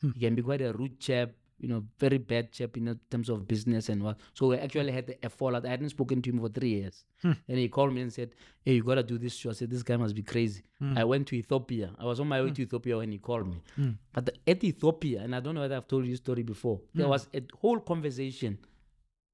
Hmm. 0.00 0.10
He 0.14 0.20
can 0.20 0.34
be 0.34 0.42
quite 0.42 0.62
a 0.62 0.72
rude 0.72 0.98
chap, 0.98 1.30
you 1.58 1.68
know, 1.68 1.82
very 1.98 2.18
bad 2.18 2.52
chap 2.52 2.76
in 2.76 2.98
terms 3.10 3.28
of 3.30 3.48
business 3.48 3.88
and 3.88 4.02
what. 4.02 4.18
So 4.34 4.48
we 4.48 4.56
actually 4.58 4.92
had 4.92 5.16
a 5.22 5.28
fallout. 5.30 5.64
I 5.64 5.70
hadn't 5.70 5.88
spoken 5.90 6.20
to 6.22 6.30
him 6.30 6.38
for 6.40 6.48
three 6.50 6.68
years. 6.70 7.04
Hmm. 7.22 7.32
And 7.48 7.58
he 7.58 7.68
called 7.68 7.94
me 7.94 8.02
and 8.02 8.12
said, 8.12 8.30
Hey, 8.62 8.74
you 8.74 8.82
got 8.82 8.96
to 8.96 9.02
do 9.02 9.16
this 9.18 9.34
show. 9.34 9.50
I 9.50 9.54
said, 9.54 9.70
This 9.70 9.82
guy 9.82 9.96
must 9.96 10.14
be 10.14 10.22
crazy. 10.22 10.62
Hmm. 10.78 10.98
I 10.98 11.04
went 11.04 11.26
to 11.28 11.36
Ethiopia. 11.36 11.90
I 11.98 12.04
was 12.04 12.20
on 12.20 12.28
my 12.28 12.42
way 12.42 12.50
to 12.50 12.62
Ethiopia 12.62 12.98
when 12.98 13.10
he 13.10 13.18
called 13.18 13.46
me. 13.48 13.62
Hmm. 13.74 13.90
But 14.12 14.26
the, 14.26 14.34
at 14.46 14.62
Ethiopia, 14.62 15.22
and 15.22 15.34
I 15.34 15.40
don't 15.40 15.54
know 15.54 15.62
whether 15.62 15.76
I've 15.76 15.88
told 15.88 16.04
you 16.04 16.10
this 16.12 16.20
story 16.20 16.42
before, 16.42 16.80
there 16.94 17.06
Hmm. 17.06 17.10
was 17.12 17.28
a 17.32 17.42
whole 17.62 17.80
conversation 17.80 18.58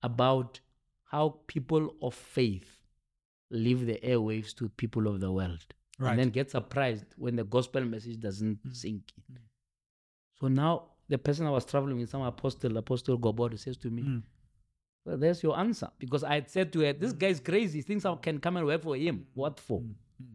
about 0.02 0.60
how 1.04 1.40
people 1.46 1.94
of 2.02 2.14
faith 2.14 2.82
leave 3.50 3.84
the 3.86 3.98
airwaves 4.02 4.54
to 4.56 4.68
people 4.70 5.06
of 5.06 5.20
the 5.20 5.30
world 5.30 5.66
right 5.98 6.10
and 6.10 6.18
then 6.18 6.30
get 6.30 6.50
surprised 6.50 7.04
when 7.16 7.36
the 7.36 7.44
gospel 7.44 7.84
message 7.84 8.18
doesn't 8.18 8.58
sink 8.72 9.02
in. 9.28 9.38
So 10.40 10.48
now 10.48 10.91
the 11.12 11.18
person 11.18 11.46
I 11.46 11.50
was 11.50 11.64
traveling 11.64 11.98
with, 11.98 12.10
some 12.10 12.22
apostle, 12.22 12.76
Apostle 12.76 13.18
Gobodo, 13.18 13.58
says 13.58 13.76
to 13.78 13.90
me, 13.90 14.02
Mm. 14.02 14.22
Well, 15.04 15.16
there's 15.18 15.42
your 15.42 15.58
answer. 15.58 15.88
Because 15.98 16.22
I 16.22 16.34
had 16.34 16.48
said 16.48 16.72
to 16.74 16.80
her, 16.80 16.92
This 16.92 17.12
guy 17.12 17.28
is 17.28 17.40
crazy. 17.40 17.78
He 17.80 17.82
thinks 17.82 18.04
I 18.04 18.14
can 18.16 18.38
come 18.38 18.56
and 18.56 18.66
work 18.66 18.82
for 18.82 18.96
him. 18.96 19.26
What 19.34 19.58
for? 19.58 19.80
Mm, 19.80 19.94
mm. 20.22 20.34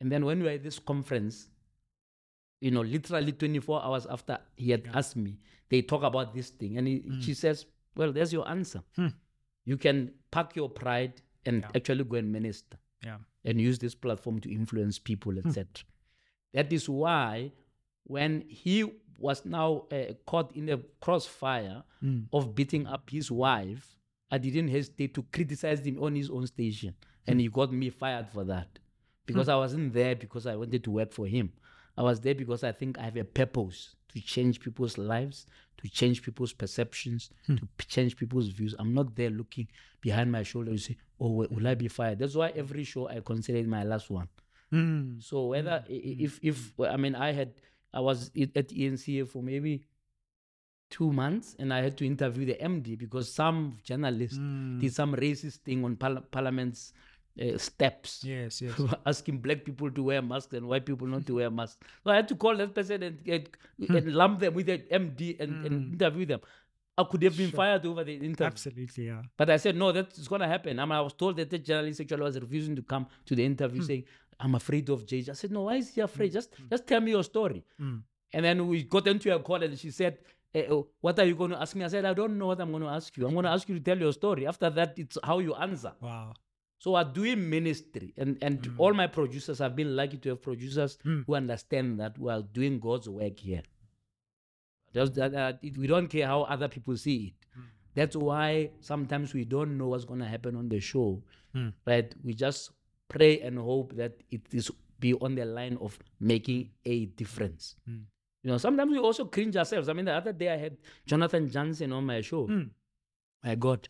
And 0.00 0.10
then 0.12 0.24
when 0.24 0.38
we 0.40 0.46
were 0.46 0.52
at 0.52 0.62
this 0.62 0.78
conference, 0.78 1.48
you 2.60 2.70
know, 2.70 2.80
literally 2.80 3.32
24 3.32 3.84
hours 3.84 4.06
after 4.06 4.38
he 4.56 4.70
had 4.70 4.88
asked 4.94 5.16
me, 5.16 5.38
they 5.68 5.82
talk 5.82 6.02
about 6.02 6.34
this 6.34 6.48
thing. 6.50 6.78
And 6.78 6.88
he, 6.88 7.02
she 7.20 7.34
says, 7.34 7.66
Well, 7.94 8.10
there's 8.12 8.32
your 8.32 8.48
answer. 8.48 8.82
Hmm. 8.96 9.08
You 9.66 9.76
can 9.76 10.12
pack 10.30 10.56
your 10.56 10.70
pride 10.70 11.20
and 11.44 11.62
Yeah. 11.62 11.70
actually 11.76 12.04
go 12.04 12.16
and 12.16 12.32
minister 12.32 12.78
yeah 13.04 13.18
and 13.44 13.60
use 13.60 13.78
this 13.78 13.94
platform 13.94 14.40
to 14.40 14.48
influence 14.50 14.98
people, 14.98 15.38
etc. 15.38 15.66
That 16.54 16.72
is 16.72 16.88
why 16.88 17.52
when 18.04 18.42
he 18.48 18.76
was 19.18 19.44
now 19.44 19.84
uh, 19.92 20.12
caught 20.26 20.54
in 20.56 20.66
the 20.66 20.78
crossfire 21.00 21.82
Mm. 22.02 22.26
of 22.32 22.54
beating 22.54 22.86
up 22.86 23.08
his 23.10 23.30
wife, 23.30 23.96
I 24.30 24.38
didn't 24.38 24.68
hesitate 24.68 25.14
to 25.14 25.22
criticize 25.32 25.80
him 25.80 26.02
on 26.02 26.14
his 26.14 26.28
own 26.30 26.46
station. 26.46 26.94
And 27.26 27.40
he 27.40 27.48
got 27.48 27.72
me 27.72 27.90
fired 27.90 28.28
for 28.28 28.44
that 28.44 28.78
because 29.24 29.48
I 29.48 29.56
wasn't 29.56 29.92
there 29.94 30.14
because 30.14 30.46
I 30.46 30.54
wanted 30.56 30.84
to 30.84 30.90
work 30.90 31.12
for 31.12 31.26
him. 31.26 31.52
I 31.96 32.02
was 32.02 32.20
there 32.20 32.34
because 32.34 32.62
I 32.62 32.72
think 32.72 32.98
I 32.98 33.02
have 33.02 33.16
a 33.16 33.24
purpose 33.24 33.94
to 34.12 34.20
change 34.20 34.60
people's 34.60 34.98
lives, 34.98 35.46
to 35.78 35.88
change 35.88 36.22
people's 36.22 36.52
perceptions, 36.52 37.30
to 37.46 37.56
p- 37.78 37.86
change 37.88 38.16
people's 38.16 38.48
views. 38.48 38.74
I'm 38.78 38.92
not 38.94 39.16
there 39.16 39.30
looking 39.30 39.66
behind 40.00 40.30
my 40.30 40.42
shoulder 40.44 40.70
and 40.70 40.80
say, 40.80 40.96
"Oh, 41.18 41.30
will 41.30 41.48
will 41.50 41.66
I 41.66 41.74
be 41.74 41.88
fired?" 41.88 42.18
That's 42.20 42.34
why 42.36 42.50
every 42.50 42.84
show 42.84 43.08
I 43.08 43.20
consider 43.20 43.58
it 43.58 43.66
my 43.66 43.82
last 43.82 44.10
one. 44.10 44.28
Mm. 44.72 45.22
So 45.22 45.46
whether 45.46 45.84
i- 45.88 45.92
if 46.26 46.38
if 46.42 46.78
I 46.78 46.96
mean 46.96 47.14
I 47.14 47.32
had 47.32 47.54
I 47.96 48.00
was 48.08 48.18
at 48.60 48.68
ENCA 48.84 49.26
for 49.32 49.42
maybe 49.42 49.72
two 50.90 51.12
months 51.12 51.56
and 51.58 51.72
I 51.76 51.80
had 51.86 51.96
to 51.98 52.06
interview 52.06 52.44
the 52.46 52.56
MD 52.74 52.96
because 53.04 53.26
some 53.42 53.58
journalist 53.88 54.38
Mm. 54.38 54.80
did 54.80 54.92
some 55.00 55.14
racist 55.24 55.58
thing 55.66 55.84
on 55.84 55.96
parla- 55.96 56.20
Parliament's 56.36 56.92
uh, 57.44 57.58
steps. 57.58 58.10
yes 58.24 58.62
yes 58.62 58.76
asking 59.12 59.38
black 59.46 59.60
people 59.68 59.90
to 59.96 60.02
wear 60.10 60.22
masks 60.22 60.54
and 60.58 60.66
white 60.70 60.86
people 60.90 61.06
not 61.14 61.26
to 61.26 61.34
wear 61.40 61.50
masks. 61.50 61.78
So 62.04 62.10
I 62.12 62.16
had 62.20 62.28
to 62.28 62.36
call 62.44 62.56
that 62.62 62.72
person 62.78 63.02
and, 63.02 63.18
and, 63.36 63.48
Hmm. 63.88 63.96
and 63.96 64.14
lump 64.20 64.40
them 64.40 64.54
with 64.54 64.66
the 64.66 64.78
MD 65.02 65.36
and, 65.40 65.52
and 65.66 65.74
interview 65.94 66.24
them. 66.32 66.40
I 66.98 67.04
could 67.10 67.22
have 67.24 67.36
been 67.36 67.50
Sure. 67.50 67.56
fired 67.62 67.84
over 67.84 68.04
the 68.04 68.14
interview. 68.14 68.46
absolutely 68.46 69.04
yeah 69.10 69.22
But 69.36 69.50
I 69.50 69.58
said, 69.58 69.76
no, 69.76 69.92
that's 69.92 70.28
going 70.28 70.40
to 70.40 70.48
happen. 70.48 70.78
I 70.78 70.84
mean, 70.86 70.92
I 70.92 71.02
was 71.02 71.12
told 71.12 71.36
that 71.36 71.50
the 71.50 71.58
journalist 71.58 72.00
actually 72.00 72.22
was 72.22 72.40
refusing 72.40 72.74
to 72.76 72.82
come 72.92 73.06
to 73.26 73.34
the 73.34 73.44
interview 73.44 73.82
saying, 73.82 74.04
I'm 74.38 74.54
afraid 74.54 74.88
of 74.90 75.06
JJ. 75.06 75.30
I 75.30 75.32
said, 75.32 75.50
no, 75.50 75.62
why 75.62 75.76
is 75.76 75.94
he 75.94 76.00
afraid? 76.00 76.32
Just, 76.32 76.50
just 76.70 76.86
tell 76.86 77.00
me 77.00 77.10
your 77.12 77.24
story. 77.24 77.64
Mm. 77.80 78.02
And 78.32 78.44
then 78.44 78.66
we 78.68 78.82
got 78.82 79.06
into 79.06 79.34
a 79.34 79.38
call 79.38 79.62
and 79.62 79.78
she 79.78 79.90
said, 79.90 80.18
eh, 80.54 80.66
oh, 80.70 80.88
what 81.00 81.18
are 81.18 81.24
you 81.24 81.34
going 81.34 81.52
to 81.52 81.60
ask 81.60 81.74
me? 81.74 81.84
I 81.84 81.88
said, 81.88 82.04
I 82.04 82.12
don't 82.12 82.36
know 82.38 82.48
what 82.48 82.60
I'm 82.60 82.70
going 82.70 82.82
to 82.82 82.88
ask 82.88 83.16
you. 83.16 83.26
I'm 83.26 83.32
going 83.32 83.44
to 83.44 83.50
ask 83.50 83.68
you 83.68 83.76
to 83.78 83.80
tell 83.80 83.98
your 83.98 84.12
story. 84.12 84.46
After 84.46 84.68
that, 84.70 84.98
it's 84.98 85.16
how 85.24 85.38
you 85.38 85.54
answer. 85.54 85.92
wow 86.00 86.34
So 86.78 86.92
we're 86.92 87.04
doing 87.04 87.48
ministry, 87.48 88.12
and 88.18 88.36
and 88.46 88.58
all 88.76 88.92
my 88.92 89.06
producers 89.18 89.58
have 89.64 89.74
been 89.74 89.96
lucky 90.00 90.18
to 90.24 90.28
have 90.32 90.42
producers 90.42 90.98
Mm. 91.04 91.24
who 91.26 91.34
understand 91.34 91.98
that 92.00 92.18
we 92.18 92.28
are 92.34 92.42
doing 92.58 92.78
God's 92.78 93.08
work 93.08 93.38
here. 93.40 93.62
Just 94.94 95.14
that, 95.14 95.58
it- 95.62 95.76
we 95.78 95.86
don't 95.86 96.08
care 96.08 96.26
how 96.26 96.42
other 96.42 96.68
people 96.68 96.96
see 96.96 97.18
it. 97.28 97.34
That's 97.94 98.16
why 98.16 98.70
sometimes 98.80 99.32
we 99.32 99.44
don't 99.44 99.78
know 99.78 99.88
what's 99.88 100.04
going 100.04 100.20
to 100.20 100.26
happen 100.28 100.54
on 100.56 100.68
the 100.68 100.80
show, 100.80 101.22
Mm. 101.54 101.72
right? 101.86 102.14
We 102.22 102.34
just 102.34 102.70
pray 103.08 103.40
and 103.40 103.58
hope 103.58 103.94
that 103.96 104.12
it 104.30 104.42
is 104.52 104.70
be 104.98 105.14
on 105.14 105.34
the 105.34 105.44
line 105.44 105.76
of 105.80 105.98
making 106.20 106.70
a 106.84 107.04
difference. 107.06 107.76
Mm. 107.88 108.02
You 108.42 108.50
know, 108.52 108.58
sometimes 108.58 108.90
we 108.92 108.98
also 108.98 109.24
cringe 109.26 109.56
ourselves. 109.56 109.88
I 109.88 109.92
mean, 109.92 110.04
the 110.06 110.12
other 110.14 110.32
day 110.32 110.48
I 110.52 110.56
had 110.56 110.76
Jonathan 111.06 111.50
Jansen 111.50 111.92
on 111.92 112.04
my 112.06 112.20
show. 112.22 112.46
Mm. 112.46 112.70
My 113.44 113.54
God, 113.56 113.88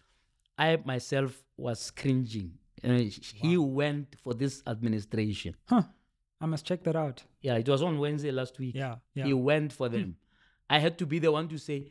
I 0.58 0.78
myself 0.84 1.42
was 1.56 1.90
cringing. 1.90 2.52
Uh, 2.84 3.04
He 3.34 3.56
went 3.56 4.16
for 4.22 4.34
this 4.34 4.62
administration. 4.66 5.54
huh 5.66 5.82
i 6.40 6.44
must 6.46 6.66
check 6.66 6.82
that 6.84 6.94
out 6.96 7.22
Yeah, 7.40 7.56
it 7.56 7.68
was 7.68 7.82
on 7.82 7.98
Wednesday 7.98 8.30
last 8.30 8.58
week. 8.58 8.74
yeah 8.74 8.96
yeah 9.14 9.24
He 9.24 9.32
went 9.32 9.72
for 9.72 9.88
them. 9.88 10.16
I 10.68 10.78
had 10.80 10.98
to 10.98 11.06
be 11.06 11.18
the 11.18 11.30
one 11.32 11.48
to 11.48 11.58
say, 11.58 11.90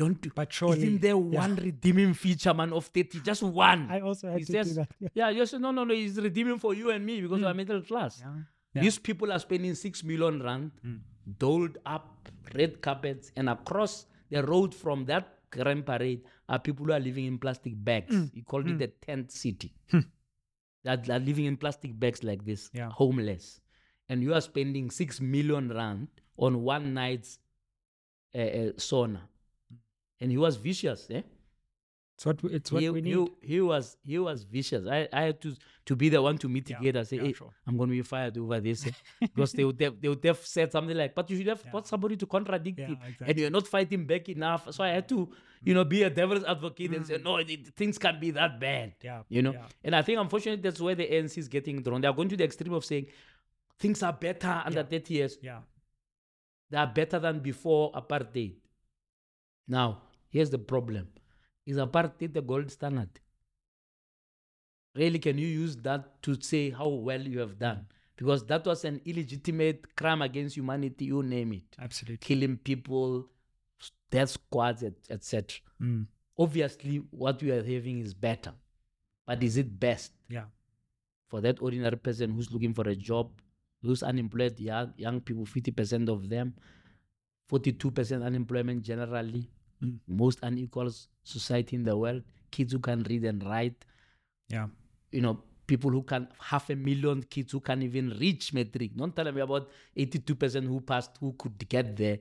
don't 0.00 0.20
do. 0.20 0.30
But 0.34 0.52
surely- 0.52 0.78
Isn't 0.78 1.00
there 1.06 1.10
yeah. 1.10 1.40
one 1.42 1.56
redeeming 1.56 2.14
feature, 2.14 2.54
man, 2.54 2.72
of 2.72 2.86
30? 2.86 3.20
Just 3.20 3.42
one. 3.42 3.88
i 3.90 4.00
also 4.00 4.28
had 4.28 4.38
he 4.38 4.44
to 4.46 4.52
says, 4.52 4.68
do 4.68 4.74
that 4.80 4.90
yeah 5.00 5.08
yeah, 5.20 5.30
you 5.30 5.46
said, 5.46 5.60
no, 5.60 5.70
no, 5.70 5.84
no, 5.84 5.94
he's 5.94 6.16
redeeming 6.28 6.58
for 6.58 6.72
you 6.74 6.90
and 6.90 7.04
me 7.04 7.20
because 7.20 7.38
hmm. 7.38 7.44
we're 7.44 7.54
middle 7.54 7.82
class. 7.82 8.20
yeah, 8.20 8.34
yeah. 8.74 8.82
These 8.82 8.98
people 8.98 9.32
are 9.34 9.38
spending 9.38 9.74
six 9.74 10.02
million 10.02 10.42
rand, 10.42 10.70
hmm. 10.82 10.96
doled 11.38 11.76
up, 11.84 12.28
red 12.54 12.80
carpets, 12.80 13.30
and 13.36 13.48
across 13.56 14.06
the 14.30 14.42
road 14.42 14.74
from 14.74 15.04
that 15.06 15.36
grand 15.50 15.84
parade 15.84 16.22
are 16.48 16.58
people 16.58 16.86
who 16.86 16.92
are 16.92 17.00
living 17.08 17.26
in 17.26 17.38
plastic 17.38 17.74
bags. 17.90 18.14
Hmm. 18.14 18.26
He 18.32 18.42
called 18.42 18.68
it 18.68 18.78
the 18.78 18.88
tent 19.06 19.30
city. 19.32 19.74
that 20.84 21.10
are 21.10 21.18
living 21.18 21.44
in 21.44 21.56
plastic 21.56 21.98
bags 22.04 22.24
like 22.24 22.44
this, 22.44 22.70
Yeah. 22.72 22.90
homeless. 22.90 23.60
And 24.08 24.22
you 24.22 24.34
are 24.34 24.40
spending 24.40 24.90
six 24.90 25.20
million 25.20 25.68
rand 25.68 26.08
on 26.36 26.62
one 26.62 26.94
night's 26.94 27.38
uh, 28.34 28.38
uh, 28.60 28.72
SONA. 28.76 29.28
And 30.20 30.30
he 30.30 30.36
was 30.36 30.56
vicious, 30.56 31.08
eh? 31.10 31.22
It's 32.20 32.26
what 32.26 32.42
we, 32.42 32.50
it's 32.50 32.70
what 32.70 32.82
he, 32.82 32.90
we 32.90 33.00
need. 33.00 33.14
he, 33.14 33.54
he 33.54 33.60
was 33.62 33.96
he 34.04 34.18
was 34.18 34.42
vicious. 34.42 34.86
I, 34.86 35.08
I 35.10 35.22
had 35.22 35.40
to 35.40 35.56
to 35.86 35.96
be 35.96 36.10
the 36.10 36.20
one 36.20 36.36
to 36.36 36.50
mitigate 36.50 36.94
and 36.94 37.08
say, 37.08 37.16
yeah, 37.16 37.22
hey, 37.22 37.32
sure. 37.32 37.50
I'm 37.66 37.78
going 37.78 37.88
to 37.88 37.96
be 37.96 38.02
fired 38.02 38.36
over 38.36 38.60
this 38.60 38.86
eh." 38.86 38.90
because 39.20 39.52
they 39.52 39.64
would 39.64 39.80
have, 39.80 39.98
they 39.98 40.08
would 40.08 40.22
have 40.24 40.44
said 40.44 40.70
something 40.70 40.94
like, 40.94 41.14
but 41.14 41.30
you 41.30 41.38
should 41.38 41.46
have 41.46 41.72
got 41.72 41.86
somebody 41.86 42.18
to 42.18 42.26
contradict 42.26 42.78
Yeah, 42.78 42.90
it, 42.90 43.14
and 43.26 43.38
you're 43.38 43.48
not 43.48 43.66
fighting 43.66 44.04
back 44.04 44.28
enough. 44.28 44.70
So 44.74 44.84
I 44.84 44.88
had 44.88 45.08
to, 45.08 45.30
you 45.64 45.72
know, 45.72 45.84
be 45.84 46.02
a 46.02 46.10
devil's 46.10 46.44
advocate 46.44 46.90
and 46.92 47.06
say, 47.06 47.18
no, 47.24 47.38
it, 47.38 47.68
things 47.74 47.96
can't 47.96 48.20
be 48.20 48.32
that 48.32 48.60
bad. 48.60 48.90
Mm. 48.90 49.04
Yeah, 49.04 49.22
you 49.30 49.40
know. 49.40 49.52
yeah. 49.54 49.64
And 49.82 49.96
I 49.96 50.02
think 50.02 50.20
unfortunately 50.20 50.60
that's 50.60 50.78
where 50.78 50.94
the 50.94 51.06
ANC 51.06 51.38
is 51.38 51.48
getting 51.48 51.80
drawn. 51.82 52.02
They 52.02 52.08
are 52.08 52.12
going 52.12 52.28
to 52.28 52.36
the 52.36 52.44
extreme 52.44 52.74
of 52.74 52.84
saying 52.84 53.06
things 53.78 54.02
are 54.02 54.12
better 54.12 54.62
under 54.66 54.82
30 54.82 55.14
years. 55.14 55.38
Yeah. 55.40 55.60
They 56.68 56.76
are 56.76 56.86
better 56.86 57.18
than 57.18 57.40
before 57.40 57.92
apartheid. 57.92 58.56
Now, 59.66 60.02
here's 60.30 60.50
the 60.50 60.58
problem. 60.58 61.08
Is 61.66 61.76
apartheid 61.76 62.32
the 62.32 62.40
gold 62.42 62.70
standard? 62.70 63.10
Really, 64.94 65.18
can 65.18 65.38
you 65.38 65.46
use 65.46 65.76
that 65.76 66.22
to 66.22 66.40
say 66.40 66.70
how 66.70 66.88
well 66.88 67.20
you 67.20 67.38
have 67.40 67.58
done? 67.58 67.86
Because 68.16 68.44
that 68.46 68.64
was 68.66 68.84
an 68.84 69.00
illegitimate 69.04 69.94
crime 69.94 70.22
against 70.22 70.56
humanity, 70.56 71.04
you 71.06 71.22
name 71.22 71.52
it. 71.52 71.76
Absolutely. 71.78 72.16
Killing 72.16 72.56
people, 72.56 73.28
death 74.10 74.30
squads, 74.30 74.82
etc. 75.08 75.60
Mm. 75.80 76.06
Obviously, 76.38 76.96
what 77.10 77.42
we 77.42 77.50
are 77.50 77.62
having 77.62 78.00
is 78.00 78.14
better. 78.14 78.52
But 79.26 79.42
is 79.42 79.58
it 79.58 79.78
best? 79.78 80.12
Yeah. 80.28 80.46
for 81.30 81.40
that 81.40 81.62
ordinary 81.62 81.96
person 81.96 82.32
who's 82.32 82.50
looking 82.52 82.74
for 82.74 82.88
a 82.88 82.96
job, 82.96 83.30
who's 83.82 84.02
unemployed, 84.02 84.58
young, 84.58 84.92
young 84.96 85.20
people, 85.20 85.46
50% 85.46 86.08
of 86.08 86.28
them, 86.28 86.54
42% 87.50 88.24
unemployment 88.24 88.82
generally, 88.82 89.48
Mm. 89.82 89.98
most 90.06 90.38
unequal 90.42 90.90
society 91.22 91.76
in 91.76 91.84
the 91.84 91.96
world, 91.96 92.22
kids 92.50 92.72
who 92.72 92.78
can 92.78 93.02
read 93.04 93.24
and 93.24 93.42
write, 93.44 93.84
Yeah. 94.48 94.68
you 95.10 95.22
know, 95.22 95.42
people 95.66 95.90
who 95.90 96.02
can, 96.02 96.28
half 96.38 96.68
a 96.68 96.76
million 96.76 97.22
kids 97.22 97.52
who 97.52 97.60
can 97.60 97.82
even 97.82 98.10
reach 98.18 98.52
matric. 98.52 98.94
Don't 98.96 99.14
tell 99.14 99.30
me 99.32 99.40
about 99.40 99.70
82% 99.96 100.66
who 100.66 100.80
passed, 100.80 101.16
who 101.20 101.32
could 101.32 101.68
get 101.68 101.96
there 101.96 102.18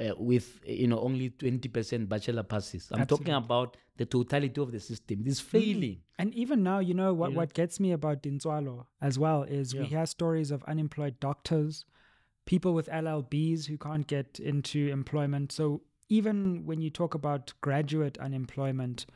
uh, 0.00 0.14
with, 0.16 0.60
you 0.64 0.88
know, 0.88 0.98
only 1.00 1.30
20% 1.30 2.08
bachelor 2.08 2.42
passes. 2.42 2.88
I'm 2.90 3.06
talking 3.06 3.34
about 3.34 3.76
the 3.96 4.06
totality 4.06 4.60
of 4.60 4.72
the 4.72 4.80
system. 4.80 5.20
It 5.20 5.28
is 5.28 5.40
failing. 5.40 5.98
And 6.18 6.34
even 6.34 6.62
now, 6.62 6.78
you 6.78 6.94
know 6.94 7.12
what 7.12 7.32
know? 7.32 7.36
what 7.36 7.52
gets 7.52 7.78
me 7.78 7.92
about 7.92 8.22
Tintswalo 8.22 8.86
as 9.00 9.18
well 9.18 9.42
is 9.42 9.74
we 9.74 9.84
hear 9.84 10.06
stories 10.06 10.50
of 10.50 10.64
unemployed 10.64 11.20
doctors, 11.20 11.84
people 12.46 12.72
with 12.72 12.88
LLBs 12.88 13.66
who 13.66 13.76
can't 13.76 14.06
get 14.06 14.40
into 14.40 14.88
employment. 14.88 15.52
So 15.52 15.82
even 16.10 16.66
when 16.66 16.80
you 16.82 16.90
talk 16.90 17.14
about 17.14 17.52
graduate 17.62 18.18
unemployment 18.18 19.06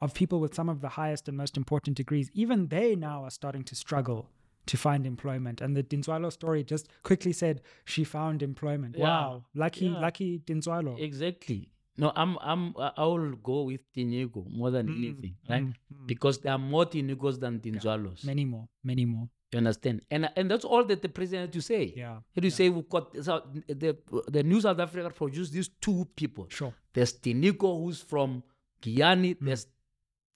of 0.00 0.14
people 0.14 0.38
with 0.40 0.54
some 0.54 0.68
of 0.68 0.80
the 0.80 0.90
highest 0.90 1.26
and 1.28 1.36
most 1.36 1.56
important 1.56 1.96
degrees, 1.96 2.30
even 2.34 2.68
they 2.68 2.94
now 2.94 3.24
are 3.24 3.30
starting 3.30 3.64
to 3.64 3.74
struggle 3.74 4.28
to 4.66 4.76
find 4.76 5.06
employment. 5.06 5.60
And 5.60 5.76
the 5.76 5.82
Tintswalo 5.82 6.30
story 6.32 6.62
just 6.62 6.88
quickly 7.02 7.32
said 7.32 7.62
she 7.84 8.04
found 8.04 8.42
employment. 8.42 8.94
Yeah. 8.96 9.04
Wow, 9.04 9.44
lucky, 9.54 9.86
Yeah. 9.86 9.98
lucky 10.00 10.38
Tintswalo. 10.40 11.00
Exactly. 11.00 11.68
No, 11.98 12.10
I'm 12.16 12.38
I'm 12.40 12.74
I 12.96 13.04
will 13.04 13.32
go 13.36 13.62
with 13.64 13.80
Tinyiko 13.94 14.46
more 14.50 14.70
than 14.70 14.86
Mm, 14.88 14.96
anything, 14.96 15.34
right? 15.48 15.64
mm, 15.64 15.74
mm. 15.92 16.06
Because 16.06 16.38
there 16.38 16.52
are 16.52 16.58
more 16.58 16.86
Tinyikos 16.86 17.38
than 17.38 17.60
Tintswalos. 17.60 18.24
Many 18.24 18.44
more, 18.46 18.66
many 18.82 19.04
more. 19.04 19.28
You 19.52 19.58
understand? 19.58 20.00
And 20.10 20.30
and 20.36 20.50
that's 20.50 20.64
all 20.64 20.84
that 20.84 21.02
the 21.02 21.08
president 21.08 21.42
had 21.48 21.52
to 21.52 21.60
say. 21.62 21.92
Yeah, 21.96 22.18
He 22.32 22.40
had 22.40 22.44
to 22.44 22.50
say 22.50 22.68
we've 22.70 22.88
got 22.88 23.14
so 23.22 23.42
the 23.68 23.96
the 24.28 24.42
New 24.42 24.60
South 24.60 24.78
Africa 24.78 25.10
produced 25.10 25.52
these 25.52 25.68
two 25.80 26.06
people. 26.16 26.46
Sure. 26.48 26.74
There's 26.94 27.12
Tinyiko 27.12 27.82
who's 27.84 28.00
from 28.00 28.42
Giyani, 28.82 29.36
Mm. 29.36 29.46
there's 29.46 29.66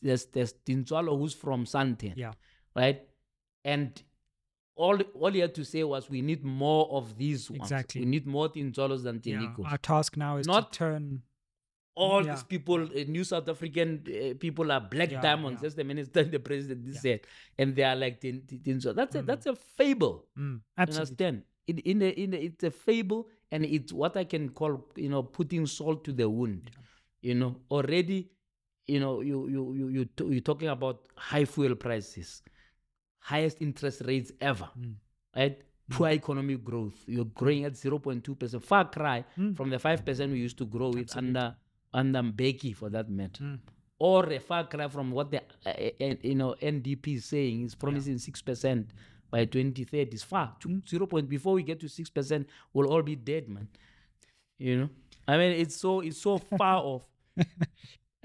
there's 0.02 0.26
there's 0.26 0.52
Tintswalo 0.66 1.18
who's 1.18 1.34
from 1.34 1.64
Sandton. 1.64 2.12
Yeah. 2.16 2.32
Right? 2.74 3.00
And 3.64 4.02
all 4.74 4.98
all 5.14 5.32
he 5.32 5.38
had 5.40 5.54
to 5.54 5.64
say 5.64 5.82
was 5.82 6.10
we 6.10 6.20
need 6.20 6.44
more 6.44 6.86
of 6.90 7.16
these 7.16 7.50
ones. 7.50 7.62
Exactly. 7.62 8.02
We 8.02 8.06
need 8.06 8.26
more 8.26 8.48
Tintswalos 8.50 9.02
than 9.02 9.20
Yeah, 9.24 9.54
our 9.64 9.78
task 9.78 10.16
now 10.18 10.36
is 10.36 10.46
Not- 10.46 10.72
to 10.72 10.78
turn. 10.78 11.22
All 11.96 12.22
Yeah. 12.24 12.34
these 12.34 12.44
people, 12.44 12.82
uh, 12.82 13.04
New 13.08 13.24
South 13.24 13.48
African 13.48 14.04
uh, 14.06 14.34
people 14.38 14.70
are 14.70 14.80
black 14.80 15.10
Yeah, 15.10 15.20
diamonds. 15.22 15.58
yeah. 15.58 15.62
That's 15.62 15.74
the 15.76 15.84
minister 15.84 16.20
and 16.20 16.30
the 16.36 16.38
president 16.40 16.94
said, 16.96 17.20
and 17.58 17.74
they 17.74 17.82
are 17.84 17.96
like 17.96 18.20
tin, 18.20 18.80
so 18.80 18.92
That's 18.92 19.14
a 19.16 19.22
Mm. 19.22 19.26
that's 19.26 19.46
a 19.46 19.54
fable. 19.56 20.26
Mm, 20.38 20.60
understand? 20.76 21.42
In 21.66 21.78
in 21.78 22.02
a, 22.02 22.10
in 22.10 22.34
a, 22.34 22.36
it's 22.36 22.62
a 22.64 22.70
fable, 22.70 23.28
and 23.50 23.64
it's 23.64 23.92
what 23.92 24.16
I 24.16 24.24
can 24.24 24.50
call 24.50 24.86
you 24.96 25.08
know 25.08 25.22
putting 25.22 25.66
salt 25.66 26.04
to 26.04 26.12
the 26.12 26.28
wound. 26.28 26.70
You 27.22 27.34
know 27.34 27.56
already, 27.70 28.30
you 28.86 29.00
know 29.00 29.20
you 29.20 29.48
you 29.48 29.62
you 29.74 29.88
you 29.88 30.04
t- 30.04 30.26
you're 30.32 30.40
talking 30.52 30.68
about 30.68 31.08
high 31.16 31.44
fuel 31.46 31.74
prices, 31.74 32.42
highest 33.18 33.60
interest 33.62 34.02
rates 34.04 34.32
ever, 34.40 34.68
Mm. 34.78 34.94
right? 35.34 35.58
Poor 35.88 36.08
economic 36.08 36.62
growth. 36.64 36.98
You're 37.06 37.24
growing 37.40 37.64
at 37.64 37.76
zero 37.76 37.98
point 37.98 38.22
two 38.24 38.34
percent, 38.34 38.62
far 38.64 38.84
cry 38.90 39.24
Mm. 39.38 39.56
from 39.56 39.70
the 39.70 39.78
five 39.78 40.04
percent 40.04 40.32
we 40.32 40.38
used 40.40 40.58
to 40.58 40.66
grow 40.66 40.90
with 40.90 41.16
under 41.16 41.56
under 41.96 42.22
Mbeki 42.22 42.74
for 42.80 42.88
that 42.90 43.08
matter, 43.10 43.42
Mm. 43.44 43.58
or 43.98 44.22
a 44.32 44.38
far 44.38 44.64
cry 44.68 44.88
from 44.88 45.10
what 45.16 45.30
the 45.32 45.40
uh, 45.64 45.70
uh, 45.70 46.14
you 46.22 46.34
know 46.40 46.54
NDP 46.60 47.14
is 47.16 47.24
saying 47.24 47.64
is 47.66 47.74
promising 47.74 48.18
six 48.18 48.42
percent 48.42 48.90
by 49.30 49.44
2030. 49.46 50.12
It's 50.14 50.22
far 50.22 50.54
to 50.60 50.82
zero 50.88 51.06
point. 51.06 51.28
Before 51.28 51.54
we 51.54 51.62
get 51.62 51.80
to 51.80 51.88
six 51.88 52.10
percent, 52.10 52.46
we'll 52.72 52.92
all 52.92 53.02
be 53.02 53.16
dead, 53.16 53.48
man. 53.48 53.68
You 54.58 54.74
know, 54.78 54.88
I 55.26 55.38
mean, 55.38 55.52
it's 55.62 55.76
so 55.76 56.00
it's 56.00 56.20
so 56.28 56.38
far 56.38 56.78
off. 56.92 57.04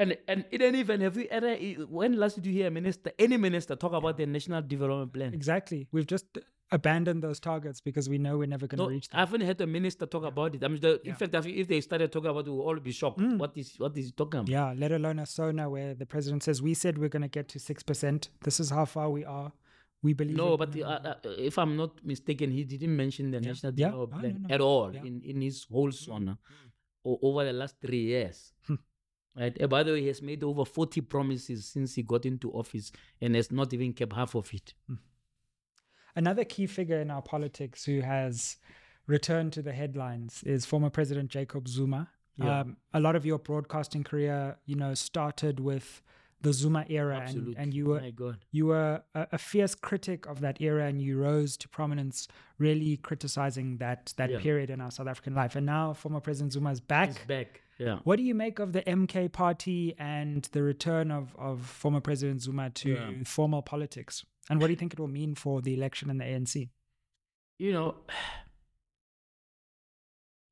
And 0.02 0.18
and 0.28 0.46
it 0.50 0.62
ain't 0.64 0.76
even 0.78 1.02
have 1.02 1.16
you 1.16 1.28
ever 1.30 1.56
when 1.98 2.14
last 2.18 2.36
did 2.36 2.46
you 2.48 2.54
hear 2.54 2.68
a 2.68 2.72
minister 2.72 3.12
any 3.20 3.38
minister 3.38 3.76
talk 3.76 3.94
about 3.94 4.18
the 4.18 4.26
national 4.26 4.64
development 4.64 5.14
plan? 5.14 5.34
Exactly. 5.34 5.88
We've 5.92 6.08
just 6.08 6.26
abandoned 6.72 7.22
those 7.22 7.40
targets 7.40 7.82
because 7.82 8.08
we 8.08 8.18
know 8.18 8.38
we're 8.38 8.48
never 8.48 8.66
going 8.68 8.78
to 8.78 8.84
No, 8.84 8.90
reach 8.90 9.10
them. 9.10 9.18
I 9.18 9.22
haven't 9.22 9.42
heard 9.42 9.60
a 9.62 9.68
minister 9.68 10.06
talk 10.06 10.24
about 10.24 10.56
it. 10.56 10.64
I 10.64 10.68
mean, 10.70 10.80
the, 10.80 11.02
in 11.08 11.16
fact, 11.16 11.34
if- 11.36 11.46
if 11.46 11.68
they 11.68 11.82
started 11.82 12.12
talking 12.12 12.30
about 12.30 12.48
it, 12.48 12.52
we'll 12.52 12.62
all 12.62 12.80
be 12.80 12.92
shocked. 12.92 13.20
Mm. 13.20 13.38
What 13.38 13.58
is 13.58 13.76
what 13.78 13.98
is 13.98 14.06
he 14.06 14.12
talking 14.12 14.40
about? 14.42 14.50
Yeah, 14.50 14.74
let 14.78 14.92
alone 14.92 15.20
a 15.20 15.26
SONA 15.26 15.70
where 15.70 15.94
the 15.94 16.06
president 16.06 16.44
says, 16.44 16.62
We 16.62 16.74
said 16.74 16.98
we're 16.98 17.10
going 17.10 17.24
to 17.24 17.28
get 17.40 17.50
to 17.50 17.60
6%. 17.60 18.30
This 18.44 18.60
is 18.60 18.70
how 18.70 18.86
far 18.86 19.10
we 19.10 19.26
are. 19.26 19.52
We 20.04 20.14
believe 20.14 20.38
No, 20.38 20.54
it." 20.54 20.58
but 20.58 20.76
uh, 20.80 20.88
uh, 20.88 21.16
if 21.38 21.58
I'm 21.60 21.76
not 21.78 22.04
mistaken, 22.04 22.52
he 22.52 22.64
didn't 22.64 22.96
mention 22.96 23.32
the 23.32 23.40
national 23.42 23.74
Yeah. 23.76 23.88
development 23.90 24.16
Oh, 24.16 24.20
plan 24.22 24.42
no, 24.42 24.48
no. 24.48 24.56
at 24.56 24.62
all 24.62 24.94
Yeah. 24.94 25.04
in, 25.04 25.22
in 25.24 25.42
his 25.42 25.66
whole 25.72 25.92
sona 25.92 26.38
o- 27.06 27.20
over 27.22 27.44
the 27.46 27.54
last 27.54 27.76
three 27.82 28.04
years. 28.06 28.54
Hmm. 28.66 28.76
right. 29.38 29.56
And 29.60 29.70
by 29.70 29.84
the 29.84 29.92
way, 29.92 30.02
he 30.02 30.08
has 30.08 30.22
made 30.22 30.44
over 30.44 30.66
40 30.66 31.02
promises 31.02 31.66
since 31.66 31.96
he 31.96 32.02
got 32.04 32.26
into 32.26 32.52
office 32.52 32.92
and 33.22 33.36
has 33.36 33.52
not 33.52 33.74
even 33.74 33.94
kept 33.94 34.14
half 34.14 34.34
of 34.36 34.52
it. 34.54 34.74
Another 36.16 36.44
key 36.44 36.68
figure 36.68 37.00
in 37.00 37.10
our 37.12 37.22
politics 37.22 37.86
who 37.86 38.02
has 38.02 38.58
returned 39.08 39.54
to 39.54 39.62
the 39.62 39.74
headlines 39.74 40.44
is 40.46 40.66
former 40.66 40.90
President 40.90 41.30
Jacob 41.30 41.68
Zuma. 41.68 42.10
Yeah. 42.38 42.62
Um, 42.62 42.78
a 42.94 43.00
lot 43.00 43.16
of 43.16 43.26
your 43.26 43.40
broadcasting 43.40 44.04
career, 44.04 44.58
you 44.66 44.76
know, 44.76 44.94
started 44.94 45.60
with 45.60 46.02
the 46.42 46.54
Zuma 46.54 46.86
era, 46.90 47.24
and, 47.28 47.54
and 47.56 47.72
you 47.72 47.86
were 47.86 48.02
you 48.52 48.66
were 48.66 49.04
a, 49.14 49.28
a 49.34 49.38
fierce 49.38 49.76
critic 49.76 50.26
of 50.26 50.40
that 50.42 50.60
era, 50.60 50.88
and 50.88 51.00
you 51.00 51.20
rose 51.20 51.56
to 51.58 51.70
prominence, 51.70 52.28
really 52.58 52.98
criticizing 52.98 53.78
that 53.78 54.14
that 54.18 54.32
Yeah. 54.32 54.40
period 54.40 54.72
in 54.72 54.82
our 54.82 54.90
South 54.90 55.08
African 55.08 55.36
life. 55.36 55.56
And 55.56 55.68
now, 55.68 55.94
former 55.94 56.20
President 56.20 56.54
Zuma 56.54 56.72
is 56.72 56.82
back. 56.82 57.10
He's 57.10 57.26
back. 57.28 57.62
Yeah. 57.78 58.00
What 58.06 58.16
do 58.16 58.24
you 58.24 58.34
make 58.34 58.58
of 58.60 58.74
the 58.74 58.82
MK 58.82 59.32
party 59.32 59.94
and 60.00 60.48
the 60.52 60.64
return 60.64 61.12
of, 61.12 61.36
of 61.38 61.62
former 61.62 62.00
President 62.02 62.42
Zuma 62.42 62.70
to 62.72 62.90
Yeah. 62.94 63.12
formal 63.26 63.62
politics? 63.62 64.24
And 64.52 64.60
what 64.60 64.68
do 64.68 64.74
you 64.74 64.78
think 64.78 64.94
it 64.94 65.00
will 65.00 65.08
mean 65.08 65.34
for 65.36 65.62
the 65.62 65.74
election 65.74 66.10
in 66.10 66.18
the 66.18 66.26
ANC? 66.26 66.70
you 67.58 67.72
know, 67.74 67.96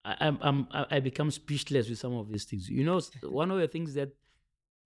I, 0.06 0.16
I'm, 0.22 0.38
I'm, 0.42 0.68
I 0.72 1.00
become 1.00 1.32
speechless 1.32 1.90
with 1.90 2.00
some 2.00 2.14
of 2.14 2.32
these 2.32 2.46
things. 2.46 2.70
You 2.70 2.84
know, 2.84 3.02
one 3.24 3.52
of 3.52 3.60
the 3.60 3.68
things 3.68 3.94
that 3.96 4.10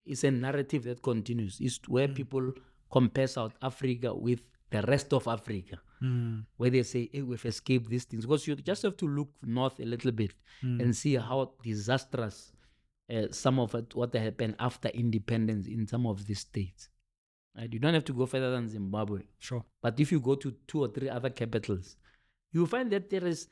is 0.06 0.23
a 0.23 0.32
narrative 0.32 0.84
that 0.86 1.02
continues 1.02 1.60
is 1.62 1.80
where 1.88 2.08
Mm. 2.08 2.15
people 2.15 2.54
compare 2.91 3.28
South 3.28 3.56
Africa 3.62 4.13
with 4.13 4.41
the 4.69 4.82
rest 4.84 5.13
of 5.13 5.28
Africa, 5.28 5.80
where 6.58 6.69
they 6.69 6.84
say, 6.84 7.10
hey, 7.13 7.21
we've 7.21 7.45
escaped 7.45 7.89
these 7.89 8.06
things. 8.06 8.26
Because 8.26 8.47
you 8.47 8.56
just 8.56 8.82
have 8.84 8.97
to 8.97 9.08
look 9.08 9.30
north 9.43 9.80
a 9.80 9.86
little 9.86 10.12
bit 10.12 10.34
Mm. 10.63 10.82
and 10.82 10.95
see 10.95 11.15
how 11.15 11.52
disastrous 11.63 12.52
uh, 13.13 13.28
some 13.32 13.60
of 13.60 13.76
it, 13.76 13.93
what 13.95 14.13
happened 14.15 14.56
after 14.60 14.89
independence 14.89 15.67
in 15.67 15.88
some 15.88 16.06
of 16.08 16.26
these 16.26 16.39
states. 16.39 16.89
Right? 17.58 17.72
You 17.72 17.80
don't 17.80 17.93
have 17.93 18.06
to 18.06 18.14
go 18.14 18.26
further 18.26 18.51
than 18.51 18.70
Zimbabwe. 18.70 19.22
Sure. 19.39 19.64
But 19.82 19.99
if 19.99 20.12
you 20.12 20.20
go 20.20 20.36
to 20.36 20.56
two 20.68 20.84
or 20.84 20.88
three 20.88 21.10
other 21.10 21.30
capitals, 21.30 21.97
you 22.51 22.66
find 22.66 22.91
that 22.91 23.10
there 23.10 23.26
is 23.26 23.47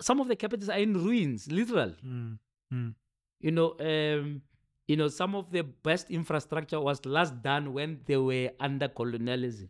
some 0.00 0.20
of 0.20 0.28
the 0.28 0.36
capitals 0.36 0.68
are 0.68 0.78
in 0.78 0.94
ruins, 0.94 1.50
literally. 1.50 1.94
Mm. 2.04 2.94
You 3.40 3.50
know, 3.50 3.76
um, 3.78 4.42
you 4.88 4.96
know, 4.96 5.08
some 5.08 5.34
of 5.34 5.50
the 5.52 5.62
best 5.62 6.10
infrastructure 6.10 6.80
was 6.80 7.04
last 7.06 7.42
done 7.42 7.72
when 7.72 8.00
they 8.06 8.16
were 8.16 8.50
under 8.58 8.88
colonialism. 8.88 9.68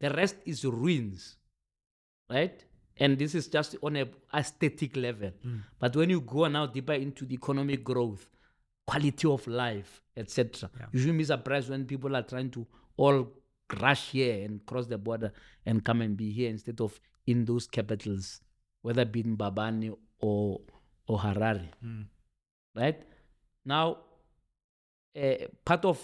The 0.00 0.10
rest 0.10 0.36
is 0.46 0.64
ruins, 0.64 1.36
right? 2.30 2.64
And 2.96 3.18
this 3.18 3.34
is 3.34 3.48
just 3.48 3.76
on 3.82 3.96
a 3.96 4.06
aesthetic 4.34 4.96
level. 4.96 5.32
Mm. 5.44 5.62
But 5.78 5.96
when 5.96 6.10
you 6.10 6.20
go 6.20 6.46
now 6.46 6.66
deeper 6.66 6.92
into 6.92 7.24
the 7.24 7.34
economic 7.34 7.82
growth, 7.82 8.28
quality 8.88 9.28
of 9.28 9.46
life, 9.46 10.02
etc. 10.16 10.70
Yeah. 10.80 10.86
You 10.92 11.00
shouldn't 11.00 11.18
be 11.18 11.24
surprised 11.24 11.68
when 11.68 11.84
people 11.84 12.16
are 12.16 12.22
trying 12.22 12.50
to 12.52 12.66
all 12.96 13.28
rush 13.82 14.12
here 14.12 14.44
and 14.44 14.64
cross 14.64 14.86
the 14.86 14.96
border 14.96 15.30
and 15.66 15.84
come 15.84 16.00
and 16.00 16.16
be 16.16 16.30
here 16.32 16.48
instead 16.48 16.80
of 16.80 16.98
in 17.26 17.44
those 17.44 17.66
capitals, 17.66 18.40
whether 18.80 19.02
it 19.02 19.12
be 19.12 19.20
in 19.20 19.36
Babani 19.36 19.94
or 20.20 20.60
or 21.06 21.18
Harare. 21.18 21.68
Right 22.74 23.02
now, 23.66 23.98
uh, 25.20 25.34
part 25.66 25.84
of 25.84 26.02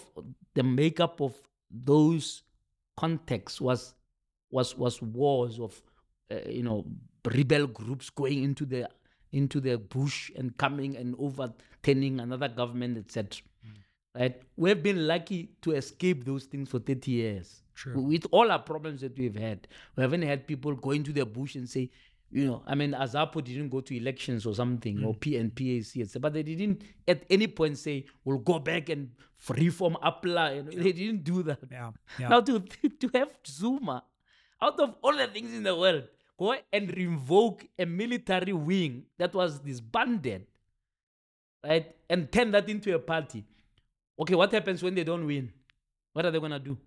the 0.53 0.63
makeup 0.63 1.21
of 1.21 1.33
those 1.71 2.43
contexts 2.95 3.59
was 3.59 3.95
was 4.51 4.77
was 4.77 5.01
wars 5.01 5.59
of 5.59 5.81
uh, 6.31 6.47
you 6.47 6.61
know 6.61 6.85
rebel 7.33 7.65
groups 7.65 8.11
going 8.11 8.43
into 8.43 8.65
the 8.65 8.87
into 9.35 9.59
the 9.59 9.77
bush 9.77 10.31
and 10.35 10.55
coming 10.57 10.95
and 10.95 11.15
overturning 11.19 12.19
another 12.19 12.47
government 12.47 12.97
etc 12.97 13.41
mm. 13.65 14.19
right 14.19 14.41
we've 14.55 14.83
been 14.83 15.05
lucky 15.07 15.49
to 15.61 15.71
escape 15.71 16.25
those 16.25 16.45
things 16.45 16.69
for 16.69 16.79
30 16.79 17.11
years 17.11 17.61
True. 17.73 18.01
with 18.01 18.25
all 18.31 18.51
our 18.51 18.59
problems 18.59 19.01
that 19.01 19.17
we've 19.17 19.35
had 19.35 19.67
we 19.95 20.01
haven't 20.01 20.21
had 20.21 20.47
people 20.47 20.73
go 20.75 20.91
into 20.91 21.11
the 21.11 21.25
bush 21.25 21.55
and 21.55 21.69
say 21.69 21.89
you 22.31 22.45
know, 22.47 22.63
I 22.67 22.75
mean, 22.75 22.91
Azapo 22.91 23.41
didn't 23.41 23.69
go 23.69 23.81
to 23.81 23.95
elections 23.95 24.45
or 24.45 24.53
something, 24.53 25.03
or 25.05 25.13
mm. 25.13 25.19
P 25.19 25.37
and 25.37 25.55
PAC, 25.55 26.01
etc. 26.01 26.19
But 26.19 26.33
they 26.33 26.43
didn't 26.43 26.81
at 27.07 27.23
any 27.29 27.47
point 27.47 27.77
say, 27.77 28.05
we'll 28.25 28.39
go 28.39 28.59
back 28.59 28.89
and 28.89 29.11
reform 29.49 29.95
APLA. 30.03 30.57
You 30.57 30.63
know, 30.63 30.83
They 30.83 30.91
didn't 30.91 31.23
do 31.23 31.43
that. 31.43 31.59
Yeah. 31.71 31.91
Yeah. 32.19 32.27
Now, 32.27 32.41
to, 32.41 32.59
to 32.99 33.09
have 33.13 33.29
Zuma, 33.47 34.03
out 34.61 34.79
of 34.79 34.95
all 35.01 35.15
the 35.15 35.27
things 35.27 35.53
in 35.53 35.63
the 35.63 35.75
world, 35.75 36.09
go 36.37 36.55
and 36.71 36.95
revoke 36.95 37.65
a 37.77 37.85
military 37.85 38.53
wing 38.53 39.05
that 39.17 39.33
was 39.33 39.59
disbanded, 39.59 40.45
right? 41.63 41.95
And 42.09 42.31
turn 42.31 42.51
that 42.51 42.69
into 42.69 42.93
a 42.93 42.99
party. 42.99 43.43
Okay, 44.19 44.35
what 44.35 44.51
happens 44.51 44.81
when 44.81 44.95
they 44.95 45.03
don't 45.03 45.25
win? 45.25 45.51
What 46.13 46.25
are 46.25 46.31
they 46.31 46.39
going 46.39 46.51
to 46.51 46.59
do? 46.59 46.77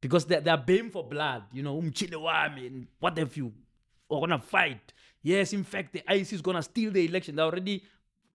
Because 0.00 0.24
they're, 0.24 0.40
they're 0.40 0.56
baying 0.56 0.90
for 0.90 1.04
blood, 1.04 1.44
you 1.52 1.62
know, 1.62 1.80
umshini 1.80 2.12
wami, 2.12 2.66
and 2.66 2.86
what 2.98 3.18
have 3.18 3.36
you? 3.36 3.52
We're 4.08 4.26
to 4.26 4.38
fight. 4.38 4.92
Yes, 5.22 5.52
in 5.52 5.62
fact, 5.64 5.92
the 5.92 6.02
IC 6.08 6.32
is 6.32 6.42
to 6.42 6.62
steal 6.62 6.90
the 6.90 7.04
election. 7.04 7.36
They're 7.36 7.44
already 7.44 7.84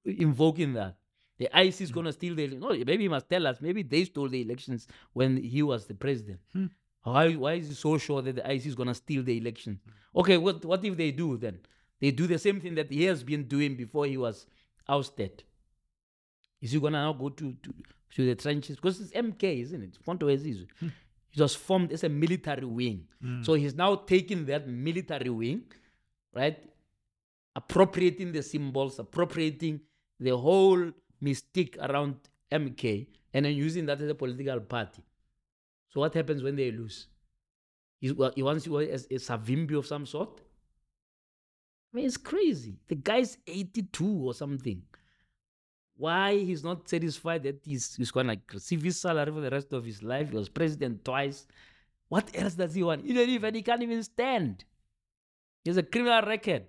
invoking 0.05 0.73
that. 0.73 0.95
The 1.37 1.49
IC 1.53 1.81
is 1.81 1.89
hmm. 1.89 1.93
going 1.95 2.05
to 2.05 2.13
steal 2.13 2.35
the 2.35 2.47
No, 2.47 2.69
maybe 2.69 2.99
he 2.99 3.09
must 3.09 3.29
tell 3.29 3.45
us. 3.47 3.59
Maybe 3.59 3.83
they 3.83 4.05
stole 4.05 4.29
the 4.29 4.41
elections 4.41 4.87
when 5.13 5.37
he 5.37 5.63
was 5.63 5.85
the 5.85 5.95
president. 5.95 6.39
Hmm. 6.53 6.67
Why, 7.05 7.33
why 7.33 7.53
is 7.53 7.67
he 7.67 7.75
so 7.75 7.99
sure 7.99 8.21
that 8.23 8.35
the 8.35 8.51
IC 8.51 8.65
is 8.65 8.75
going 8.75 8.87
to 8.87 8.95
steal 8.95 9.21
the 9.21 9.37
election? 9.37 9.79
Okay, 10.15 10.37
what, 10.37 10.65
what 10.65 10.83
if 10.83 10.97
they 10.97 11.11
do 11.11 11.37
then? 11.37 11.59
They 12.01 12.09
do 12.09 12.25
the 12.25 12.39
same 12.39 12.59
thing 12.59 12.73
that 12.75 12.91
he 12.91 13.03
has 13.03 13.23
been 13.23 13.43
doing 13.43 13.75
before 13.75 14.07
he 14.07 14.17
was 14.17 14.47
ousted. 14.89 15.43
Is 16.61 16.71
he 16.71 16.79
going 16.79 16.93
to 16.93 16.99
now 16.99 17.13
go 17.13 17.29
to, 17.29 17.53
to, 17.53 17.73
to 18.15 18.25
the 18.25 18.33
trenches? 18.33 18.77
Because 18.77 18.99
it's 18.99 19.11
MK, 19.11 19.61
isn't 19.61 19.83
it? 19.83 19.97
Fonto 20.03 20.23
Ezizwe. 20.23 20.67
Hmm. 20.79 20.87
It 21.35 21.41
was 21.41 21.53
formed 21.53 21.91
as 21.91 22.03
a 22.03 22.09
military 22.09 22.65
wing. 22.65 23.07
Hmm. 23.21 23.43
So 23.43 23.53
he's 23.53 23.75
now 23.75 23.95
taking 23.95 24.45
that 24.45 24.67
military 24.67 25.29
wing, 25.29 25.63
right? 26.33 26.57
Appropriating 27.55 28.31
the 28.31 28.41
symbols, 28.41 28.97
appropriating 28.97 29.81
the 30.19 30.35
whole 30.35 30.91
mystique 31.23 31.77
around 31.87 32.15
MK, 32.51 33.05
and 33.31 33.45
then 33.45 33.53
using 33.53 33.85
that 33.85 34.01
as 34.01 34.09
a 34.09 34.15
political 34.15 34.59
party. 34.61 35.03
So 35.95 36.01
what 36.01 36.13
happens 36.13 36.43
when 36.43 36.57
they 36.57 36.71
lose? 36.71 37.07
He, 38.01 38.11
well, 38.11 38.33
he 38.35 38.43
wants 38.43 38.65
you 38.65 38.77
as 38.81 39.05
a 39.05 39.15
Savimbi 39.15 39.77
of 39.77 39.85
some 39.85 40.05
sort. 40.05 40.41
I 41.93 41.95
mean, 41.95 42.05
it's 42.05 42.17
crazy. 42.17 42.75
The 42.89 42.95
guy's 42.95 43.37
82 43.47 44.05
or 44.05 44.33
something. 44.33 44.81
Why 45.95 46.37
he's 46.37 46.65
not 46.65 46.89
satisfied 46.89 47.43
that 47.43 47.61
he's, 47.63 47.95
he's 47.95 48.11
going 48.11 48.27
to 48.27 48.37
receive 48.51 48.83
his 48.83 48.99
salary 48.99 49.31
for 49.31 49.39
the 49.39 49.49
rest 49.49 49.71
of 49.71 49.85
his 49.85 50.03
life? 50.03 50.31
He 50.31 50.35
was 50.35 50.49
president 50.49 51.05
twice. 51.05 51.47
What 52.09 52.29
else 52.35 52.55
does 52.55 52.73
he 52.73 52.83
want? 52.83 53.05
Even 53.05 53.29
if 53.29 53.55
he 53.55 53.61
can't 53.61 53.81
even 53.81 54.03
stand. 54.03 54.65
He 55.63 55.69
has 55.69 55.77
a 55.77 55.83
criminal 55.83 56.23
record. 56.23 56.65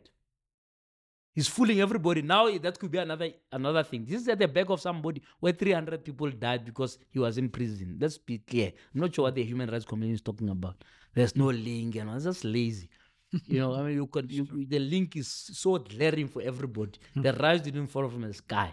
He's 1.37 1.49
fooling 1.49 1.83
everybody. 1.83 2.23
Now 2.23 2.47
eh, 2.47 2.57
that 2.63 2.79
could 2.79 2.91
be 2.91 2.97
another 2.97 3.31
another 3.53 3.83
thing. 3.83 4.07
This 4.07 4.23
is 4.23 4.29
at 4.29 4.39
the 4.39 4.49
back 4.49 4.71
of 4.71 4.81
somebody 4.81 5.21
where 5.39 5.53
300 5.53 6.03
people 6.03 6.31
died 6.31 6.65
because 6.65 6.99
he 7.11 7.19
was 7.19 7.37
in 7.37 7.51
prison. 7.51 7.99
Let's 8.01 8.17
be 8.17 8.39
clear. 8.39 8.73
I'm 8.95 9.03
not 9.03 9.15
sure 9.15 9.25
what 9.25 9.35
the 9.35 9.45
human 9.45 9.69
rights 9.71 9.85
community 9.85 10.15
is 10.15 10.23
talking 10.23 10.49
about. 10.49 10.83
There's 11.15 11.37
no 11.37 11.49
link, 11.51 11.97
and 11.97 12.09
it's 12.09 12.25
just 12.25 12.43
lazy. 12.43 12.89
you 13.47 13.61
know, 13.61 13.75
I 13.75 13.83
mean, 13.83 13.97
you 13.97 14.07
could 14.07 14.33
you, 14.33 14.47
the 14.67 14.79
link 14.79 15.15
is 15.17 15.29
so 15.29 15.77
glaring 15.77 16.29
for 16.29 16.41
everybody. 16.41 16.99
Hmm. 17.13 17.21
The 17.21 17.35
riots 17.35 17.65
didn't 17.65 17.89
fall 17.89 18.09
from 18.09 18.23
the 18.23 18.33
sky. 18.33 18.73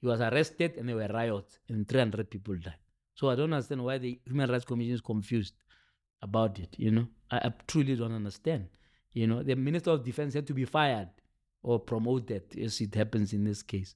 He 0.00 0.06
was 0.06 0.20
arrested, 0.20 0.76
and 0.76 0.88
there 0.88 0.94
were 0.94 1.08
riots, 1.08 1.58
and 1.68 1.88
300 1.88 2.30
people 2.30 2.54
died. 2.54 2.78
So 3.16 3.28
I 3.28 3.34
don't 3.34 3.52
understand 3.52 3.84
why 3.84 3.98
the 3.98 4.20
human 4.24 4.48
rights 4.48 4.64
commission 4.64 4.94
is 4.94 5.00
confused 5.00 5.54
about 6.22 6.60
it. 6.60 6.76
You 6.78 6.92
know, 6.92 7.08
I, 7.28 7.38
I 7.38 7.52
truly 7.66 7.96
don't 7.96 8.12
understand. 8.12 8.66
You 9.14 9.26
know, 9.26 9.42
the 9.42 9.56
minister 9.56 9.90
of 9.90 10.04
defense 10.04 10.34
had 10.34 10.46
to 10.46 10.54
be 10.54 10.64
fired 10.64 11.08
or 11.62 11.78
promote 11.78 12.26
promoted, 12.26 12.64
as 12.64 12.80
it 12.80 12.94
happens 12.94 13.32
in 13.32 13.44
this 13.44 13.62
case. 13.62 13.94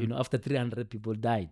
You 0.00 0.06
know, 0.08 0.18
after 0.18 0.36
300 0.36 0.90
people 0.90 1.14
died, 1.14 1.50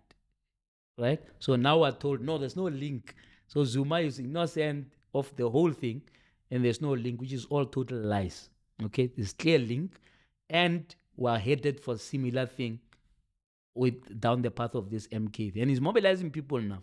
right? 0.97 1.19
So 1.39 1.55
now 1.55 1.79
we're 1.79 1.91
told 1.91 2.21
no, 2.21 2.37
there's 2.37 2.55
no 2.55 2.63
link. 2.63 3.15
So 3.47 3.63
Zuma 3.63 3.99
is 4.01 4.19
innocent 4.19 4.93
of 5.15 5.35
the 5.35 5.49
whole 5.49 5.71
thing, 5.71 6.03
and 6.51 6.63
there's 6.63 6.81
no 6.81 6.91
link, 6.93 7.19
which 7.19 7.33
is 7.33 7.45
all 7.45 7.65
total 7.65 7.97
lies. 7.97 8.49
Okay, 8.83 9.07
there's 9.15 9.33
clear 9.33 9.57
link, 9.57 9.99
and 10.49 10.95
we're 11.17 11.37
headed 11.39 11.79
for 11.79 11.97
similar 11.97 12.45
thing 12.45 12.79
with 13.75 14.19
down 14.19 14.41
the 14.41 14.51
path 14.51 14.75
of 14.75 14.89
this 14.89 15.07
MK, 15.07 15.59
and 15.59 15.69
he's 15.69 15.81
mobilizing 15.81 16.29
people 16.31 16.61
now. 16.61 16.81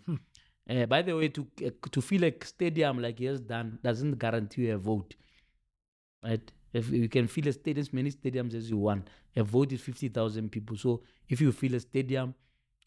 Uh, 0.69 0.85
by 0.85 1.01
the 1.01 1.15
way, 1.15 1.29
to 1.29 1.47
uh, 1.65 1.69
to 1.91 2.01
fill 2.01 2.25
a 2.25 2.33
stadium 2.43 3.01
like 3.01 3.19
he 3.19 3.25
has 3.25 3.39
done 3.39 3.79
doesn't 3.83 4.19
guarantee 4.19 4.63
you 4.63 4.75
a 4.75 4.77
vote, 4.77 5.15
right? 6.23 6.51
If 6.73 6.89
you 6.89 7.09
can 7.09 7.27
fill 7.27 7.47
a 7.47 7.53
stadium, 7.53 7.81
as 7.81 7.93
many 7.93 8.11
stadiums 8.11 8.53
as 8.53 8.69
you 8.69 8.77
want, 8.77 9.09
a 9.35 9.43
vote 9.43 9.71
is 9.71 9.81
fifty 9.81 10.09
thousand 10.09 10.51
people. 10.51 10.77
So 10.77 11.01
if 11.29 11.41
you 11.41 11.51
fill 11.51 11.75
a 11.75 11.79
stadium 11.79 12.35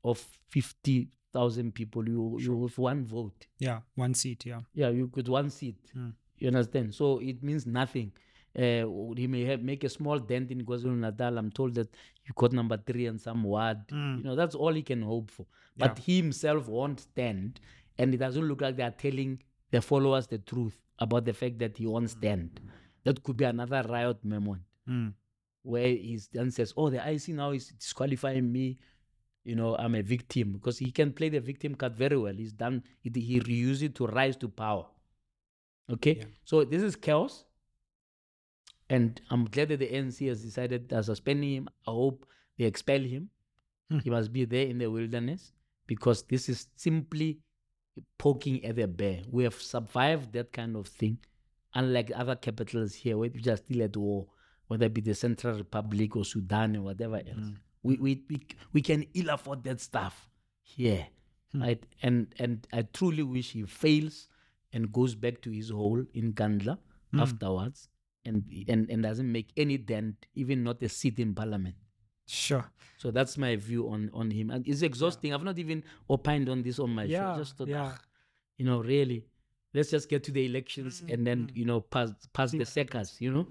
of 0.05 0.25
fifty 0.49 1.09
thousand 1.33 1.75
people, 1.75 2.07
you 2.09 2.39
you 2.41 2.63
have 2.63 2.79
one 2.79 3.05
vote. 3.05 3.47
Yeah. 3.59 3.81
One 3.95 4.15
seat. 4.15 4.47
Yeah. 4.47 4.61
Yeah, 4.75 4.91
you 4.91 5.09
could 5.09 5.29
one 5.29 5.51
seat. 5.51 5.77
Hmm. 5.93 6.11
You 6.39 6.49
understand? 6.49 6.95
So 6.95 7.19
it 7.19 7.43
means 7.43 7.67
nothing. 7.67 8.13
Uh, 8.57 8.85
he 9.17 9.29
may 9.29 9.45
have 9.45 9.63
make 9.63 9.85
a 9.85 9.89
small 9.89 10.19
dent 10.19 10.51
in 10.51 10.65
KwaZulu 10.65 10.97
Natal. 10.97 11.39
I'm 11.39 11.51
told 11.51 11.75
that 11.75 11.89
you 12.25 12.33
got 12.35 12.53
number 12.53 12.77
three 12.77 13.07
and 13.07 13.21
some 13.21 13.45
word. 13.45 13.79
Hmm. 13.91 14.17
You 14.19 14.25
know, 14.25 14.37
that's 14.37 14.55
all 14.55 14.73
he 14.73 14.83
can 14.83 15.03
hope 15.03 15.31
for. 15.31 15.47
But 15.77 15.99
he 15.99 16.17
himself 16.17 16.69
won't 16.69 17.01
stand, 17.01 17.61
and 17.97 18.13
it 18.13 18.19
doesn't 18.19 18.47
look 18.47 18.61
like 18.61 18.77
they 18.77 18.83
are 18.83 18.91
telling 18.91 19.41
the 19.71 19.81
followers 19.81 20.27
the 20.27 20.39
truth 20.39 20.77
about 20.99 21.25
the 21.25 21.33
fact 21.33 21.59
that 21.61 21.79
he 21.79 21.87
won't 21.87 22.11
hmm. 22.11 22.19
stand. 22.19 22.61
That 23.11 23.25
could 23.25 23.37
be 23.37 23.45
another 23.45 23.83
riot 23.83 24.25
moment 24.25 24.63
hmm. 24.87 25.09
where 25.63 25.89
he 25.89 26.21
then 26.33 26.53
says, 26.53 26.73
"Oh, 26.77 26.91
the 26.91 26.99
IC 26.99 27.29
now 27.31 27.51
is 27.51 27.67
disqualifying 27.69 28.53
me." 28.53 28.79
You 29.43 29.57
know, 29.57 29.75
I'm 29.75 29.97
a 29.97 30.03
victim 30.03 30.53
because 30.53 30.79
he 30.79 30.93
can 30.93 31.13
play 31.13 31.29
the 31.29 31.41
victim 31.41 31.75
card 31.75 31.97
very 31.97 32.17
well. 32.17 32.33
He's 32.33 32.53
done. 32.53 32.85
It, 33.03 33.17
he 33.17 33.41
reused 33.41 33.83
it 33.83 33.97
to 33.97 34.07
rise 34.07 34.37
to 34.37 34.49
power. 34.49 34.87
Okay, 35.91 36.25
so 36.45 36.63
this 36.63 36.85
is 36.85 36.95
chaos. 36.95 37.45
And 38.89 39.21
I'm 39.29 39.47
glad 39.47 39.71
that 39.71 39.81
the 39.81 39.89
ANC 39.89 40.29
has 40.29 40.45
decided 40.45 40.89
they're 40.89 41.03
suspending 41.03 41.51
him. 41.51 41.69
I 41.85 41.91
hope 41.91 42.27
they 42.57 42.65
expel 42.65 43.01
him. 43.01 43.31
Hmm. 43.91 43.99
He 43.99 44.11
must 44.11 44.33
be 44.33 44.45
there 44.45 44.67
in 44.67 44.79
the 44.79 44.89
wilderness 44.89 45.53
because 45.89 46.23
this 46.23 46.49
is 46.49 46.69
simply 46.77 47.41
poking 48.19 48.65
at 48.65 48.77
the 48.77 48.87
bear. 48.87 49.23
We 49.29 49.43
have 49.43 49.61
survived 49.61 50.33
that 50.35 50.53
kind 50.53 50.77
of 50.77 50.87
thing, 50.87 51.19
unlike 51.75 52.11
other 52.15 52.37
capitals 52.37 52.95
here, 52.95 53.17
which 53.19 53.47
are 53.47 53.57
still 53.57 53.83
at 53.83 53.97
war, 53.97 54.27
whether 54.69 54.87
it 54.87 54.95
be 54.95 55.01
the 55.01 55.15
Central 55.15 55.57
Republic 55.57 56.17
or 56.17 56.25
Sudan 56.25 56.77
or 56.77 56.83
whatever 56.83 57.17
else. 57.17 57.53
We, 57.83 57.97
we, 57.97 58.23
we, 58.29 58.41
we 58.73 58.83
can 58.83 59.07
ill 59.15 59.31
afford 59.31 59.65
that 59.65 59.81
stuff 59.81 60.29
here. 60.63 61.07
Right? 61.55 61.83
And 62.03 62.33
and 62.39 62.67
I 62.73 62.83
truly 62.83 63.25
wish 63.25 63.53
he 63.53 63.65
fails 63.65 64.29
and 64.73 64.93
goes 64.93 65.17
back 65.17 65.41
to 65.43 65.51
his 65.51 65.71
hole 65.71 66.05
in 66.15 66.33
Nkandla 66.33 66.79
afterwards 67.19 67.89
and, 68.25 68.45
and 68.69 68.89
and 68.89 69.03
doesn't 69.03 69.31
make 69.33 69.51
any 69.57 69.77
dent, 69.79 70.27
even 70.37 70.63
not 70.63 70.81
a 70.83 70.89
seat 70.89 71.19
in 71.19 71.35
parliament. 71.35 71.75
Sure. 72.27 72.71
So 72.99 73.11
that's 73.11 73.37
my 73.37 73.57
view 73.57 73.89
on 73.89 74.11
on 74.15 74.31
him. 74.31 74.51
And 74.51 74.69
it's 74.69 74.83
exhausting. 74.83 75.35
I've 75.35 75.43
not 75.43 75.59
even 75.59 75.83
opined 76.09 76.49
on 76.49 76.63
this 76.63 76.79
on 76.79 76.91
my 76.95 77.03
Yeah, 77.05 77.35
show. 77.35 77.41
Just 77.41 77.57
thought, 77.57 77.67
yeah. 77.69 77.95
"Ah, 77.95 77.99
you 78.57 78.65
know, 78.65 78.81
really, 78.81 79.25
let's 79.75 79.91
just 79.91 80.09
get 80.09 80.25
to 80.25 80.33
the 80.33 80.45
elections 80.47 81.01
Mm, 81.03 81.13
and 81.15 81.27
then 81.27 81.51
you 81.55 81.65
know 81.65 81.81
pass 81.81 82.11
pass 82.33 82.51
the 82.53 82.65
seconds. 82.65 83.17
You 83.21 83.33
know, 83.33 83.47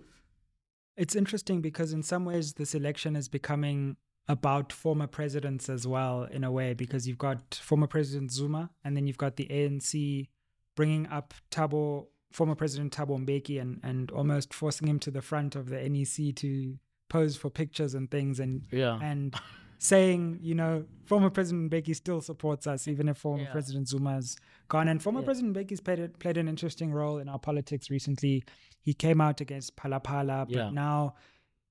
It's 0.97 1.15
interesting 1.15 1.61
because 1.61 1.93
in 1.93 2.03
some 2.03 2.26
ways 2.26 2.53
this 2.53 2.76
election 2.76 3.15
is 3.15 3.28
becoming 3.30 3.95
about 4.28 4.72
former 4.72 5.07
presidents 5.07 5.70
as 5.70 5.88
well 5.88 6.24
in 6.26 6.43
a 6.43 6.51
way 6.51 6.74
because 6.74 7.07
you've 7.07 7.17
got 7.17 7.55
former 7.55 7.88
President 7.88 8.32
Zuma 8.32 8.70
and 8.84 8.95
then 8.95 9.07
you've 9.07 9.17
got 9.17 9.38
the 9.38 9.47
ANC 9.47 10.28
bringing 10.76 11.07
up 11.07 11.34
Thabo 11.51 12.07
former 12.32 12.53
President 12.55 12.95
Thabo 12.95 13.17
Mbeki 13.26 13.59
and 13.59 13.80
and 13.84 14.11
almost 14.11 14.53
forcing 14.53 14.88
him 14.88 14.99
to 14.99 15.09
the 15.11 15.22
front 15.22 15.55
of 15.55 15.70
the 15.70 15.78
NEC 15.89 16.36
to 16.36 16.78
pose 17.09 17.36
for 17.38 17.49
pictures 17.49 17.95
and 17.95 18.11
things 18.11 18.39
and 18.39 18.67
Yeah. 18.72 18.99
and 19.01 19.34
saying, 19.80 20.40
you 20.42 20.54
know, 20.54 20.86
former 21.06 21.30
President 21.30 21.72
Mbeki 21.72 21.96
still 21.96 22.22
supports 22.22 22.68
us, 22.68 22.88
even 22.88 23.08
if 23.10 23.18
former 23.18 23.44
Yeah. 23.44 23.52
President 23.52 23.88
Zuma 23.88 24.14
has 24.16 24.36
gone. 24.68 24.88
And 24.90 25.02
former 25.02 25.22
Yeah. 25.22 25.26
President 25.26 25.56
Mbeki's 25.56 25.80
played, 25.82 26.00
a- 26.00 26.10
played 26.10 26.38
an 26.38 26.48
interesting 26.48 26.92
role 26.92 27.18
in 27.18 27.28
our 27.30 27.40
politics 27.40 27.90
recently. 27.90 28.44
He 28.82 28.94
came 28.94 29.22
out 29.22 29.40
against 29.42 29.76
Phala 29.78 30.04
Phala, 30.04 30.46
but 30.46 30.50
Yeah. 30.56 30.70
now, 30.70 31.16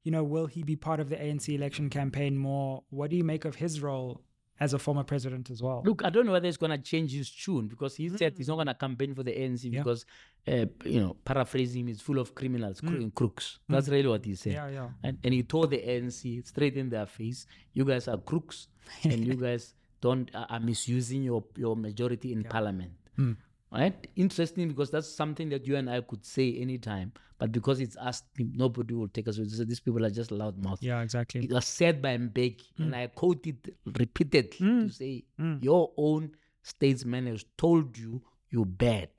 you 0.05 0.11
know, 0.11 0.25
will 0.25 0.47
he 0.47 0.63
be 0.63 0.75
part 0.75 1.01
of 1.01 1.11
the 1.11 1.17
ANC 1.23 1.55
election 1.55 1.91
campaign 1.91 2.37
more? 2.39 2.83
What 2.89 3.11
do 3.11 3.17
you 3.17 3.25
make 3.25 3.45
of 3.45 3.57
his 3.57 3.81
role 3.83 4.23
as 4.61 4.75
a 4.75 4.79
former 4.79 5.05
president 5.05 5.51
as 5.51 5.63
well? 5.63 5.83
Look, 5.85 6.05
I 6.05 6.11
don't 6.11 6.27
know 6.27 6.33
whether 6.33 6.47
he's 6.47 6.57
going 6.57 6.71
to 6.73 6.79
change 6.79 7.13
his 7.13 7.31
tune 7.31 7.69
because 7.69 7.97
he 7.97 8.09
said 8.09 8.35
he's 8.37 8.49
not 8.49 8.57
going 8.57 8.67
to 8.67 8.75
campaign 8.75 9.15
for 9.15 9.23
the 9.23 9.33
ANC 9.33 9.65
Mm. 9.69 9.73
Yeah. 9.73 9.81
because, 9.81 10.07
uh, 10.47 10.67
you 10.85 11.01
know, 11.01 11.17
paraphrasing 11.25 11.83
him, 11.83 11.89
is 11.89 12.01
full 12.01 12.19
of 12.19 12.35
criminals, 12.35 12.81
cro- 12.81 12.91
and 12.91 13.15
crooks. 13.15 13.59
That's 13.69 13.89
really 13.89 14.09
what 14.09 14.25
he 14.25 14.35
said. 14.35 14.53
Mm. 14.53 14.57
yeah, 14.57 14.69
yeah. 14.71 14.89
And, 15.03 15.19
and 15.25 15.35
he 15.35 15.43
told 15.43 15.71
the 15.71 15.79
ANC 15.79 16.47
straight 16.47 16.77
in 16.77 16.89
their 16.91 17.07
face, 17.07 17.47
you 17.73 17.85
guys 17.85 18.09
are 18.09 18.19
crooks 18.19 18.69
and 19.05 19.25
you 19.25 19.35
guys 19.47 19.75
don't 20.01 20.31
are 20.35 20.47
are 20.51 20.61
misusing 20.61 21.23
your, 21.23 21.45
your 21.57 21.77
majority 21.77 22.33
in 22.33 22.45
parliament. 22.45 22.93
Hmm. 23.17 23.33
Right? 23.71 24.07
Interesting 24.17 24.69
because 24.69 24.91
that's 24.91 25.09
something 25.09 25.51
that 25.51 25.67
you 25.67 25.77
and 25.77 25.91
I 25.91 26.01
could 26.01 26.25
say 26.25 26.57
anytime, 26.59 27.13
but 27.39 27.53
because 27.53 27.81
it's 27.81 27.97
us, 27.99 28.23
nobody 28.39 28.95
will 28.95 29.09
take 29.09 29.29
us. 29.29 29.37
So 29.37 29.65
these 29.65 29.81
people 29.81 30.05
are 30.07 30.11
just 30.11 30.31
loud 30.31 30.57
mouth. 30.63 30.83
Yeah, 30.83 31.03
exactly. 31.03 31.45
It 31.45 31.53
was 31.53 31.67
said 31.67 32.01
by 32.01 32.17
Mbeki, 32.17 32.63
and 32.79 32.93
Mm. 32.93 32.97
I 32.97 33.07
quoted 33.09 33.75
repeatedly 33.85 34.59
to 34.59 34.89
say, 34.89 35.25
Your 35.61 35.93
own 35.99 36.31
statesman 36.63 37.27
has 37.27 37.45
told 37.59 37.99
you 37.99 38.23
you're 38.51 38.65
bad. 38.65 39.11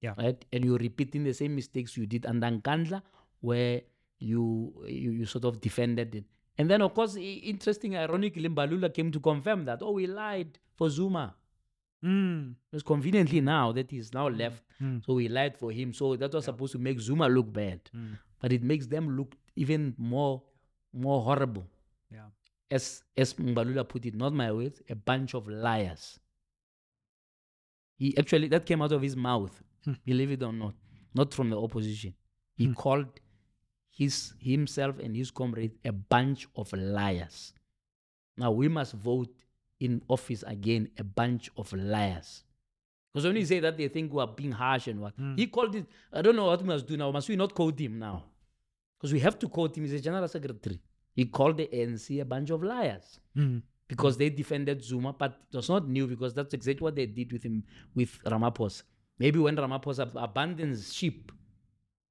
Yeah. 0.00 0.14
Right? 0.16 0.42
And 0.52 0.64
you're 0.64 0.78
repeating 0.78 1.24
the 1.24 1.34
same 1.34 1.54
mistakes 1.54 1.96
you 1.96 2.06
did 2.06 2.24
under 2.24 2.46
Nkandla, 2.46 3.02
where 3.40 3.82
you, 4.18 4.72
you 4.86 5.10
you 5.10 5.26
sort 5.26 5.44
of 5.44 5.60
defended 5.60 6.14
it. 6.14 6.24
And 6.56 6.68
then, 6.70 6.80
of 6.82 6.94
course, 6.94 7.16
interesting, 7.16 7.96
ironically, 7.96 8.48
Mbalula 8.48 8.92
came 8.92 9.12
to 9.12 9.20
confirm 9.20 9.64
that, 9.66 9.80
oh, 9.82 9.92
we 9.92 10.06
lied 10.06 10.58
for 10.74 10.88
Zuma. 10.90 11.34
Mm. 12.04 12.54
It's 12.72 12.82
conveniently 12.82 13.40
now 13.40 13.72
that 13.72 13.90
he's 13.90 14.12
now 14.14 14.28
left. 14.28 14.62
Mm. 14.80 15.04
So 15.04 15.14
we 15.14 15.28
lied 15.28 15.56
for 15.56 15.72
him. 15.72 15.92
So 15.92 16.14
that 16.16 16.32
was 16.32 16.44
supposed 16.44 16.72
to 16.72 16.78
make 16.78 17.00
Zuma 17.00 17.28
look 17.28 17.52
bad. 17.52 17.80
Mm. 17.96 18.18
But 18.40 18.52
it 18.52 18.62
makes 18.62 18.86
them 18.86 19.16
look 19.16 19.34
even 19.56 19.94
more 19.98 20.42
more 20.92 21.20
horrible. 21.22 21.66
Yeah. 22.10 22.28
As 22.70 23.02
as 23.16 23.34
Mbalula 23.34 23.88
put 23.88 24.06
it, 24.06 24.14
not 24.14 24.32
my 24.32 24.52
words, 24.52 24.80
a 24.88 24.94
bunch 24.94 25.34
of 25.34 25.48
liars. 25.48 26.20
He 27.96 28.16
actually 28.16 28.48
that 28.48 28.64
came 28.64 28.80
out 28.82 28.92
of 28.92 29.02
his 29.02 29.16
mouth, 29.16 29.60
Hmm. 29.84 29.94
believe 30.04 30.30
it 30.30 30.42
or 30.42 30.52
not, 30.52 30.74
not 31.14 31.34
from 31.34 31.50
the 31.50 31.60
opposition. 31.60 32.14
He 32.56 32.66
Hmm. 32.66 32.74
called 32.74 33.20
his 33.90 34.34
himself 34.38 34.98
and 35.00 35.16
his 35.16 35.30
comrades 35.32 35.76
a 35.84 35.92
bunch 35.92 36.46
of 36.54 36.72
liars. 36.72 37.52
Now 38.36 38.52
we 38.52 38.68
must 38.68 38.94
vote 38.94 39.34
in 39.80 40.02
office 40.08 40.42
again 40.46 40.88
a 40.98 41.04
bunch 41.04 41.50
of 41.56 41.72
liars. 41.72 42.44
Because 43.12 43.26
when 43.26 43.36
you 43.36 43.46
say 43.46 43.60
that, 43.60 43.76
they 43.76 43.88
think 43.88 44.12
we 44.12 44.20
are 44.20 44.26
being 44.26 44.52
harsh 44.52 44.86
and 44.86 45.00
what. 45.00 45.14
Hmm. 45.14 45.34
He 45.36 45.46
called 45.46 45.74
it, 45.74 45.86
I 46.12 46.22
don't 46.22 46.36
know 46.36 46.46
what 46.46 46.60
we 46.60 46.66
must 46.68 46.86
do 46.86 46.96
now. 46.96 47.10
Must 47.10 47.28
we 47.28 47.36
not 47.36 47.54
quote 47.54 47.78
him 47.80 47.98
now? 47.98 48.24
Because 48.98 49.12
we 49.12 49.20
have 49.20 49.38
to 49.38 49.48
quote 49.48 49.76
him. 49.76 49.84
He's 49.84 49.92
a 49.94 50.00
general 50.00 50.28
secretary. 50.28 50.80
He 51.14 51.24
called 51.24 51.56
the 51.56 51.68
ANC 51.72 52.20
a 52.20 52.24
bunch 52.24 52.50
of 52.50 52.62
liars 52.62 53.18
Mm. 53.36 53.62
because 53.88 54.16
they 54.16 54.28
defended 54.30 54.84
Zuma, 54.84 55.12
but 55.12 55.40
it 55.52 55.56
was 55.56 55.68
not 55.68 55.88
new 55.88 56.06
because 56.06 56.34
that's 56.34 56.52
exactly 56.54 56.84
what 56.84 56.94
they 56.96 57.06
did 57.06 57.32
with 57.32 57.42
him, 57.42 57.64
with 57.94 58.18
Ramaphosa. 58.24 58.82
Maybe 59.18 59.38
when 59.38 59.56
Ramaphosa 59.56 60.10
abandons 60.14 60.92
ship, 60.94 61.32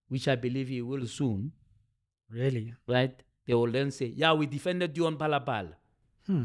which 0.09 0.27
I 0.27 0.35
believe 0.35 0.67
he 0.69 0.81
will 0.81 1.05
soon, 1.05 1.51
Really? 2.29 2.73
right? 2.87 3.21
They 3.45 3.53
will 3.53 3.71
then 3.71 3.91
say, 3.91 4.07
yeah, 4.07 4.33
we 4.33 4.45
defended 4.45 4.97
you 4.97 5.05
on 5.07 5.17
Phala 5.17 5.45
Phala. 5.45 5.73
Hmm. 6.25 6.43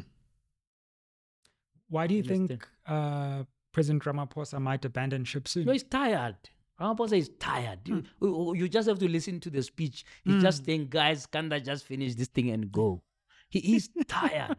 Why 1.92 2.06
do 2.06 2.14
you 2.14 2.22
think 2.22 2.66
uh, 2.86 3.44
President 3.72 4.02
Ramaphosa 4.04 4.58
might 4.60 4.84
abandon 4.84 5.24
ship 5.24 5.46
soon? 5.46 5.66
No, 5.66 5.72
he's 5.72 5.82
tired. 5.82 6.36
Ramaphosa 6.80 7.18
is 7.18 7.30
tired. 7.38 7.80
Hmm. 7.86 8.00
You, 8.20 8.54
you- 8.56 8.68
just 8.68 8.88
have 8.88 8.98
to 9.00 9.08
listen 9.08 9.40
to 9.40 9.50
the 9.50 9.62
speech. 9.62 10.04
He's 10.24 10.42
just 10.42 10.64
saying, 10.64 10.86
guys, 10.90 11.26
can't 11.26 11.52
I 11.52 11.58
just 11.60 11.84
finish 11.84 12.14
this 12.14 12.28
thing 12.28 12.50
and 12.50 12.72
go? 12.72 13.02
He, 13.50 13.76
is 13.76 13.90
tired. 14.08 14.56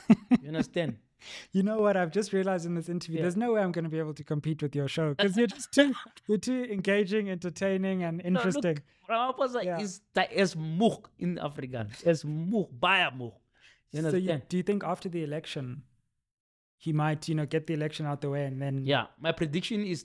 you 0.42 0.48
understand? 0.48 0.96
You 1.52 1.62
know 1.62 1.78
what? 1.78 1.96
I've 1.98 2.10
just 2.10 2.32
realized 2.32 2.64
in 2.64 2.74
this 2.74 2.88
interview, 2.88 3.16
Yeah. 3.18 3.22
there's 3.22 3.36
no 3.36 3.52
way 3.52 3.60
I'm 3.62 3.72
going 3.72 3.84
to 3.84 3.90
be 3.90 3.98
able 3.98 4.14
to 4.14 4.24
compete 4.24 4.62
with 4.62 4.74
your 4.74 4.88
show 4.88 5.12
because 5.14 5.36
you're 5.36 5.46
just 5.46 5.70
too, 5.78 5.92
you're 6.26 6.38
too 6.38 6.64
engaging, 6.70 7.28
entertaining, 7.30 8.02
and 8.02 8.18
No, 8.24 8.40
look, 8.40 8.46
interesting. 8.46 8.78
Ramaphosa 9.10 9.64
Yeah. 9.64 9.80
is 9.80 10.00
as 10.16 10.54
in 11.18 11.36
Afrikaans. 11.36 12.06
As 12.06 12.24
moeg, 12.24 12.68
baie 12.80 13.10
moeg. 13.18 13.34
You 13.92 14.02
so, 14.10 14.16
you, 14.16 14.42
do 14.48 14.56
you 14.56 14.62
think 14.62 14.82
after 14.84 15.08
the 15.08 15.22
election, 15.22 15.82
he 16.78 16.92
might, 16.92 17.28
you 17.28 17.34
know, 17.34 17.46
get 17.46 17.66
the 17.66 17.74
election 17.74 18.06
out 18.06 18.20
the 18.20 18.30
way 18.30 18.44
and 18.46 18.60
then? 18.60 18.84
Yeah, 18.84 19.06
my 19.20 19.32
prediction 19.32 19.84
is 19.84 20.04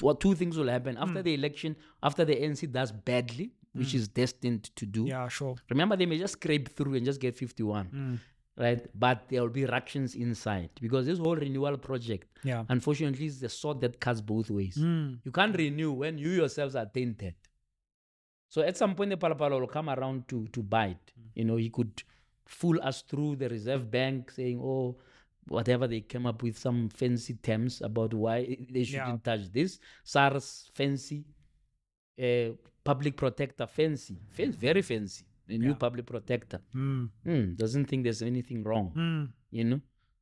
what 0.00 0.20
two 0.20 0.34
things 0.34 0.56
will 0.56 0.68
happen 0.68 0.96
Hmm. 0.96 1.02
after 1.02 1.22
the 1.22 1.34
election. 1.34 1.76
After 2.02 2.24
the 2.24 2.34
ANC 2.36 2.66
does 2.70 2.92
badly, 2.92 3.52
which 3.72 3.94
is 3.94 4.08
destined 4.08 4.64
to 4.76 4.86
do. 4.86 5.06
Yeah, 5.06 5.28
sure. 5.28 5.54
Remember, 5.70 5.96
they 5.96 6.06
may 6.06 6.18
just 6.18 6.32
scrape 6.34 6.68
through 6.76 6.94
and 6.94 7.04
just 7.04 7.20
get 7.20 7.36
51, 7.36 7.86
Mm. 7.88 8.18
right? 8.56 8.86
But 8.98 9.28
there 9.28 9.42
will 9.42 9.48
be 9.50 9.64
ructions 9.64 10.14
inside 10.16 10.70
because 10.80 11.06
this 11.06 11.18
whole 11.18 11.36
renewal 11.36 11.76
project, 11.78 12.26
Yeah. 12.44 12.64
unfortunately, 12.68 13.26
is 13.26 13.38
the 13.40 13.48
sword 13.48 13.80
that 13.82 14.00
cuts 14.00 14.20
both 14.20 14.50
ways. 14.50 14.76
Mm. 14.76 15.20
You 15.24 15.30
can't 15.32 15.56
renew 15.56 15.92
when 15.92 16.18
you 16.18 16.30
yourselves 16.30 16.74
are 16.74 16.86
tainted. 16.86 17.34
So 18.48 18.62
at 18.62 18.76
some 18.76 18.96
point, 18.96 19.10
the 19.10 19.16
Phala 19.16 19.36
Phala 19.38 19.60
will 19.60 19.68
come 19.68 19.88
around 19.88 20.26
to 20.28 20.46
to 20.48 20.62
bite. 20.62 21.12
You 21.34 21.44
know, 21.44 21.56
he 21.56 21.70
could 21.70 22.02
fool 22.46 22.80
us 22.82 23.02
through 23.02 23.36
the 23.36 23.48
Reserve 23.48 23.88
Bank 23.90 24.32
saying, 24.32 24.58
oh, 24.60 24.96
whatever 25.50 25.86
they 25.88 26.00
came 26.00 26.26
up 26.26 26.42
with 26.42 26.56
some 26.56 26.88
fancy 26.88 27.34
terms 27.34 27.80
about 27.82 28.14
why 28.14 28.36
they 28.70 28.84
shouldn't 28.84 29.24
touch 29.24 29.44
this. 29.52 29.78
SARS 30.04 30.70
fancy, 30.74 31.24
uh, 32.22 32.50
public 32.84 33.16
protector 33.16 33.66
fancy, 33.66 34.16
Fan- 34.30 34.52
very 34.52 34.82
fancy. 34.82 35.24
The 35.48 35.58
new 35.58 35.70
Yeah. 35.74 35.74
public 35.86 36.06
protector 36.06 36.60
Mm. 36.72 37.10
Hmm, 37.24 37.54
doesn't 37.56 37.86
think 37.86 38.04
there's 38.04 38.22
anything 38.22 38.62
wrong 38.62 38.92
Mm. 38.94 39.32
you 39.50 39.64
know. 39.64 39.80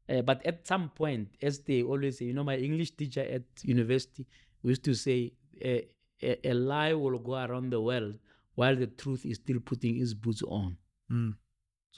Uh, 0.09 0.22
but 0.22 0.39
at 0.47 0.66
some 0.66 0.89
point, 0.89 1.29
as 1.43 1.61
they 1.68 1.83
always 1.83 2.16
say, 2.18 2.24
you 2.24 2.33
know, 2.33 2.45
my 2.45 2.57
English 2.57 2.93
teacher 2.93 3.20
at 3.37 3.43
university 3.62 4.24
used 4.62 4.83
to 4.85 4.95
say, 4.95 5.33
a, 5.62 5.87
a, 6.22 6.49
a 6.51 6.55
lie 6.55 6.95
will 6.95 7.18
go 7.18 7.35
around 7.35 7.68
the 7.70 7.81
world 7.81 8.18
while 8.55 8.74
the 8.74 8.87
truth 8.87 9.26
is 9.26 9.37
still 9.37 9.61
putting 9.61 10.01
its 10.01 10.14
boots 10.14 10.43
on. 10.45 10.79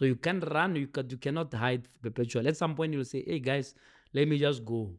So 0.01 0.07
you 0.07 0.17
can't 0.17 0.43
run, 0.51 0.77
you, 0.77 0.87
can, 0.87 1.11
you 1.11 1.19
cannot 1.19 1.53
hide 1.53 1.87
perpetual. 2.01 2.49
At 2.49 2.57
some 2.57 2.75
point, 2.75 2.95
you'll 2.95 3.05
say, 3.05 3.23
hey 3.27 3.39
guys, 3.39 3.75
let 4.15 4.27
me 4.27 4.39
just 4.39 4.65
go. 4.65 4.91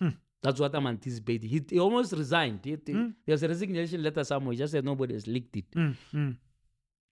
Hmm. 0.00 0.10
That's 0.40 0.60
what 0.60 0.72
I'm 0.76 0.86
anticipating. 0.86 1.50
He, 1.50 1.60
he 1.68 1.80
almost 1.80 2.12
resigned. 2.12 2.60
He- 2.62 2.76
Hmm. 2.92 3.08
There's 3.26 3.42
a 3.42 3.48
resignation 3.48 4.00
letter 4.00 4.22
somewhere. 4.22 4.52
He 4.52 4.58
just 4.58 4.70
said 4.74 4.84
nobody 4.84 5.14
has 5.14 5.26
leaked 5.26 5.56
it. 5.56 5.68
Mm. 5.72 5.96
Mm. 6.14 6.36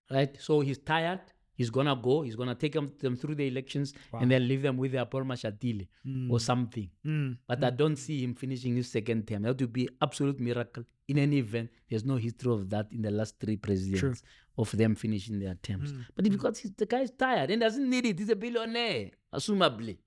Right? 0.09 0.37
So 0.41 0.61
he's 0.61 0.79
tired. 0.79 1.23
He's 1.55 1.71
gonna 1.71 1.95
go. 1.95 2.23
He's 2.23 2.37
gonna 2.37 2.55
take 2.55 2.73
them, 2.73 2.91
them 3.01 3.17
through 3.17 3.35
the 3.35 3.47
elections 3.47 3.93
Wow. 4.13 4.21
and 4.21 4.31
then 4.31 4.49
leave 4.49 4.63
them 4.63 4.77
with 4.79 4.93
their 4.93 5.05
Paul 5.05 5.25
Mashatile 5.25 5.87
Mm. 6.07 6.31
or 6.31 6.41
something. 6.41 6.89
Mm. 7.05 7.37
But 7.47 7.63
I 7.65 7.71
don't 7.71 7.97
see 7.97 8.23
him 8.25 8.35
finishing 8.35 8.77
his 8.77 8.91
second 8.91 9.27
term. 9.29 9.43
That 9.43 9.61
would 9.61 9.73
be 9.73 9.89
absolute 10.01 10.41
miracle. 10.41 10.85
In 11.09 11.19
any 11.19 11.39
event, 11.39 11.71
there's 11.89 12.05
no 12.05 12.17
history 12.17 12.53
of 12.53 12.71
that 12.71 12.87
in 12.93 13.03
the 13.03 13.11
last 13.11 13.39
three 13.41 13.57
presidents 13.57 14.23
of 14.57 14.71
them 14.77 14.95
finishing 14.95 15.39
their 15.41 15.55
terms. 15.57 15.93
Mm. 15.93 16.05
But 16.15 16.25
because 16.31 16.59
he's, 16.61 16.71
the 16.73 16.87
guy 16.87 17.01
is 17.01 17.11
tired 17.11 17.51
and 17.51 17.61
doesn't 17.61 17.89
need 17.91 18.07
it, 18.07 18.19
he's 18.19 18.29
a 18.31 18.37
billionaire, 18.37 19.11
assumably. 19.33 19.99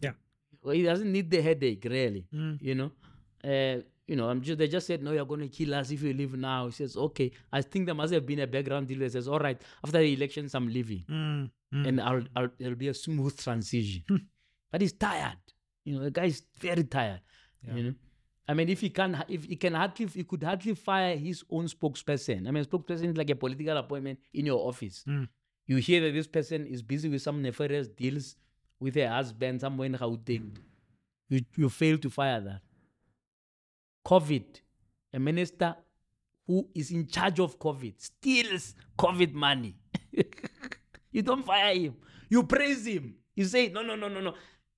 Yeah. 0.00 0.12
Well, 0.62 0.74
he 0.74 0.82
doesn't 0.82 1.12
need 1.12 1.30
the 1.30 1.42
headache, 1.42 1.84
really. 1.84 2.26
Mm. 2.34 2.58
You 2.62 2.74
know, 2.74 2.90
uh, 3.44 3.82
you 4.08 4.16
know. 4.16 4.28
I'm 4.28 4.40
just 4.42 4.58
they 4.58 4.66
just 4.66 4.86
said 4.88 5.02
no, 5.02 5.12
you're 5.12 5.24
going 5.32 5.40
to 5.40 5.48
kill 5.48 5.74
us 5.74 5.90
if 5.92 6.02
you 6.02 6.12
leave 6.12 6.34
now. 6.34 6.66
He 6.66 6.72
says 6.72 6.96
okay. 6.96 7.30
I 7.52 7.62
think 7.62 7.86
there 7.86 7.94
must 7.94 8.12
have 8.12 8.26
been 8.26 8.40
a 8.40 8.46
background 8.48 8.88
deal 8.88 8.98
that 9.00 9.12
says 9.12 9.28
all 9.28 9.38
right 9.38 9.60
after 9.84 9.98
the 9.98 10.12
elections 10.12 10.54
I'm 10.56 10.68
leaving 10.68 11.04
Mm. 11.08 11.50
Mm. 11.74 11.88
and 11.88 12.00
I'll, 12.00 12.22
I'll 12.34 12.48
it'll 12.58 12.74
be 12.74 12.88
a 12.88 12.94
smooth 12.94 13.38
transition. 13.38 14.02
Hmm. 14.08 14.16
but 14.72 14.80
he's 14.80 14.92
tired. 14.94 15.38
You 15.84 15.94
know, 15.98 16.04
the 16.04 16.10
guy 16.10 16.24
is 16.26 16.42
very 16.58 16.84
tired. 16.84 17.20
Yeah. 17.66 17.74
You 17.76 17.82
know, 17.84 17.94
I 18.50 18.54
mean, 18.54 18.68
if 18.70 18.80
he 18.80 18.88
can, 18.90 19.22
if 19.28 19.44
he 19.44 19.56
can 19.56 19.74
hardly, 19.74 20.06
he 20.06 20.24
could 20.24 20.42
hardly 20.42 20.74
fire 20.74 21.16
his 21.16 21.44
own 21.50 21.66
spokesperson. 21.66 22.48
I 22.48 22.50
mean, 22.50 22.64
spokesperson 22.64 23.10
is 23.10 23.16
like 23.16 23.28
a 23.30 23.36
political 23.36 23.76
appointment 23.76 24.18
in 24.32 24.46
your 24.46 24.66
office. 24.66 25.02
Hmm. 25.06 25.24
You 25.66 25.76
hear 25.76 26.00
that 26.00 26.12
this 26.14 26.26
person 26.26 26.66
is 26.66 26.82
busy 26.82 27.10
with 27.10 27.20
some 27.20 27.42
nefarious 27.42 27.88
deals 27.88 28.36
with 28.80 28.94
her 28.94 29.08
husband 29.08 29.60
somewhere 29.60 29.86
in 29.86 29.96
Gauteng. 29.96 30.56
You 31.28 31.40
you 31.56 31.68
fail 31.68 31.98
to 31.98 32.08
fire 32.08 32.40
that. 32.40 32.62
COVID, 34.08 34.44
a 35.12 35.18
minister 35.18 35.76
who 36.46 36.66
is 36.74 36.90
in 36.90 37.06
charge 37.06 37.40
of 37.40 37.58
COVID 37.58 38.00
steals 38.00 38.74
COVID 38.98 39.34
money. 39.34 39.76
you 41.12 41.20
don't 41.20 41.44
fire 41.44 41.74
him. 41.74 41.94
You 42.30 42.44
praise 42.44 42.86
him. 42.86 43.16
You 43.34 43.44
say, 43.44 43.68
no, 43.68 43.82
no, 43.82 43.96
no, 43.96 44.08
no, 44.08 44.20
no. 44.20 44.34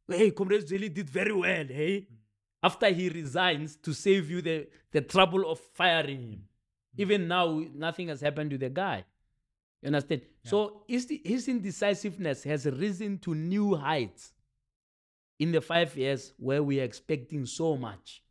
Hey, 0.08 0.32
Comrade 0.32 0.68
really 0.72 0.88
did 0.88 1.08
very 1.08 1.32
well, 1.32 1.64
hey? 1.64 2.08
After 2.60 2.88
he 2.90 3.08
resigns 3.08 3.76
to 3.76 3.92
save 3.92 4.28
you 4.28 4.42
the, 4.42 4.66
the 4.90 5.00
trouble 5.00 5.48
of 5.48 5.60
firing 5.74 6.22
him. 6.22 6.40
Mm-hmm. 6.40 7.02
Even 7.02 7.28
now, 7.28 7.62
nothing 7.72 8.08
has 8.08 8.20
happened 8.20 8.50
to 8.50 8.58
the 8.58 8.68
guy. 8.68 9.04
You 9.80 9.86
understand? 9.86 10.22
So 10.44 10.82
his, 10.88 11.06
his 11.24 11.46
indecisiveness 11.46 12.42
has 12.42 12.66
risen 12.66 13.18
to 13.18 13.34
new 13.36 13.76
heights 13.76 14.32
in 15.38 15.52
the 15.52 15.60
five 15.60 15.96
years 15.96 16.32
where 16.36 16.64
we 16.64 16.80
are 16.80 16.84
expecting 16.84 17.46
so 17.46 17.76
much. 17.76 18.24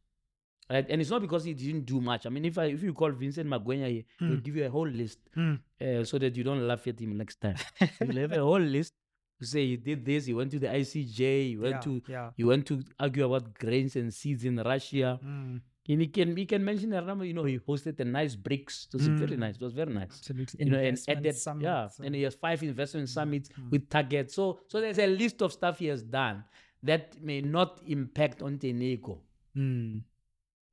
Right? 0.70 0.86
And 0.90 1.02
it's 1.02 1.10
not 1.10 1.22
because 1.22 1.44
he 1.46 1.54
didn't 1.54 1.86
do 1.86 2.00
much. 2.00 2.26
I 2.26 2.30
mean, 2.30 2.46
if 2.46 2.58
I 2.58 2.66
if 2.66 2.84
you 2.84 2.94
call 2.94 3.12
Vincent 3.12 3.50
Magwenya 3.50 3.88
here, 3.90 4.04
he'll 4.20 4.38
give 4.48 4.56
you 4.56 4.66
a 4.66 4.70
whole 4.70 4.88
list 4.88 5.20
uh, 5.36 6.04
so 6.04 6.20
that 6.20 6.36
you 6.36 6.44
don't 6.44 6.68
laugh 6.68 6.86
at 6.88 7.00
him 7.00 7.18
next 7.18 7.42
time. 7.42 7.56
He'll 8.00 8.22
have 8.22 8.34
a 8.34 8.44
whole 8.50 8.60
list 8.60 8.94
to 9.40 9.46
say 9.48 9.66
he 9.66 9.78
did 9.78 10.06
this, 10.06 10.26
he 10.26 10.34
went 10.34 10.52
to 10.52 10.60
the 10.60 10.68
ICJ, 10.68 11.20
he 11.50 11.58
went 11.58 11.76
Yeah, 11.76 11.80
to 11.82 12.02
yeah. 12.08 12.30
he 12.36 12.44
went 12.44 12.66
to 12.68 12.84
argue 13.00 13.26
about 13.26 13.58
grains 13.58 13.96
and 13.96 14.14
seeds 14.14 14.44
in 14.46 14.58
Russia. 14.58 15.18
Mm, 15.26 15.62
And 15.90 16.02
he 16.02 16.08
can 16.08 16.36
he 16.38 16.46
can 16.46 16.64
mention 16.64 16.94
a 16.94 17.02
number, 17.02 17.26
you 17.26 17.34
know, 17.34 17.46
he 17.46 17.58
hosted 17.58 18.00
a 18.00 18.06
nice 18.06 18.36
BRICS. 18.36 18.88
It 18.88 18.94
was 18.94 19.08
very 19.08 19.38
Mm. 19.38 19.40
nice. 19.46 19.56
It 19.56 19.62
was 19.64 19.74
very 19.74 19.94
nice. 19.94 20.12
absolutely. 20.20 20.66
You 20.66 20.72
know, 20.72 20.78
and 20.90 20.98
added, 21.08 21.36
summit, 21.36 21.64
yeah, 21.64 21.88
so- 21.88 22.04
and 22.04 22.14
he 22.14 22.22
has 22.28 22.36
five 22.36 22.62
investment 22.62 23.10
summits 23.10 23.50
mm. 23.50 23.72
with 23.72 23.90
targets. 23.90 24.36
So, 24.36 24.60
so 24.68 24.82
there's 24.82 25.00
a 25.00 25.08
list 25.08 25.42
of 25.42 25.52
stuff 25.52 25.80
he 25.80 25.88
has 25.88 26.04
done 26.04 26.44
that 26.84 27.20
may 27.30 27.42
not 27.42 27.82
impact 27.88 28.42
on 28.44 28.60
Tinyiko. 28.60 29.18
Mm, 29.58 30.02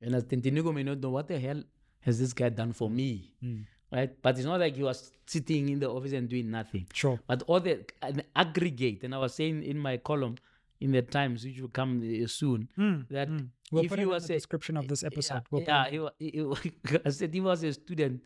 And 0.01 0.15
as 0.15 0.23
Tinyiko 0.25 0.73
may 0.73 0.83
not 0.83 0.99
know 0.99 1.09
what 1.09 1.27
the 1.27 1.39
hell 1.39 1.63
has 2.01 2.19
this 2.19 2.33
guy 2.33 2.49
done 2.49 2.71
for 2.73 2.89
me, 2.89 3.33
mm. 3.43 3.65
right? 3.91 4.11
But 4.21 4.37
it's 4.37 4.45
not 4.45 4.59
like 4.59 4.75
he 4.75 4.83
was 4.83 5.11
sitting 5.25 5.69
in 5.69 5.79
the 5.79 5.89
office 5.89 6.13
and 6.13 6.29
doing 6.29 6.49
nothing. 6.51 6.85
Sure. 6.93 7.19
But 7.27 7.43
all 7.47 7.59
the 7.59 7.83
an 8.01 8.21
aggregate, 8.35 9.03
and 9.03 9.15
I 9.15 9.17
was 9.17 9.33
saying 9.33 9.63
in 9.63 9.77
my 9.79 9.97
column 9.97 10.35
in 10.79 10.91
the 10.91 11.01
Times, 11.01 11.43
which 11.43 11.59
will 11.59 11.69
come 11.69 11.99
uh, 12.23 12.27
soon, 12.27 12.69
Mm, 12.77 13.07
that 13.09 13.29
mm. 13.29 13.47
We'll 13.71 13.83
if 13.83 13.89
put 13.89 13.99
he 13.99 14.05
was 14.05 14.27
the 14.27 14.33
a- 14.33 14.37
description 14.37 14.77
of 14.77 14.87
this 14.87 15.03
episode. 15.03 15.41
yeah, 15.41 15.41
We'll 15.51 15.61
yeah 15.63 15.85
he, 16.19 16.29
he, 16.31 16.53
he- 16.63 16.97
I 17.05 17.09
said 17.09 17.33
he 17.33 17.41
was 17.41 17.63
a 17.63 17.73
student. 17.73 18.21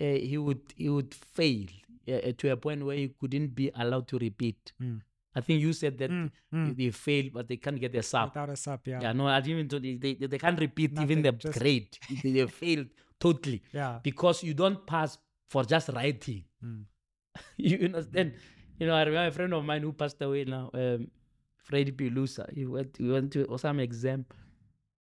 Uh, 0.00 0.04
he 0.04 0.36
would 0.38 0.60
he 0.76 0.88
would 0.88 1.14
fail 1.14 1.66
uh, 2.08 2.32
to 2.36 2.50
a 2.50 2.56
point 2.56 2.84
where 2.84 2.96
he 2.96 3.08
couldn't 3.20 3.54
be 3.54 3.70
allowed 3.76 4.08
to 4.08 4.18
repeat. 4.18 4.72
Mm. 4.82 5.00
I 5.34 5.40
think 5.40 5.60
you 5.62 5.72
said 5.72 5.96
that 5.98 6.10
Mm, 6.10 6.30
mm. 6.54 6.76
they 6.76 6.90
fail, 6.90 7.30
but 7.32 7.48
they 7.48 7.56
can't 7.56 7.80
get 7.80 7.92
their 7.92 8.02
sub. 8.02 8.30
Without 8.30 8.50
a 8.50 8.56
sub, 8.56 8.80
yeah. 8.86 9.00
Yeah, 9.00 9.12
no, 9.12 9.26
I 9.28 9.40
didn't 9.40 9.72
even. 9.72 9.98
They, 10.00 10.14
they, 10.14 10.26
they 10.26 10.38
can't 10.38 10.58
repeat 10.60 10.92
even 10.92 11.00
Nothing, 11.00 11.22
the 11.22 11.32
just- 11.32 11.58
grade. 11.58 11.88
they, 12.22 12.32
they 12.32 12.46
failed 12.62 12.88
totally 13.18 13.62
Yeah. 13.72 13.98
because 14.02 14.42
you 14.42 14.52
don't 14.54 14.86
pass 14.86 15.16
for 15.48 15.64
just 15.64 15.88
writing. 15.88 16.44
Mm. 16.64 16.84
you 17.56 17.78
understand? 17.86 18.34
You 18.78 18.86
know, 18.88 18.94
I 18.94 19.02
remember 19.04 19.28
a 19.28 19.32
friend 19.32 19.54
of 19.54 19.64
mine 19.64 19.82
who 19.82 19.92
passed 19.92 20.20
away 20.20 20.44
now, 20.44 20.70
um, 20.74 21.08
Freddie 21.56 21.92
Pilusa. 21.92 22.52
He 22.52 22.66
went, 22.66 22.96
he 22.98 23.08
went 23.08 23.32
to 23.32 23.46
some 23.58 23.78
exam 23.80 24.26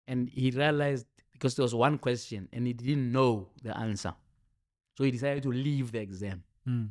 and 0.07 0.29
he 0.29 0.51
realized 0.51 1.07
because 1.31 1.55
there 1.55 1.63
was 1.63 1.73
one 1.75 1.97
question 1.97 2.47
and 2.53 2.67
he 2.67 2.73
didn't 2.73 3.11
know 3.11 3.49
the 3.61 3.75
answer. 3.77 4.13
So 4.97 5.03
he 5.03 5.11
decided 5.11 5.43
to 5.43 5.49
leave 5.51 5.91
the 5.91 5.99
exam 5.99 6.43
Mm. 6.67 6.89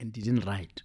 and 0.00 0.12
didn't 0.12 0.44
write. 0.46 0.82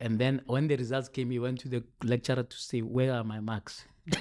And 0.00 0.18
then 0.18 0.40
when 0.46 0.66
the 0.68 0.76
results 0.76 1.08
came, 1.08 1.30
he 1.30 1.38
went 1.38 1.60
to 1.60 1.68
the 1.68 1.84
lecturer 2.02 2.42
to 2.42 2.56
say, 2.56 2.80
Where 2.80 3.12
are 3.12 3.24
my 3.24 3.40
marks? 3.40 3.84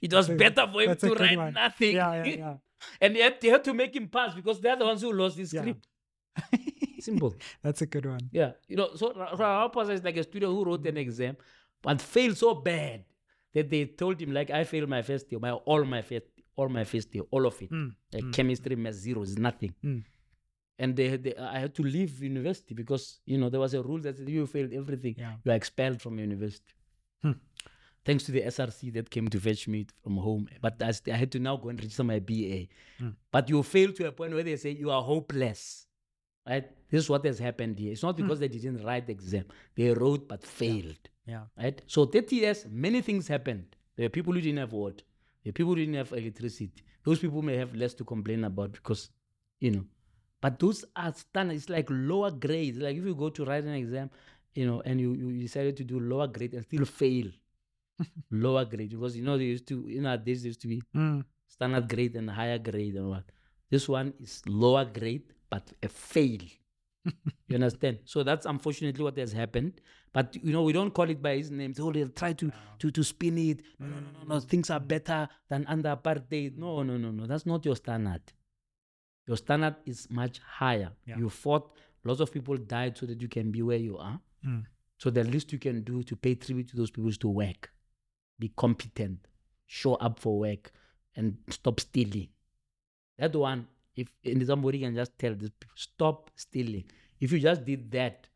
it 0.00 0.12
was 0.12 0.28
better 0.28 0.66
for 0.72 0.82
him 0.82 0.96
to 0.96 1.14
write 1.14 1.36
one. 1.38 1.54
nothing. 1.54 1.96
Yeah, 1.96 2.24
yeah, 2.24 2.34
yeah. 2.36 2.54
and 3.00 3.14
they 3.16 3.20
had, 3.20 3.40
they 3.40 3.48
had 3.48 3.64
to 3.64 3.74
make 3.74 3.94
him 3.94 4.08
pass 4.08 4.34
because 4.34 4.60
they're 4.60 4.76
the 4.76 4.84
ones 4.84 5.02
who 5.02 5.12
lost 5.12 5.36
the 5.36 5.42
Yeah. 5.42 5.60
script. 5.62 5.86
Simple. 7.00 7.34
That's 7.62 7.82
a 7.82 7.86
good 7.86 8.06
one. 8.06 8.20
Yeah. 8.32 8.52
You 8.68 8.76
know, 8.76 8.90
so 8.94 9.12
Ra- 9.14 9.34
Ra- 9.36 9.68
Ramaphosa 9.68 9.90
is 9.90 10.04
like 10.04 10.16
a 10.16 10.22
student 10.22 10.52
who 10.52 10.64
wrote 10.64 10.86
an 10.86 10.96
exam 10.96 11.36
but 11.82 12.00
failed 12.00 12.36
so 12.36 12.54
bad 12.54 13.04
that 13.54 13.68
they 13.68 13.84
told 13.86 14.20
him, 14.20 14.32
like, 14.32 14.50
I 14.50 14.64
failed 14.64 14.88
my 14.88 15.02
first 15.02 15.30
year, 15.30 15.40
my 15.40 15.50
all 15.52 15.84
my 15.84 16.00
first 16.02 16.26
all 16.56 16.68
my 16.68 16.84
first 16.84 17.12
year, 17.14 17.24
all 17.30 17.46
of 17.46 17.60
it. 17.60 17.70
Mm, 17.70 17.90
Like 18.12 18.24
mm. 18.24 18.32
chemistry, 18.32 18.76
math, 18.76 18.94
zero 18.94 19.22
is 19.22 19.36
nothing. 19.38 19.74
Mm. 19.84 20.04
And 20.78 20.96
they, 20.96 21.16
they, 21.16 21.36
I 21.36 21.58
had 21.58 21.74
to 21.76 21.82
leave 21.82 22.22
university 22.22 22.74
because, 22.74 23.20
you 23.26 23.38
know, 23.38 23.48
there 23.48 23.60
was 23.60 23.74
a 23.74 23.82
rule 23.82 24.00
that 24.00 24.16
said 24.16 24.28
you 24.28 24.46
failed 24.46 24.72
everything. 24.72 25.14
Yeah. 25.18 25.34
You 25.44 25.52
are 25.52 25.54
expelled 25.54 26.00
from 26.00 26.18
university. 26.18 26.72
Hmm. 27.22 27.32
Thanks 28.04 28.24
to 28.24 28.32
the 28.32 28.42
SRC 28.42 28.92
that 28.94 29.10
came 29.10 29.28
to 29.28 29.38
fetch 29.38 29.68
me 29.68 29.86
from 30.02 30.16
home. 30.16 30.48
But 30.60 30.82
I, 30.82 30.92
I 31.12 31.16
had 31.16 31.30
to 31.32 31.38
now 31.38 31.56
go 31.56 31.68
and 31.68 31.78
register 31.78 32.02
my 32.02 32.18
BA. 32.18 32.66
Hmm. 32.98 33.10
But 33.30 33.48
you 33.48 33.62
fail 33.62 33.92
to 33.92 34.08
a 34.08 34.12
point 34.12 34.34
where 34.34 34.42
they 34.42 34.56
say 34.56 34.70
you 34.70 34.90
are 34.90 35.02
hopeless. 35.02 35.86
Right? 36.48 36.68
This 36.90 37.04
is 37.04 37.10
what 37.10 37.24
has 37.24 37.38
happened 37.38 37.78
here. 37.78 37.92
It's 37.92 38.02
not 38.02 38.16
because 38.16 38.40
they 38.40 38.48
didn't 38.48 38.84
write 38.84 39.06
the 39.06 39.12
exam. 39.12 39.44
They 39.76 39.92
wrote 39.92 40.26
but 40.26 40.44
failed. 40.44 40.98
Yeah. 41.26 41.42
Right? 41.56 41.80
So 41.86 42.04
30 42.06 42.36
years, 42.36 42.66
many 42.68 43.00
things 43.02 43.28
happened. 43.28 43.76
There 43.96 44.06
were 44.06 44.10
people 44.10 44.32
who 44.32 44.40
didn't 44.40 44.58
have 44.58 44.72
water. 44.72 45.04
There 45.44 45.50
were 45.50 45.52
people 45.52 45.74
who 45.74 45.76
didn't 45.76 45.94
have 45.94 46.12
electricity. 46.12 46.82
Those 47.04 47.20
people 47.20 47.42
may 47.42 47.56
have 47.56 47.74
less 47.74 47.94
to 47.94 48.04
complain 48.04 48.44
about 48.44 48.72
because, 48.72 49.10
you 49.60 49.70
know. 49.70 49.84
But 50.42 50.58
those 50.58 50.84
are 50.94 51.14
standard. 51.14 51.54
It's 51.56 51.70
like 51.70 51.86
lower 51.88 52.30
grades. 52.32 52.76
Like 52.78 52.96
if 52.98 53.04
you 53.04 53.14
go 53.14 53.30
to 53.30 53.44
write 53.46 53.64
an 53.64 53.74
exam, 53.74 54.10
you 54.54 54.66
know, 54.66 54.82
and 54.84 55.00
you, 55.00 55.14
you 55.14 55.40
decided 55.40 55.76
to 55.78 55.84
do 55.84 55.98
lower 56.00 56.26
grade 56.26 56.52
and 56.52 56.64
still 56.64 56.84
fail. 56.84 57.28
lower 58.30 58.64
grade. 58.64 58.90
Because 58.90 59.16
you 59.16 59.22
know 59.22 59.38
they 59.38 59.44
used 59.44 59.66
to, 59.68 59.86
you 59.88 60.02
know, 60.02 60.16
this 60.16 60.44
used 60.44 60.60
to 60.62 60.68
be 60.68 60.82
Mm. 60.94 61.24
standard 61.48 61.88
grade 61.88 62.16
and 62.16 62.28
higher 62.30 62.58
grade 62.58 62.96
and 62.96 63.08
what. 63.08 63.24
This 63.70 63.88
one 63.88 64.12
is 64.20 64.42
lower 64.46 64.84
grade, 64.84 65.22
but 65.48 65.72
a 65.82 65.88
fail. 65.88 66.40
you 67.48 67.54
understand? 67.54 67.98
So 68.04 68.22
that's 68.22 68.44
unfortunately 68.46 69.02
what 69.02 69.16
has 69.18 69.32
happened. 69.32 69.80
But 70.12 70.36
you 70.36 70.52
know, 70.52 70.62
we 70.62 70.72
don't 70.72 70.92
call 70.92 71.08
it 71.08 71.22
by 71.22 71.36
his 71.36 71.50
name. 71.50 71.72
So 71.74 71.90
they'll 71.92 72.08
try 72.08 72.32
to 72.34 72.50
to 72.80 72.90
to 72.90 73.02
spin 73.04 73.38
it. 73.38 73.62
No, 73.78 73.86
no, 73.86 73.94
no, 73.94 74.00
no, 74.26 74.34
no. 74.34 74.40
Things 74.40 74.70
are 74.70 74.80
better 74.80 75.28
than 75.48 75.64
under 75.66 75.96
apartheid. 75.96 76.56
No, 76.58 76.82
no, 76.82 76.96
no, 76.98 77.10
no. 77.12 77.26
That's 77.26 77.46
not 77.46 77.64
your 77.64 77.76
standard. 77.76 78.20
Your 79.26 79.36
standard 79.36 79.76
is 79.86 80.08
much 80.10 80.40
higher. 80.40 80.90
Yeah. 81.06 81.18
You 81.18 81.30
fought. 81.30 81.70
Lots 82.04 82.20
of 82.20 82.32
people 82.32 82.56
died 82.56 82.98
so 82.98 83.06
that 83.06 83.22
you 83.22 83.28
can 83.28 83.50
be 83.50 83.62
where 83.62 83.78
you 83.78 83.96
are. 83.96 84.20
Mm. 84.44 84.64
So 84.98 85.10
the 85.10 85.24
least 85.24 85.52
you 85.52 85.58
can 85.58 85.82
do 85.82 86.02
to 86.02 86.16
pay 86.16 86.34
tribute 86.34 86.68
to 86.68 86.76
those 86.76 86.90
people 86.90 87.08
is 87.08 87.18
to 87.18 87.28
work, 87.28 87.72
be 88.38 88.52
competent, 88.56 89.26
show 89.66 89.94
up 89.94 90.18
for 90.18 90.38
work, 90.38 90.72
and 91.16 91.36
stop 91.50 91.80
stealing. 91.80 92.28
That 93.18 93.34
one, 93.34 93.66
if 93.94 94.08
and 94.24 94.44
somebody 94.46 94.80
can 94.80 94.94
just 94.94 95.18
tell 95.18 95.34
people, 95.34 95.52
stop 95.74 96.30
stealing. 96.34 96.84
If 97.20 97.30
you 97.32 97.38
just 97.38 97.64
did 97.64 97.90
that, 97.92 98.26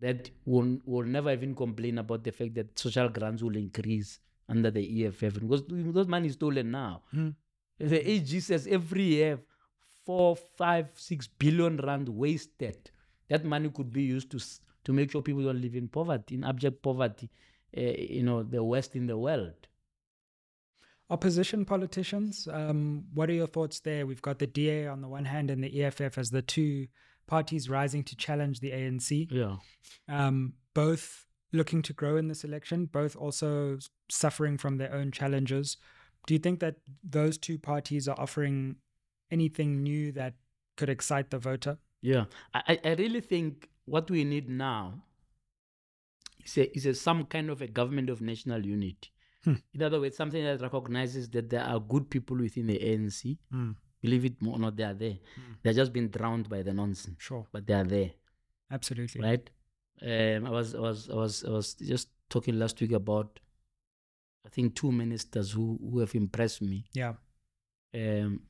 that 0.00 0.30
will 0.44 0.78
will 0.84 1.06
never 1.06 1.32
even 1.32 1.54
complain 1.54 1.98
about 1.98 2.24
the 2.24 2.32
fact 2.32 2.54
that 2.54 2.78
social 2.78 3.08
grants 3.08 3.42
will 3.42 3.56
increase 3.56 4.18
under 4.48 4.70
the 4.70 5.06
EFF 5.06 5.40
because 5.40 5.62
those 5.68 6.06
money 6.06 6.28
is 6.28 6.34
stolen 6.34 6.70
now. 6.70 7.02
Mm. 7.14 7.34
The 7.78 8.10
AG 8.10 8.40
says 8.40 8.66
every 8.66 9.02
year 9.02 9.40
four, 10.04 10.36
five, 10.36 10.90
six 10.94 11.26
billion 11.26 11.76
rand 11.78 12.08
wasted. 12.08 12.90
That 13.28 13.44
money 13.44 13.70
could 13.70 13.92
be 13.92 14.02
used 14.02 14.30
to 14.32 14.40
to 14.84 14.92
make 14.92 15.10
sure 15.10 15.22
people 15.22 15.42
don't 15.44 15.60
live 15.60 15.74
in 15.74 15.88
poverty, 15.88 16.34
in 16.34 16.44
abject 16.44 16.82
poverty. 16.82 17.30
Uh, 17.76 17.80
you 17.80 18.22
know, 18.22 18.42
the 18.42 18.62
worst 18.62 18.94
in 18.94 19.06
the 19.06 19.16
world. 19.16 19.54
Opposition 21.10 21.64
politicians, 21.64 22.48
um, 22.50 23.04
what 23.12 23.28
are 23.28 23.34
your 23.34 23.46
thoughts 23.46 23.80
there? 23.80 24.06
We've 24.06 24.22
got 24.22 24.38
the 24.38 24.46
DA 24.46 24.86
on 24.86 25.02
the 25.02 25.08
one 25.08 25.26
hand 25.26 25.50
and 25.50 25.62
the 25.62 25.82
EFF 25.82 26.16
as 26.16 26.30
the 26.30 26.40
two 26.40 26.86
parties 27.26 27.68
rising 27.68 28.02
to 28.04 28.16
challenge 28.16 28.60
the 28.60 28.70
ANC, 28.70 29.28
Yeah. 29.30 29.56
um, 30.08 30.54
both 30.72 31.26
looking 31.52 31.82
to 31.82 31.92
grow 31.92 32.16
in 32.16 32.28
this 32.28 32.42
election, 32.42 32.86
both 32.86 33.16
also 33.16 33.78
suffering 34.10 34.56
from 34.56 34.78
their 34.78 34.92
own 34.94 35.10
challenges. 35.12 35.76
Do 36.26 36.32
you 36.34 36.40
think 36.40 36.60
that 36.60 36.76
those 37.02 37.36
two 37.36 37.58
parties 37.58 38.08
are 38.08 38.18
offering 38.18 38.76
anything 39.30 39.82
new 39.82 40.12
that 40.12 40.34
could 40.76 40.88
excite 40.88 41.30
the 41.30 41.38
voter? 41.38 41.78
Yeah, 42.02 42.24
I, 42.52 42.78
I 42.84 42.94
really 42.94 43.20
think 43.20 43.68
what 43.86 44.10
we 44.10 44.24
need 44.24 44.48
now 44.48 45.02
is 46.44 46.58
a, 46.58 46.76
is 46.76 46.86
a 46.86 46.94
some 46.94 47.24
kind 47.24 47.50
of 47.50 47.62
a 47.62 47.66
government 47.66 48.10
of 48.10 48.20
national 48.20 48.64
unity. 48.66 49.10
Hmm. 49.44 49.54
In 49.74 49.82
other 49.82 50.00
words, 50.00 50.16
something 50.16 50.42
that 50.42 50.60
recognizes 50.60 51.28
that 51.30 51.50
there 51.50 51.62
are 51.64 51.78
good 51.80 52.08
people 52.10 52.36
within 52.36 52.66
the 52.66 52.78
ANC. 52.78 53.36
Mm. 53.52 53.76
Believe 54.02 54.24
it 54.26 54.34
or 54.46 54.58
not, 54.58 54.76
they 54.76 54.84
are 54.84 54.94
there. 54.94 55.16
They're 55.62 55.72
just 55.72 55.92
being 55.92 56.08
drowned 56.08 56.48
by 56.50 56.62
the 56.62 56.72
nonsense, 56.74 57.16
Sure, 57.18 57.46
but 57.52 57.66
they 57.66 57.72
are 57.74 57.84
there, 57.84 58.10
absolutely. 58.70 59.22
right? 59.22 59.48
Um, 60.02 60.46
I 60.46 60.50
was 60.50 60.74
I 60.74 60.80
was 60.80 61.08
I 61.08 61.14
was 61.14 61.44
I 61.44 61.50
was 61.50 61.74
just 61.74 62.08
talking 62.28 62.58
last 62.58 62.78
week 62.80 62.92
about 62.92 63.40
I 64.46 64.50
think 64.50 64.74
two 64.74 64.92
ministers 64.92 65.52
who 65.52 65.78
who 65.90 66.00
have 66.00 66.14
impressed 66.14 66.60
me. 66.60 66.84
Yeah, 66.92 67.14
Um, 67.94 68.40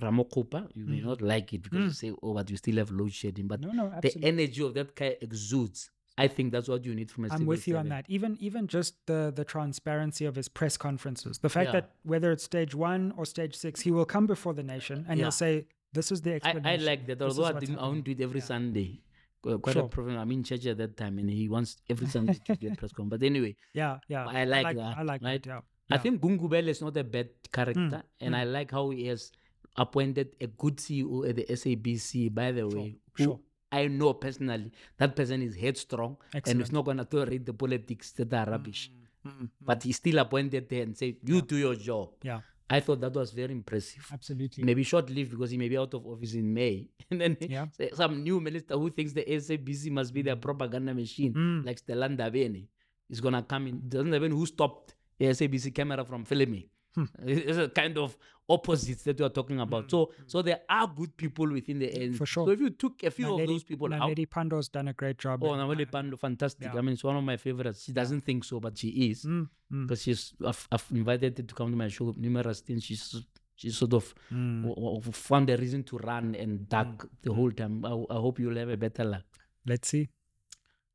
Ramokgopa, 0.00 0.68
you 0.74 0.86
may 0.86 1.00
Mm. 1.00 1.04
not 1.04 1.20
like 1.22 1.52
it 1.54 1.62
because 1.62 1.80
you 1.84 1.90
say, 1.90 2.12
"Oh, 2.22 2.34
but 2.34 2.48
you 2.50 2.56
still 2.56 2.76
have 2.76 2.90
load 2.90 3.12
shedding," 3.12 3.46
but 3.46 3.60
no, 3.60 3.70
no, 3.72 3.92
the 4.00 4.12
energy 4.22 4.62
of 4.62 4.74
that 4.74 4.94
guy 4.94 5.16
exudes. 5.20 5.90
I 6.16 6.26
think 6.26 6.50
that's 6.50 6.68
what 6.68 6.84
you 6.84 6.94
need 6.96 7.10
from 7.12 7.26
a 7.26 7.28
I'm 7.32 7.46
with 7.46 7.68
you 7.68 7.76
on 7.76 7.88
that. 7.90 8.04
Even 8.08 8.36
even 8.40 8.66
just 8.66 8.94
the 9.06 9.32
the 9.34 9.44
transparency 9.44 10.24
of 10.24 10.34
his 10.34 10.48
press 10.48 10.76
conferences, 10.76 11.38
the 11.38 11.48
fact 11.48 11.68
Yeah. 11.68 11.72
that 11.80 11.86
whether 12.02 12.32
it's 12.32 12.42
stage 12.44 12.74
one 12.74 13.12
or 13.16 13.24
stage 13.24 13.54
six, 13.54 13.80
he 13.82 13.90
will 13.92 14.04
come 14.14 14.26
before 14.26 14.52
the 14.54 14.64
nation 14.64 15.04
and 15.08 15.18
Yeah. 15.18 15.26
he'll 15.26 15.30
say, 15.44 15.66
"This 15.92 16.10
is 16.10 16.22
the 16.22 16.32
I, 16.32 16.36
explanation." 16.36 16.80
I 16.80 16.84
like 16.90 17.06
that. 17.06 17.18
This 17.20 17.28
Although 17.28 17.44
I 17.44 17.60
didn't, 17.60 17.76
I 17.76 17.80
happening." 17.82 17.90
won't 17.92 18.04
do 18.04 18.10
it 18.12 18.20
every 18.20 18.40
Yeah. 18.40 18.46
Sunday. 18.46 19.00
Qu- 19.42 19.58
Quite 19.60 19.74
Sure. 19.74 19.84
a 19.84 19.88
problem. 19.88 20.16
I'm 20.18 20.32
in 20.32 20.42
church 20.42 20.66
at 20.66 20.76
that 20.78 20.96
time, 20.96 21.16
and 21.20 21.30
he 21.30 21.48
wants 21.48 21.76
every 21.88 22.06
Sunday 22.16 22.34
to 22.46 22.56
do 22.56 22.72
a 22.72 22.74
press 22.74 22.90
conference. 22.92 23.10
But 23.20 23.22
anyway, 23.24 23.54
Yeah, 23.72 24.00
yeah. 24.08 24.26
I 24.26 24.44
like 24.44 24.66
I 24.66 24.72
that, 24.74 25.06
like 25.06 25.22
right? 25.22 25.40
that. 25.44 25.48
Yeah. 25.48 25.96
I 25.96 25.98
think 25.98 26.20
Gungubele 26.20 26.66
is 26.68 26.80
not 26.82 26.96
a 26.96 27.04
bad 27.04 27.28
character, 27.52 27.80
Mm, 28.02 28.02
and 28.20 28.36
I 28.36 28.42
like 28.42 28.72
how 28.72 28.90
he 28.90 29.06
has 29.06 29.30
appointed 29.78 30.28
a 30.40 30.46
good 30.48 30.76
CEO 30.76 31.28
at 31.28 31.36
the 31.36 31.44
SABC, 31.48 32.34
by 32.34 32.52
the 32.52 32.66
way, 32.68 32.96
sure. 33.16 33.40
I 33.70 33.86
know 33.88 34.14
personally. 34.14 34.72
That 34.98 35.14
person 35.14 35.42
is 35.42 35.54
headstrong 35.54 36.16
and 36.32 36.38
Excellent. 36.38 36.62
is 36.62 36.72
not 36.72 36.84
going 36.86 36.96
to 36.98 37.04
tolerate 37.04 37.44
the 37.46 37.52
politics 37.52 38.12
that 38.12 38.32
are 38.32 38.46
rubbish. 38.50 38.90
Mm, 39.26 39.48
But 39.60 39.82
he 39.82 39.92
still 39.92 40.18
appointed 40.18 40.68
there 40.68 40.82
and 40.82 40.96
said, 40.96 41.16
You 41.24 41.42
do 41.42 41.56
your 41.56 41.74
job. 41.74 42.10
Yeah, 42.22 42.40
I 42.70 42.80
thought 42.80 43.00
that 43.02 43.12
was 43.12 43.32
very 43.32 43.52
impressive. 43.52 44.06
absolutely. 44.12 44.64
Maybe 44.64 44.82
short 44.84 45.10
lived 45.10 45.30
because 45.32 45.50
he 45.50 45.58
may 45.58 45.68
be 45.68 45.76
out 45.76 45.92
of 45.94 46.06
office 46.06 46.34
in 46.34 46.52
May. 46.52 46.88
And 47.10 47.20
then 47.20 47.36
Yeah. 47.40 47.66
some 47.94 48.22
new 48.22 48.40
minister 48.40 48.74
who 48.74 48.90
thinks 48.90 49.12
the 49.12 49.24
SABC 49.24 49.90
must 49.90 50.14
be 50.14 50.22
their 50.22 50.36
propaganda 50.36 50.94
machine, 50.94 51.34
Mm. 51.34 51.66
like 51.66 51.78
Stella 51.78 52.08
Ndabeni, 52.08 52.66
is 53.10 53.20
going 53.20 53.34
to 53.34 53.42
come 53.42 53.66
in. 53.68 53.82
Stella 53.88 54.04
Ndabeni, 54.04 54.30
who 54.32 54.46
stopped 54.46 54.94
the 55.18 55.26
SABC 55.26 55.74
camera 55.74 56.04
from 56.06 56.24
filming. 56.24 56.64
Hmm. 56.94 57.04
It's 57.26 57.58
a 57.58 57.68
kind 57.68 57.96
of 57.98 58.16
opposites 58.48 59.02
that 59.04 59.18
we 59.18 59.24
are 59.26 59.28
talking 59.28 59.60
about. 59.60 59.90
So, 59.90 60.10
so 60.26 60.40
there 60.42 60.60
are 60.70 60.86
good 60.88 61.16
people 61.16 61.50
within 61.52 61.78
the 61.80 61.92
end. 62.02 62.16
For 62.16 62.24
sure. 62.26 62.46
So 62.46 62.50
if 62.52 62.60
you 62.60 62.70
took 62.70 63.02
a 63.04 63.10
few 63.10 63.38
of 63.38 63.46
those 63.46 63.62
people 63.62 63.92
out, 63.92 64.00
Naledi 64.10 64.26
Pandor's 64.26 64.68
done 64.70 64.88
a 64.88 64.94
great 64.94 65.18
job. 65.18 65.44
oh, 65.44 65.52
in- 65.54 65.60
Naledi 65.60 65.86
Pandor, 65.90 66.18
fantastic. 66.18 66.64
Yeah. 66.72 66.78
I 66.78 66.80
mean, 66.80 66.94
it's 66.94 67.04
one 67.04 67.16
of 67.16 67.24
my 67.24 67.36
favorites. 67.36 67.84
She 67.84 67.92
doesn't 67.92 68.22
think 68.22 68.44
so, 68.44 68.58
but 68.58 68.76
she 68.78 68.88
is 69.10 69.24
Mm, 69.24 69.48
mm, 69.72 69.86
because 69.86 70.02
she's. 70.02 70.32
I've, 70.44 70.66
I've 70.72 70.86
invited 70.92 71.36
her 71.38 71.44
to 71.44 71.54
come 71.54 71.70
to 71.70 71.76
my 71.76 71.88
show 71.88 72.14
numerous 72.16 72.62
times. 72.62 72.84
She's 72.84 73.22
she 73.54 73.70
sort 73.70 73.92
of 73.92 74.14
mm. 74.32 74.62
w- 74.62 74.74
w- 74.94 75.12
found 75.12 75.50
a 75.50 75.56
reason 75.56 75.82
to 75.84 75.98
run 75.98 76.34
and 76.36 76.68
duck 76.68 77.06
the 77.22 77.34
whole 77.34 77.50
time. 77.50 77.84
I, 77.84 77.90
I 77.90 78.14
hope 78.14 78.38
you'll 78.38 78.56
have 78.56 78.68
a 78.70 78.76
better 78.76 79.04
luck, 79.04 79.24
Let's 79.66 79.88
see. 79.88 80.08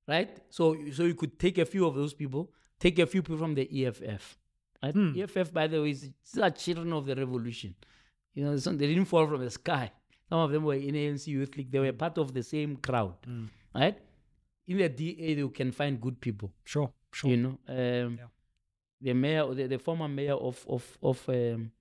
right? 0.08 0.30
So, 0.50 0.76
so 0.94 1.04
you 1.04 1.14
could 1.16 1.38
take 1.38 1.58
a 1.58 1.66
few 1.66 1.86
of 1.86 1.94
those 1.96 2.14
people, 2.14 2.52
take 2.80 3.00
a 3.00 3.06
few 3.06 3.22
people 3.22 3.38
from 3.38 3.54
the 3.56 3.86
EFF. 3.86 4.38
Hmm. 4.92 5.14
EFF, 5.16 5.54
by 5.54 5.68
the 5.68 5.82
way, 5.82 5.92
is 5.92 6.10
still 6.24 6.50
children 6.52 6.92
of 6.94 7.06
the 7.06 7.16
revolution. 7.16 7.74
You 8.34 8.44
know, 8.46 8.58
some, 8.58 8.78
they 8.78 8.88
didn't 8.88 9.06
fall 9.06 9.26
from 9.28 9.42
the 9.42 9.50
sky. 9.50 9.92
Some 10.30 10.40
of 10.40 10.52
them 10.52 10.64
were 10.64 10.74
in 10.76 10.96
ANC 10.96 11.28
Youth 11.28 11.56
League. 11.56 11.72
They 11.72 11.80
were 11.80 11.94
part 11.94 12.18
of 12.18 12.34
the 12.34 12.44
same 12.44 12.76
crowd, 12.78 13.16
Mm. 13.28 13.50
right? 13.76 13.98
In 14.68 14.78
the 14.78 14.90
DA, 14.90 15.34
you 15.36 15.50
can 15.50 15.72
find 15.72 16.00
good 16.02 16.20
people. 16.20 16.52
Sure, 16.64 16.92
sure. 17.12 17.30
You 17.30 17.38
know, 17.38 17.58
um, 17.68 18.18
Yeah. 18.18 18.28
the 19.02 19.14
mayor, 19.14 19.54
the, 19.54 19.68
the 19.68 19.78
former 19.80 20.08
mayor 20.08 20.34
of 20.36 20.66
of 20.68 20.98
of 21.02 21.30
um, 21.30 21.72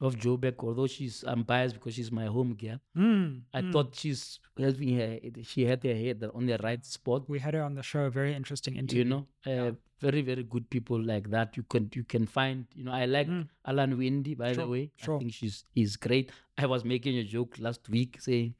of 0.00 0.16
Joburg, 0.16 0.54
although 0.60 0.86
she's 0.86 1.24
I'm 1.26 1.42
biased 1.42 1.74
because 1.74 1.94
she's 1.94 2.12
my 2.12 2.26
home 2.26 2.54
girl. 2.54 2.78
Mm, 2.96 3.42
I 3.52 3.62
mm. 3.62 3.72
thought 3.72 3.94
she's 3.94 4.38
having 4.56 4.96
her, 4.96 5.18
she 5.42 5.64
had 5.64 5.82
her 5.82 5.94
head 5.94 6.24
on 6.34 6.46
the 6.46 6.58
right 6.62 6.84
spot. 6.84 7.28
we 7.28 7.38
had 7.40 7.54
her 7.54 7.62
on 7.62 7.74
the 7.74 7.82
show. 7.82 8.08
Very 8.10 8.34
interesting 8.34 8.76
interview. 8.76 9.04
You 9.04 9.10
know, 9.10 9.26
uh, 9.46 9.72
very 10.00 10.22
very 10.22 10.44
good 10.44 10.70
people 10.70 11.00
like 11.02 11.30
that. 11.30 11.56
You 11.56 11.64
can 11.64 11.90
you 11.94 12.04
can 12.04 12.26
find. 12.26 12.66
You 12.74 12.84
know, 12.84 12.92
I 12.92 13.06
like 13.06 13.28
Mm. 13.28 13.48
Alan 13.66 13.98
Winde 13.98 14.36
by 14.38 14.52
the 14.52 14.66
way. 14.68 14.90
sure. 14.96 15.16
I 15.16 15.18
think 15.18 15.32
she's 15.34 15.64
he's 15.74 15.96
great. 15.96 16.30
I 16.56 16.66
was 16.66 16.84
making 16.84 17.16
a 17.18 17.24
joke 17.24 17.56
last 17.58 17.88
week 17.88 18.18
saying. 18.20 18.54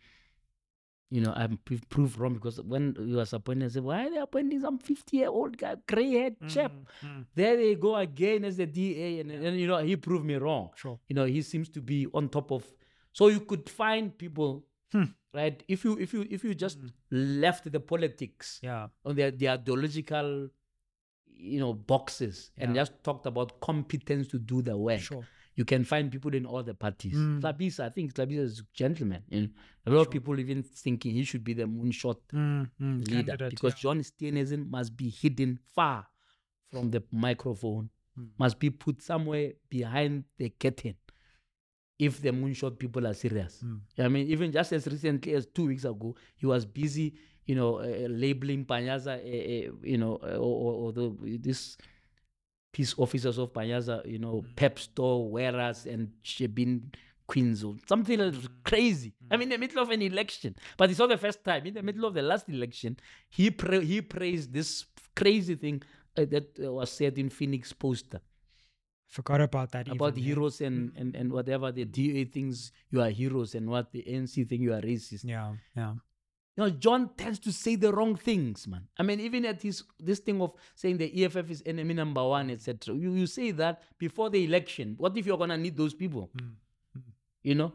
You 1.11 1.23
know, 1.23 1.33
I'm 1.35 1.59
proved 1.89 2.19
wrong 2.19 2.35
because 2.35 2.61
when 2.61 2.95
he 2.99 3.15
was 3.15 3.33
appointed, 3.33 3.65
I 3.65 3.69
said, 3.69 3.83
"Why 3.83 4.07
are 4.07 4.11
they 4.11 4.19
appointing 4.19 4.61
some 4.61 4.79
50 4.79 5.17
year 5.17 5.29
old 5.29 5.57
guy, 5.57 5.77
gray 5.87 6.11
haired 6.11 6.37
chap?" 6.49 6.73
Mm, 6.73 7.09
mm. 7.09 7.27
There 7.35 7.57
they 7.57 7.75
go 7.77 7.97
again 7.97 8.45
as 8.45 8.59
the 8.59 8.67
DA, 8.67 9.21
and, 9.21 9.31
and 9.31 9.59
you 9.59 9.67
know 9.67 9.79
he 9.79 9.97
proved 9.97 10.27
me 10.27 10.35
wrong 10.35 10.69
Sure. 10.77 10.99
you 11.09 11.15
know 11.17 11.25
he 11.25 11.41
seems 11.43 11.69
to 11.71 11.81
be 11.81 12.07
on 12.13 12.29
top 12.29 12.51
of 12.53 12.65
so 13.13 13.29
you 13.29 13.41
could 13.41 13.69
find 13.71 14.17
people 14.19 14.65
Hmm. 14.93 15.05
right 15.35 15.63
if 15.69 15.85
you 15.85 15.97
if 15.99 16.13
you 16.15 16.27
if 16.31 16.45
you 16.45 16.55
just 16.55 16.79
left 17.11 17.71
the 17.73 17.81
politics 17.81 18.59
Yeah. 18.63 18.89
on 19.05 19.17
their, 19.17 19.31
the 19.31 19.49
ideological 19.51 20.49
you 21.27 21.61
know 21.61 21.73
boxes 21.73 22.51
and 22.59 22.75
just 22.75 22.93
talked 23.03 23.27
about 23.27 23.61
competence 23.61 24.29
to 24.29 24.39
do 24.39 24.61
the 24.63 24.77
work 24.77 25.01
Sure. 25.01 25.25
You 25.59 25.65
can 25.65 25.85
find 25.85 26.11
people 26.11 26.35
in 26.35 26.47
all 26.47 26.63
the 26.63 26.75
parties 26.75 27.15
Mm. 27.17 27.45
I 27.45 27.89
think 27.91 28.15
Hlabisa 28.15 28.43
is 28.51 28.61
a 28.61 28.67
gentleman 28.73 29.23
you 29.29 29.41
know 29.43 29.49
a 29.87 29.91
lot 29.91 30.01
of 30.07 30.11
people 30.11 30.39
even 30.39 30.63
thinking 30.63 31.15
he 31.15 31.25
should 31.25 31.45
be 31.45 31.55
the 31.55 31.65
moonshot 31.65 32.19
Mm, 32.33 32.71
mm, 32.81 33.11
leader 33.11 33.37
because 33.51 33.75
yeah. 33.75 33.83
John 33.83 33.99
Steenhuisen 34.03 34.71
must 34.71 34.97
be 34.97 35.09
hidden 35.09 35.59
far 35.75 36.07
from 36.71 36.91
the 36.91 37.03
microphone 37.11 37.91
Mm. 38.19 38.29
must 38.39 38.59
be 38.59 38.71
put 38.71 39.03
somewhere 39.03 39.53
behind 39.71 40.25
the 40.39 40.49
curtain 40.51 40.95
if 41.99 42.21
the 42.23 42.31
moonshot 42.31 42.79
people 42.79 43.07
are 43.07 43.15
serious 43.15 43.63
Mm. 43.65 43.81
i 43.99 44.09
mean 44.09 44.27
even 44.29 44.53
just 44.53 44.73
as 44.73 44.87
recently 44.87 45.35
as 45.35 45.47
two 45.47 45.67
weeks 45.67 45.85
ago 45.85 46.15
he 46.37 46.47
was 46.47 46.65
busy 46.65 47.15
you 47.47 47.55
know 47.55 47.77
uh, 47.81 48.07
labeling 48.09 48.65
panyaza 48.65 49.15
uh, 49.15 49.71
uh, 49.71 49.73
you 49.83 49.99
know 49.99 50.15
uh, 50.23 50.37
or, 50.47 50.55
or, 50.65 50.73
or 50.83 50.93
the, 50.93 51.39
this 51.39 51.77
peace 52.73 52.95
officers 52.99 53.39
of 53.39 53.53
panyaza 53.53 54.05
you 54.07 54.19
know 54.19 54.43
mm. 54.43 54.57
pep 54.57 54.79
store 54.79 55.29
wearers 55.31 55.87
and 55.87 56.11
shebeen 56.25 56.83
queens 57.27 57.63
or 57.63 57.75
something 57.87 58.19
that 58.19 58.35
was 58.35 58.49
mm. 58.49 58.49
crazy 58.65 59.13
i 59.31 59.37
mm. 59.37 59.39
mean 59.39 59.53
in 59.53 59.61
the 59.61 59.67
middle 59.67 59.83
of 59.83 59.91
an 59.91 60.03
election 60.03 60.55
but 60.77 60.91
it's 60.91 60.99
not 60.99 61.09
the 61.09 61.17
first 61.17 61.45
time 61.45 61.67
in 61.67 61.75
the 61.75 61.83
middle 61.83 62.05
of 62.05 62.15
the 62.15 62.23
last 62.23 62.49
election 62.49 62.97
he 63.29 63.51
pra- 63.51 63.81
he 63.81 64.01
praised 64.01 64.53
this 64.53 64.87
crazy 65.15 65.55
thing 65.55 65.83
uh, 66.17 66.25
that 66.25 66.49
uh, 66.63 66.73
was 66.73 66.91
said 66.91 67.19
in 67.19 67.29
phoenix 67.29 67.73
poster 67.73 68.21
Forgot 69.09 69.41
about 69.41 69.73
that. 69.73 69.89
about 69.89 70.13
even, 70.13 70.19
yeah. 70.19 70.35
heroes 70.35 70.61
and, 70.61 70.93
and 70.95 71.17
and 71.17 71.33
whatever 71.33 71.73
the 71.73 71.87
da 71.87 72.25
thinks 72.27 72.73
you 72.91 73.01
are 73.01 73.09
heroes 73.09 73.55
and 73.55 73.67
what 73.69 73.91
the 73.91 74.05
nc 74.07 74.47
think 74.47 74.61
you 74.61 74.73
are 74.75 74.83
racist 74.83 75.25
Yeah. 75.25 75.55
Yeah. 75.75 75.95
You 76.59 76.65
know, 76.65 76.71
John 76.71 77.11
tends 77.17 77.39
to 77.41 77.53
say 77.53 77.77
the 77.77 77.93
wrong 77.93 78.17
things, 78.17 78.67
man. 78.67 78.89
I 78.99 79.05
mean, 79.05 79.21
even 79.21 79.45
at 79.45 79.63
his 79.63 79.85
this 80.01 80.19
thing 80.19 80.43
of 80.43 80.55
saying 80.75 80.97
the 80.99 81.25
EFF 81.25 81.49
is 81.53 81.63
enemy 81.65 81.95
number 81.95 82.27
one, 82.27 82.51
etc. 82.51 82.97
You 82.97 83.13
you 83.13 83.29
say 83.29 83.53
that 83.53 83.83
before 83.97 84.29
the 84.29 84.45
election. 84.45 84.97
What 84.99 85.17
if 85.17 85.25
you're 85.25 85.39
gonna 85.39 85.57
need 85.57 85.77
those 85.77 85.95
people? 85.95 86.31
Mm. 86.37 86.55
You 87.45 87.55
know, 87.55 87.73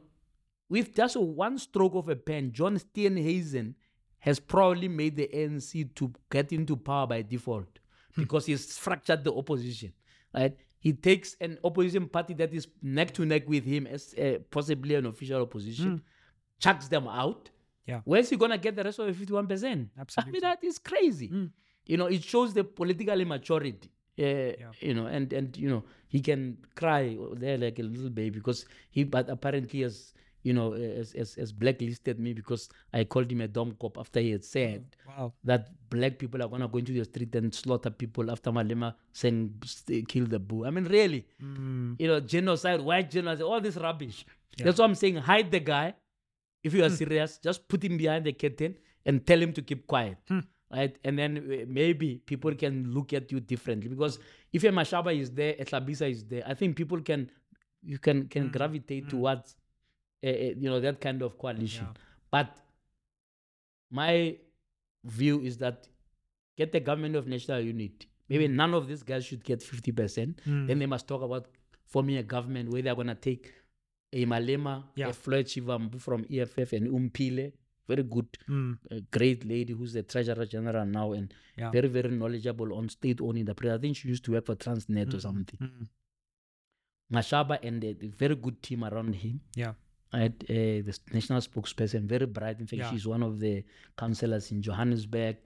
with 0.67 0.93
just 0.93 1.15
one 1.15 1.57
stroke 1.59 1.95
of 1.95 2.09
a 2.09 2.15
pen, 2.17 2.51
John 2.51 2.77
Steenhuisen 2.77 3.75
has 4.19 4.37
probably 4.41 4.89
made 4.89 5.15
the 5.15 5.29
ANC 5.33 5.95
to 5.95 6.11
get 6.29 6.51
into 6.51 6.75
power 6.75 7.07
by 7.07 7.21
default 7.21 7.79
because 8.17 8.47
he's 8.47 8.77
fractured 8.77 9.23
the 9.23 9.33
opposition. 9.33 9.93
Right? 10.35 10.57
He 10.79 10.91
takes 10.91 11.37
an 11.39 11.57
opposition 11.63 12.09
party 12.09 12.33
that 12.33 12.53
is 12.53 12.67
neck 12.81 13.13
to 13.13 13.25
neck 13.25 13.47
with 13.47 13.63
him 13.63 13.87
as 13.87 14.13
uh, 14.15 14.39
possibly 14.51 14.95
an 14.95 15.05
official 15.05 15.41
opposition, 15.41 16.01
chucks 16.59 16.89
them 16.89 17.07
out. 17.07 17.49
Yeah. 17.85 18.01
Where's 18.05 18.29
he 18.29 18.37
gonna 18.37 18.57
get 18.57 18.75
the 18.75 18.83
rest 18.83 18.99
of 18.99 19.07
the 19.07 19.13
fifty-one 19.13 19.47
percent? 19.47 19.89
Absolutely. 19.99 20.29
I 20.29 20.33
mean, 20.33 20.41
that 20.41 20.63
is 20.63 20.79
crazy. 20.79 21.29
You 21.85 21.97
know, 21.97 22.05
it 22.05 22.23
shows 22.23 22.53
the 22.53 22.63
political 22.63 23.19
immaturity. 23.19 23.89
Uh, 24.17 24.53
You 24.79 24.93
know, 24.93 25.07
and 25.07 25.33
and 25.33 25.57
you 25.57 25.69
know 25.69 25.83
he 26.07 26.21
can 26.21 26.57
cry 26.75 27.17
there 27.35 27.57
like 27.57 27.79
a 27.79 27.83
little 27.83 28.09
baby 28.09 28.37
because 28.39 28.65
he, 28.91 29.03
but 29.03 29.27
apparently 29.29 29.81
has 29.81 30.13
you 30.43 30.53
know 30.53 30.71
has, 30.73 31.13
has, 31.13 31.33
has 31.35 31.51
blacklisted 31.51 32.19
me 32.19 32.33
because 32.33 32.69
I 32.93 33.05
called 33.05 33.31
him 33.31 33.41
a 33.41 33.47
dumb 33.47 33.75
cop 33.81 33.97
after 33.97 34.19
he 34.19 34.31
had 34.31 34.45
said 34.45 34.85
Wow. 35.07 35.33
that 35.43 35.71
black 35.89 36.19
people 36.19 36.43
are 36.43 36.47
gonna 36.47 36.67
go 36.67 36.77
into 36.77 36.93
the 36.93 37.03
street 37.05 37.33
and 37.35 37.53
slaughter 37.53 37.89
people 37.89 38.29
after 38.29 38.51
Malema 38.51 38.93
saying 39.13 39.55
kill 40.07 40.25
the 40.27 40.39
boer. 40.39 40.67
I 40.67 40.69
mean, 40.69 40.85
really, 40.85 41.25
Mm. 41.41 41.95
you 41.99 42.07
know, 42.07 42.19
genocide, 42.19 42.81
white 42.81 43.09
genocide, 43.09 43.41
all 43.43 43.59
this 43.61 43.77
rubbish. 43.77 44.25
That's 44.57 44.77
what 44.79 44.85
I'm 44.85 44.95
saying. 44.95 45.15
Hide 45.15 45.49
the 45.51 45.59
guy. 45.59 45.95
If 46.63 46.73
you 46.73 46.83
are 46.83 46.89
serious, 46.89 47.39
just 47.43 47.67
put 47.67 47.83
him 47.83 47.97
behind 47.97 48.25
the 48.25 48.33
curtain 48.33 48.75
and 49.05 49.25
tell 49.25 49.39
him 49.41 49.51
to 49.53 49.61
keep 49.61 49.85
quiet. 49.87 50.17
Right? 50.71 50.95
And 51.03 51.19
then 51.19 51.37
uh, 51.37 51.65
maybe 51.67 52.15
people 52.25 52.55
can 52.55 52.91
look 52.93 53.13
at 53.13 53.31
you 53.31 53.39
differently. 53.39 53.89
Because 53.89 54.17
if 54.51 54.63
a 54.63 54.69
Mashaba 54.69 55.15
is 55.19 55.29
there, 55.31 55.55
a 55.59 55.65
Hlabisa 55.65 56.09
is 56.09 56.23
there, 56.25 56.43
I 56.47 56.53
think 56.55 56.75
people 56.75 56.99
can 57.01 57.29
you 57.83 57.99
can 57.99 58.27
can 58.27 58.47
gravitate 58.49 59.09
towards 59.09 59.55
uh, 60.23 60.27
uh, 60.29 60.31
you 60.57 60.69
know 60.69 60.79
that 60.79 60.99
kind 61.01 61.21
of 61.21 61.37
coalition. 61.37 61.85
But 62.31 62.55
my 63.91 64.37
view 65.03 65.41
is 65.41 65.57
that 65.57 65.87
get 66.57 66.71
the 66.71 66.79
government 66.79 67.15
of 67.15 67.27
national 67.27 67.59
unity. 67.59 68.07
Maybe 68.29 68.47
none 68.47 68.73
of 68.73 68.87
these 68.87 69.03
guys 69.03 69.25
should 69.25 69.43
get 69.43 69.59
50%. 69.59 70.37
Then 70.67 70.79
they 70.79 70.85
must 70.87 71.07
talk 71.07 71.21
about 71.21 71.47
forming 71.85 72.17
a 72.17 72.23
government 72.23 72.69
where 72.71 72.81
they're 72.81 72.95
going 72.95 73.07
to 73.07 73.15
take 73.15 73.53
a 74.13 74.25
Malema, 74.25 74.83
Yeah. 74.95 75.09
a 75.09 75.13
Floyd 75.13 75.47
Shivambu 75.47 75.99
from 75.99 76.25
EFF, 76.29 76.73
and 76.73 76.87
Omphile, 76.87 77.51
very 77.87 78.03
good, 78.03 78.29
Mm. 78.47 78.77
a 78.91 79.01
great 79.01 79.43
lady 79.45 79.73
who's 79.73 79.93
the 79.93 80.03
treasurer 80.03 80.45
general 80.45 80.85
now 80.85 81.13
and 81.13 81.33
Yeah. 81.57 81.71
very, 81.71 81.89
very 81.89 82.11
knowledgeable 82.11 82.73
on 82.73 82.89
state 82.89 83.19
owned 83.21 83.39
enterprise. 83.39 83.73
I 83.73 83.77
think 83.79 83.95
she 83.97 84.07
used 84.07 84.23
to 84.25 84.31
work 84.33 84.45
for 84.45 84.55
Transnet 84.55 85.13
or 85.13 85.19
something. 85.19 85.59
Mm. 85.59 85.87
Mashaba 87.11 87.59
and 87.63 87.83
a 87.83 87.93
very 88.17 88.35
good 88.35 88.61
team 88.61 88.83
around 88.83 89.13
him. 89.15 89.41
Yeah. 89.55 89.73
Uh, 90.11 90.29
the 90.39 90.99
national 91.11 91.41
spokesperson, 91.41 92.03
very 92.05 92.25
bright. 92.27 92.59
In 92.59 92.67
fact, 92.67 92.79
Yeah. 92.79 92.91
she's 92.91 93.07
one 93.07 93.23
of 93.23 93.39
the 93.39 93.63
councillors 93.97 94.51
in 94.51 94.61
Johannesburg. 94.61 95.37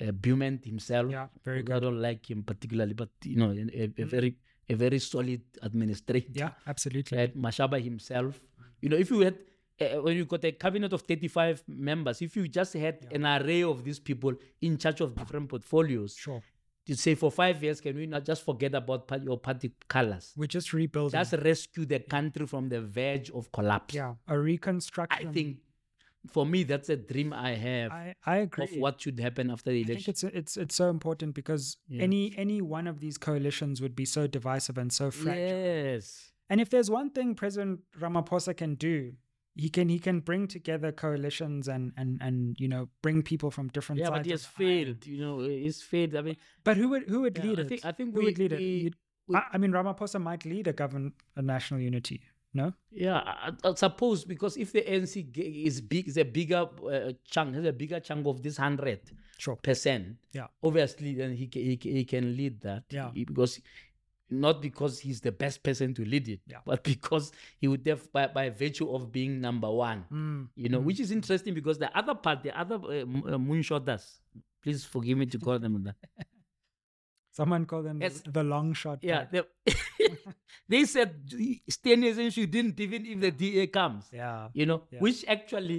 Uh, 0.00 0.12
Bument 0.12 0.64
himself. 0.64 1.10
Yeah. 1.10 1.28
Very 1.44 1.60
I 1.60 1.78
don't 1.80 2.00
like 2.00 2.30
him 2.30 2.42
particularly, 2.42 2.94
but 2.94 3.10
you 3.24 3.36
know, 3.36 3.50
a, 3.50 3.82
a, 3.84 4.02
a 4.02 4.04
very 4.06 4.36
a 4.72 4.74
very 4.74 4.98
solid 4.98 5.42
administrator. 5.62 6.32
Yeah. 6.42 6.50
Absolutely. 6.66 7.18
Right, 7.18 7.36
Mashaba 7.36 7.78
himself. 7.82 8.40
You 8.82 8.88
know, 8.90 8.96
if 9.04 9.10
you 9.10 9.20
had 9.20 9.36
uh, 9.80 10.02
when 10.04 10.16
you 10.16 10.24
got 10.26 10.44
a 10.44 10.52
cabinet 10.52 10.92
of 10.92 11.02
35 11.02 11.62
members, 11.66 12.20
if 12.22 12.36
you 12.36 12.46
just 12.48 12.74
had 12.74 12.96
an 13.12 13.24
array 13.26 13.62
of 13.62 13.82
these 13.84 13.98
people 13.98 14.32
in 14.60 14.76
charge 14.76 15.00
of 15.00 15.14
different 15.14 15.48
portfolios, 15.48 16.14
Sure. 16.14 16.42
to 16.86 16.94
say 16.96 17.14
for 17.14 17.30
five 17.30 17.62
years, 17.62 17.80
can 17.80 17.96
we 17.96 18.06
not 18.06 18.24
just 18.24 18.44
forget 18.44 18.74
about 18.74 19.10
your 19.24 19.38
party 19.38 19.72
colors? 19.88 20.32
We're 20.36 20.46
just 20.58 20.72
rebuilding. 20.74 21.18
Just 21.18 21.32
rescue 21.32 21.84
the 21.86 22.00
country 22.00 22.46
from 22.46 22.68
the 22.68 22.80
verge 22.82 23.30
of 23.30 23.50
collapse. 23.52 23.94
yeah, 23.94 24.14
a 24.28 24.38
reconstruction. 24.38 25.28
I 25.28 25.32
think 25.32 25.58
for 26.28 26.44
me, 26.44 26.64
that's 26.64 26.88
a 26.90 26.96
dream 26.96 27.32
I 27.32 27.52
have 27.54 27.90
I, 27.92 28.14
I 28.26 28.36
agree. 28.38 28.64
of 28.64 28.70
what 28.76 29.00
should 29.00 29.18
happen 29.18 29.50
after 29.50 29.70
the 29.70 29.82
election 29.82 29.94
I 29.96 29.96
think 29.96 30.08
it's 30.08 30.22
it's 30.24 30.56
it's 30.56 30.74
so 30.74 30.90
important 30.90 31.34
because 31.34 31.78
Yeah. 31.88 32.02
any 32.02 32.34
any 32.36 32.60
one 32.60 32.86
of 32.86 33.00
these 33.00 33.16
coalitions 33.18 33.80
would 33.80 33.96
be 33.96 34.04
so 34.04 34.26
divisive 34.26 34.76
and 34.78 34.92
so 34.92 35.10
fragile. 35.10 35.44
Yes. 35.46 36.32
And 36.50 36.60
if 36.60 36.68
there's 36.68 36.90
one 36.90 37.10
thing 37.10 37.34
President 37.34 37.80
Ramaphosa 37.98 38.56
can 38.56 38.74
do, 38.74 39.12
he 39.54 39.68
can 39.70 39.88
he 39.88 39.98
can 39.98 40.20
bring 40.20 40.46
together 40.46 40.92
coalitions 40.92 41.68
and 41.68 41.92
and 41.96 42.18
and 42.20 42.56
you 42.60 42.68
know 42.68 42.88
bring 43.02 43.22
people 43.22 43.50
from 43.50 43.68
different 43.68 44.00
Yeah, 44.00 44.06
sides. 44.08 44.18
but 44.18 44.26
he 44.26 44.32
has 44.32 44.44
failed. 44.44 45.06
You 45.06 45.20
know, 45.20 45.38
he's 45.40 45.80
failed. 45.82 46.14
I 46.16 46.22
mean, 46.22 46.36
But 46.64 46.76
who 46.76 46.88
would 46.90 47.04
who 47.08 47.22
would 47.22 47.38
Yeah, 47.38 47.44
lead 47.44 47.58
I 47.58 47.62
it? 47.62 47.68
think- 47.68 47.84
I 47.84 47.92
think 47.92 48.12
who 48.14 48.18
we- 48.20 48.24
would 48.26 48.38
lead 48.38 48.52
we- 48.52 48.64
You'd- 48.84 48.98
we- 49.28 49.36
I, 49.36 49.42
I 49.54 49.58
mean, 49.58 49.70
Ramaphosa 49.72 50.20
might 50.20 50.44
lead 50.44 50.66
a 50.66 50.72
govern 50.72 51.12
a 51.36 51.42
national 51.42 51.80
unity. 51.80 52.20
No, 52.52 52.72
Yeah, 52.90 53.18
I, 53.24 53.52
I 53.64 53.74
suppose 53.74 54.24
because 54.24 54.56
if 54.56 54.72
the 54.72 54.82
ANC 54.82 55.30
ge- 55.30 55.38
is 55.66 55.80
big, 55.80 56.08
is 56.08 56.16
a 56.16 56.24
bigger 56.24 56.66
uh, 56.84 57.12
chunk, 57.24 57.54
has 57.54 57.64
a 57.64 57.72
bigger 57.72 58.00
chunk 58.00 58.26
of 58.26 58.42
this 58.42 58.56
hundred 58.56 59.00
sure. 59.38 59.56
percent. 59.56 60.16
Yeah. 60.32 60.48
obviously, 60.62 61.14
then 61.14 61.32
he 61.36 61.48
he, 61.52 61.78
he 61.80 62.04
can 62.04 62.36
lead 62.36 62.60
that. 62.62 62.84
Yeah. 62.90 63.10
He- 63.14 63.24
because 63.24 63.60
not 64.32 64.62
because 64.62 65.00
he's 65.00 65.20
the 65.20 65.32
best 65.32 65.62
person 65.62 65.92
to 65.94 66.04
lead 66.04 66.28
it, 66.28 66.40
Yeah. 66.46 66.58
but 66.64 66.82
because 66.94 67.30
he 67.60 67.68
would 67.68 67.86
have 67.86 68.10
by, 68.12 68.26
by 68.28 68.48
virtue 68.50 68.88
of 68.90 69.10
being 69.12 69.40
number 69.40 69.70
one. 69.70 70.04
Mm. 70.12 70.48
You 70.56 70.68
know, 70.70 70.80
which 70.80 71.00
is 71.00 71.10
interesting 71.12 71.54
because 71.54 71.78
the 71.78 71.96
other 71.96 72.14
part, 72.14 72.42
the 72.42 72.58
other 72.58 72.76
uh, 72.76 73.02
uh, 73.02 73.38
moonshotters, 73.38 74.18
please 74.62 74.84
forgive 74.84 75.18
me 75.18 75.26
to 75.26 75.38
call 75.38 75.58
them 75.58 75.82
that. 75.84 75.96
Someone 77.40 77.64
called 77.70 77.86
them 77.86 77.98
the- 77.98 78.04
Yes. 78.06 78.22
the 78.38 78.44
long 78.54 78.72
shot. 78.82 78.98
Yeah, 79.02 79.22
they, 79.32 79.42
they 80.72 80.84
said 80.84 81.10
Steenhuisen 81.76 82.36
you 82.36 82.46
didn't 82.46 82.78
even 82.80 83.06
if 83.06 83.20
the 83.26 83.30
DA 83.30 83.66
comes. 83.66 84.04
yeah, 84.12 84.48
you 84.52 84.66
know, 84.66 84.82
Yeah. 84.90 85.00
which 85.00 85.24
actually 85.36 85.78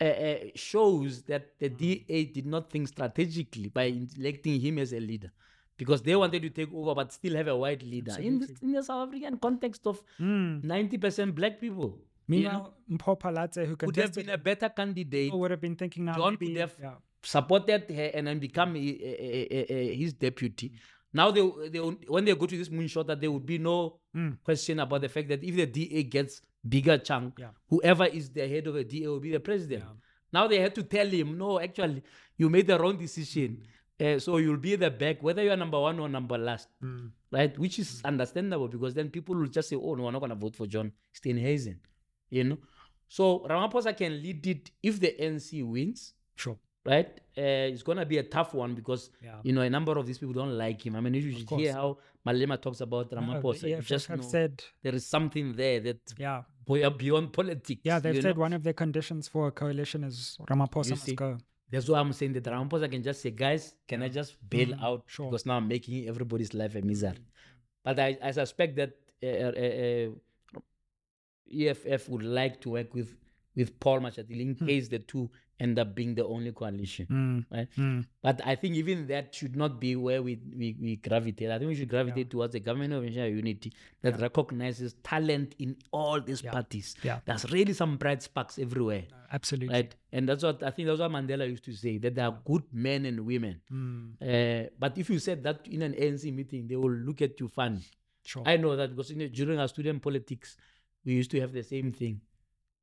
uh, 0.00 0.04
uh, 0.04 0.36
shows 0.54 1.22
that 1.30 1.58
the 1.58 1.68
DA 1.68 2.24
did 2.36 2.46
not 2.46 2.70
think 2.70 2.88
strategically 2.88 3.68
by 3.68 3.84
electing 4.18 4.60
him 4.60 4.78
as 4.78 4.92
a 4.92 5.00
leader. 5.00 5.32
Because 5.76 6.02
they 6.02 6.16
wanted 6.16 6.42
to 6.42 6.50
take 6.50 6.72
over 6.74 6.92
but 6.94 7.12
still 7.12 7.34
have 7.36 7.46
a 7.46 7.56
white 7.56 7.82
leader 7.84 8.14
in 8.18 8.40
the, 8.40 8.48
in 8.62 8.72
the 8.72 8.82
South 8.82 9.08
African 9.08 9.38
context 9.38 9.86
of 9.86 10.02
Mm. 10.20 10.64
90% 10.64 11.34
black 11.34 11.60
people. 11.60 11.90
you 12.28 12.42
know, 12.42 12.50
Meanwhile, 12.50 12.74
Mpho 12.90 13.66
who 13.66 13.76
could 13.76 13.96
have 13.96 14.12
been 14.14 14.28
a 14.30 14.38
better 14.38 14.68
candidate, 14.68 15.32
would 15.32 15.50
have 15.52 15.60
been 15.60 15.76
thinking 15.76 16.04
now. 16.04 16.16
John 16.16 16.32
maybe, 16.32 16.48
could 16.48 16.60
have 16.64 16.74
yeah. 16.80 16.94
supported 17.22 17.82
her 17.98 18.10
and 18.14 18.26
then 18.26 18.38
become 18.38 18.74
uh, 18.74 18.78
uh, 18.78 19.64
uh, 19.74 19.94
his 20.02 20.12
deputy. 20.14 20.72
Now, 21.12 21.30
they, 21.30 21.40
they 21.70 21.78
when 21.78 22.24
they 22.24 22.34
go 22.34 22.46
to 22.46 22.56
this 22.58 22.68
moonshot, 22.68 23.06
that 23.06 23.20
there 23.20 23.30
would 23.30 23.46
be 23.46 23.58
no 23.58 23.98
Mm. 24.16 24.38
question 24.42 24.78
about 24.80 25.02
the 25.02 25.08
fact 25.08 25.28
that 25.28 25.44
if 25.44 25.54
the 25.54 25.66
DA 25.66 26.02
gets 26.02 26.40
bigger 26.66 26.98
chunk, 26.98 27.38
Yeah. 27.38 27.50
whoever 27.68 28.06
is 28.06 28.30
the 28.30 28.48
head 28.48 28.66
of 28.66 28.74
the 28.74 28.84
DA 28.84 29.06
will 29.06 29.20
be 29.20 29.30
the 29.30 29.40
president. 29.40 29.84
Yeah. 29.84 29.92
Now 30.32 30.46
they 30.48 30.58
had 30.60 30.74
to 30.74 30.82
tell 30.82 31.06
him, 31.06 31.38
no, 31.38 31.60
actually, 31.60 32.02
you 32.36 32.48
made 32.50 32.66
the 32.66 32.78
wrong 32.78 32.96
decision. 32.98 33.62
Uh, 34.00 34.18
so 34.18 34.36
you'll 34.38 34.56
be 34.56 34.76
the 34.76 34.90
back, 34.90 35.22
whether 35.22 35.42
you 35.42 35.50
are 35.50 35.56
number 35.56 35.78
one 35.80 35.98
or 36.00 36.08
number 36.08 36.36
last, 36.38 36.68
Mm. 36.82 37.10
right? 37.30 37.58
Which 37.58 37.78
is 37.78 38.00
understandable 38.04 38.68
because 38.68 38.94
then 38.94 39.10
people 39.10 39.34
will 39.34 39.46
just 39.48 39.68
say, 39.68 39.76
oh, 39.76 39.94
no, 39.94 40.04
we're 40.04 40.10
not 40.10 40.20
going 40.20 40.30
to 40.30 40.36
vote 40.36 40.56
for 40.56 40.66
John 40.66 40.92
Steenhuisen, 41.14 41.78
you 42.30 42.44
know? 42.44 42.58
So 43.08 43.46
Ramaphosa 43.48 43.96
can 43.96 44.20
lead 44.22 44.46
it 44.46 44.70
if 44.82 45.00
the 45.00 45.14
NC 45.20 45.62
wins, 45.64 46.14
Sure. 46.36 46.58
Right? 46.92 47.08
Uh, 47.36 47.72
it's 47.72 47.82
going 47.88 47.98
to 47.98 48.06
be 48.06 48.18
a 48.18 48.22
tough 48.36 48.54
one 48.54 48.74
because, 48.74 49.10
Yeah. 49.22 49.38
you 49.46 49.52
know, 49.52 49.60
a 49.62 49.70
number 49.76 49.94
of 49.98 50.04
these 50.06 50.18
people 50.18 50.34
don't 50.42 50.56
like 50.64 50.80
him. 50.86 50.96
I 50.96 51.00
mean, 51.00 51.14
you 51.14 51.32
should 51.38 51.50
hear 51.50 51.72
how 51.80 51.98
Malema 52.26 52.56
talks 52.60 52.80
about 52.80 53.12
No, 53.12 53.18
Ramaphosa. 53.18 53.68
you 53.68 53.80
just 53.82 54.06
have 54.08 54.20
know 54.20 54.28
said, 54.36 54.52
there 54.82 54.94
is 54.94 55.04
something 55.06 55.46
there 55.54 55.78
that 55.80 56.02
yeah, 56.18 56.42
beyond 57.04 57.32
politics. 57.32 57.82
yeah, 57.84 57.98
they've 58.00 58.22
said 58.22 58.36
know? 58.36 58.40
one 58.46 58.52
of 58.58 58.62
the 58.62 58.72
conditions 58.72 59.28
for 59.28 59.48
a 59.48 59.52
coalition 59.52 60.02
is 60.04 60.38
Ramaphosa 60.50 60.86
You 60.86 60.90
must 60.92 61.04
see? 61.04 61.14
go. 61.14 61.38
That's 61.70 61.88
why 61.88 61.98
I'm 62.00 62.12
saying 62.14 62.32
that 62.32 62.44
Ramaphosa 62.44 62.90
can 62.90 63.02
just 63.02 63.20
say, 63.22 63.30
guys, 63.30 63.74
can 63.86 64.02
I 64.02 64.08
just 64.08 64.30
bail 64.48 64.68
Mm, 64.68 64.82
out 64.82 65.02
sure. 65.06 65.26
because 65.30 65.44
now 65.46 65.56
I'm 65.58 65.68
making 65.68 66.08
everybody's 66.08 66.54
life 66.54 66.74
a 66.74 66.80
misery. 66.80 67.18
But 67.84 68.00
I, 68.00 68.18
I 68.22 68.30
suspect 68.30 68.76
that 68.76 68.92
uh, 69.22 69.26
uh, 69.26 70.58
uh, 70.58 70.60
EFF 71.52 72.08
would 72.08 72.22
like 72.22 72.60
to 72.62 72.70
work 72.70 72.94
with 72.94 73.16
with 73.56 73.78
Paul 73.80 74.00
Mashatile 74.00 74.40
in 74.40 74.54
case 74.54 74.88
the 74.88 75.00
two 75.00 75.28
end 75.60 75.78
up 75.78 75.94
being 75.94 76.14
the 76.14 76.24
only 76.24 76.52
coalition. 76.52 77.06
Mm. 77.10 77.56
Right? 77.56 77.68
Mm. 77.76 78.06
But 78.22 78.40
I 78.44 78.54
think 78.54 78.76
even 78.76 79.06
that 79.08 79.34
should 79.34 79.56
not 79.56 79.80
be 79.80 79.96
where 79.96 80.22
we, 80.22 80.38
we, 80.56 80.76
we 80.80 80.96
gravitate. 80.96 81.50
I 81.50 81.58
think 81.58 81.68
we 81.68 81.74
should 81.74 81.88
gravitate 81.88 82.30
towards 82.30 82.54
a 82.54 82.60
government 82.60 82.92
of 82.92 83.02
national 83.02 83.28
unity 83.28 83.72
that 84.02 84.20
recognizes 84.20 84.94
talent 85.02 85.54
in 85.58 85.76
all 85.90 86.20
these 86.20 86.42
Yeah. 86.42 86.52
parties. 86.52 86.94
Yeah. 87.02 87.20
There's 87.24 87.50
really 87.50 87.72
some 87.72 87.96
bright 87.96 88.22
sparks 88.22 88.58
everywhere. 88.58 89.04
Absolutely. 89.32 89.74
Right. 89.74 89.94
And 90.12 90.28
that's 90.28 90.42
what 90.44 90.62
I 90.62 90.70
think 90.70 90.88
that's 90.88 91.00
what 91.00 91.10
Mandela 91.10 91.48
used 91.48 91.64
to 91.64 91.72
say, 91.72 91.98
that 91.98 92.14
there 92.14 92.26
are 92.26 92.38
good 92.46 92.62
men 92.72 93.04
and 93.04 93.20
women. 93.26 93.60
Mm. 93.70 94.12
Uh, 94.22 94.70
but 94.78 94.96
if 94.96 95.10
you 95.10 95.18
said 95.18 95.42
that 95.42 95.66
in 95.66 95.82
an 95.82 95.92
ANC 95.94 96.32
meeting, 96.32 96.66
they 96.68 96.76
will 96.76 96.90
look 96.92 97.20
at 97.20 97.38
you 97.40 97.48
funny. 97.48 97.82
Sure. 98.24 98.42
I 98.46 98.56
know 98.56 98.76
that 98.76 98.90
because 98.90 99.10
in, 99.10 99.28
during 99.32 99.58
our 99.58 99.68
student 99.68 100.02
politics, 100.02 100.56
we 101.04 101.14
used 101.14 101.30
to 101.32 101.40
have 101.40 101.52
the 101.52 101.62
same 101.62 101.92
thing 101.92 102.20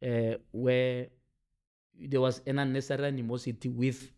uh, 0.05 0.37
where 0.51 1.07
there 1.99 2.21
was 2.21 2.41
an 2.45 2.59
unnecessary 2.59 3.05
animosity 3.07 3.69
with 3.69 4.11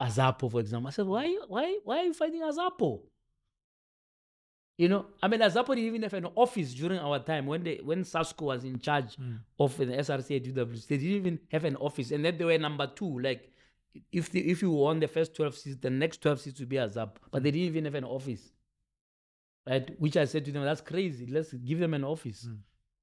Azapo, 0.00 0.50
for 0.50 0.60
example. 0.60 0.88
I 0.88 0.90
said, 0.92 1.06
why, 1.06 1.38
why, 1.48 1.78
why 1.84 1.98
are 1.98 2.04
you 2.04 2.14
fighting 2.14 2.40
Azapo? 2.42 3.00
You 4.78 4.88
know, 4.88 5.06
I 5.22 5.28
mean, 5.28 5.40
Azapo 5.40 5.68
didn't 5.74 5.84
even 5.84 6.02
have 6.02 6.14
an 6.14 6.26
office 6.34 6.72
during 6.72 6.98
our 6.98 7.18
time 7.18 7.44
when 7.46 7.62
they 7.62 7.80
when 7.84 8.02
SASCO 8.02 8.42
was 8.46 8.64
in 8.64 8.78
charge 8.78 9.16
Mm. 9.16 9.40
of 9.58 9.76
the 9.76 9.84
SRC 9.86 10.36
at 10.36 10.44
UWC. 10.44 10.86
They 10.86 10.96
didn't 10.96 11.16
even 11.16 11.38
have 11.52 11.64
an 11.66 11.76
office, 11.76 12.12
and 12.12 12.24
then 12.24 12.38
they 12.38 12.44
were 12.46 12.56
number 12.56 12.86
two. 12.86 13.18
Like, 13.20 13.52
if 14.10 14.30
the, 14.30 14.40
if 14.50 14.62
you 14.62 14.70
won 14.70 14.98
the 15.00 15.06
first 15.08 15.34
twelve 15.34 15.54
seats, 15.54 15.76
the 15.82 15.90
next 15.90 16.22
twelve 16.22 16.40
seats 16.40 16.60
would 16.60 16.68
be 16.70 16.76
Azapo, 16.76 17.16
but 17.30 17.42
they 17.42 17.50
didn't 17.50 17.66
even 17.66 17.84
have 17.84 17.94
an 17.96 18.04
office 18.04 18.52
right? 19.68 20.00
Which 20.00 20.16
I 20.16 20.24
said 20.24 20.46
to 20.46 20.52
them, 20.52 20.64
that's 20.64 20.80
crazy. 20.80 21.26
Let's 21.26 21.52
give 21.52 21.78
them 21.78 21.92
an 21.92 22.02
office, 22.02 22.46
Mm. 22.48 22.58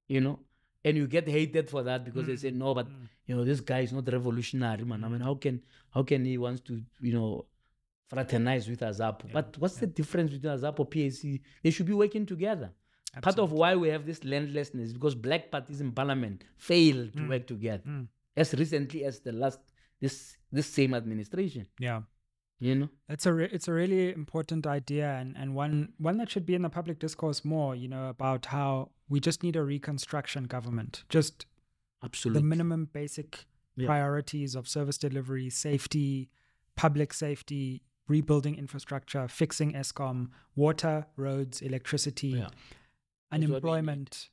you 0.08 0.20
know. 0.20 0.40
And 0.88 0.96
you 1.00 1.06
get 1.16 1.26
hated 1.36 1.68
for 1.74 1.82
that 1.88 2.00
because 2.08 2.26
they 2.30 2.36
say 2.44 2.50
no, 2.64 2.68
but 2.78 2.86
Mm. 2.88 3.08
you 3.28 3.34
know 3.36 3.44
this 3.50 3.60
guy 3.70 3.80
is 3.86 3.92
not 3.98 4.06
revolutionary, 4.16 4.84
man. 4.90 5.00
I 5.04 5.08
mean, 5.12 5.20
how 5.28 5.34
can 5.44 5.54
how 5.94 6.02
can 6.10 6.24
he 6.30 6.36
wants 6.46 6.60
to 6.68 6.72
you 7.08 7.12
know 7.16 7.30
fraternize 8.10 8.68
with 8.68 8.80
Azapo? 8.80 9.30
but 9.32 9.56
what's 9.58 9.76
the 9.84 9.86
difference 9.86 10.30
between 10.32 10.52
Azapo 10.58 10.84
PAC? 10.94 11.40
They 11.62 11.70
should 11.70 11.86
be 11.86 11.92
working 12.04 12.24
together. 12.26 12.70
Part 13.22 13.38
of 13.38 13.52
why 13.52 13.74
we 13.74 13.88
have 13.88 14.04
this 14.06 14.20
landlessness 14.24 14.88
is 14.88 14.92
because 14.98 15.14
black 15.14 15.50
parties 15.50 15.80
in 15.80 15.92
parliament 15.92 16.44
failed 16.56 17.12
to 17.16 17.22
work 17.28 17.46
together 17.46 17.82
Mm. 17.86 18.06
as 18.36 18.54
recently 18.54 19.04
as 19.04 19.20
the 19.20 19.32
last 19.32 19.60
this 20.00 20.36
this 20.52 20.66
same 20.78 20.94
administration. 20.94 21.66
Yeah. 21.88 22.02
You 22.60 22.74
know, 22.74 22.88
It's 23.08 23.24
a 23.26 23.32
re- 23.32 23.48
it's 23.52 23.68
a 23.68 23.72
really 23.72 24.12
important 24.12 24.66
idea 24.66 25.08
and, 25.20 25.36
and 25.36 25.54
one 25.54 25.92
one 25.98 26.16
that 26.18 26.28
should 26.30 26.44
be 26.44 26.54
in 26.54 26.62
the 26.62 26.68
public 26.70 26.98
discourse 26.98 27.44
more. 27.44 27.76
You 27.76 27.88
know 27.88 28.08
about 28.08 28.46
how 28.46 28.90
we 29.08 29.20
just 29.20 29.42
need 29.44 29.54
a 29.56 29.62
reconstruction 29.62 30.44
government, 30.44 31.04
just 31.08 31.46
absolutely. 32.02 32.40
the 32.42 32.46
minimum 32.46 32.88
basic 32.92 33.46
Yeah. 33.76 33.86
priorities 33.86 34.56
of 34.56 34.66
service 34.66 34.98
delivery, 34.98 35.50
safety, 35.50 36.30
public 36.74 37.12
safety, 37.14 37.82
rebuilding 38.08 38.56
infrastructure, 38.56 39.28
fixing 39.28 39.72
Eskom, 39.74 40.30
water, 40.56 41.06
roads, 41.16 41.62
electricity, 41.62 42.28
Yeah. 42.28 42.42
what 42.44 42.52
we 43.32 43.38
need. 43.38 43.44
unemployment, 43.50 44.30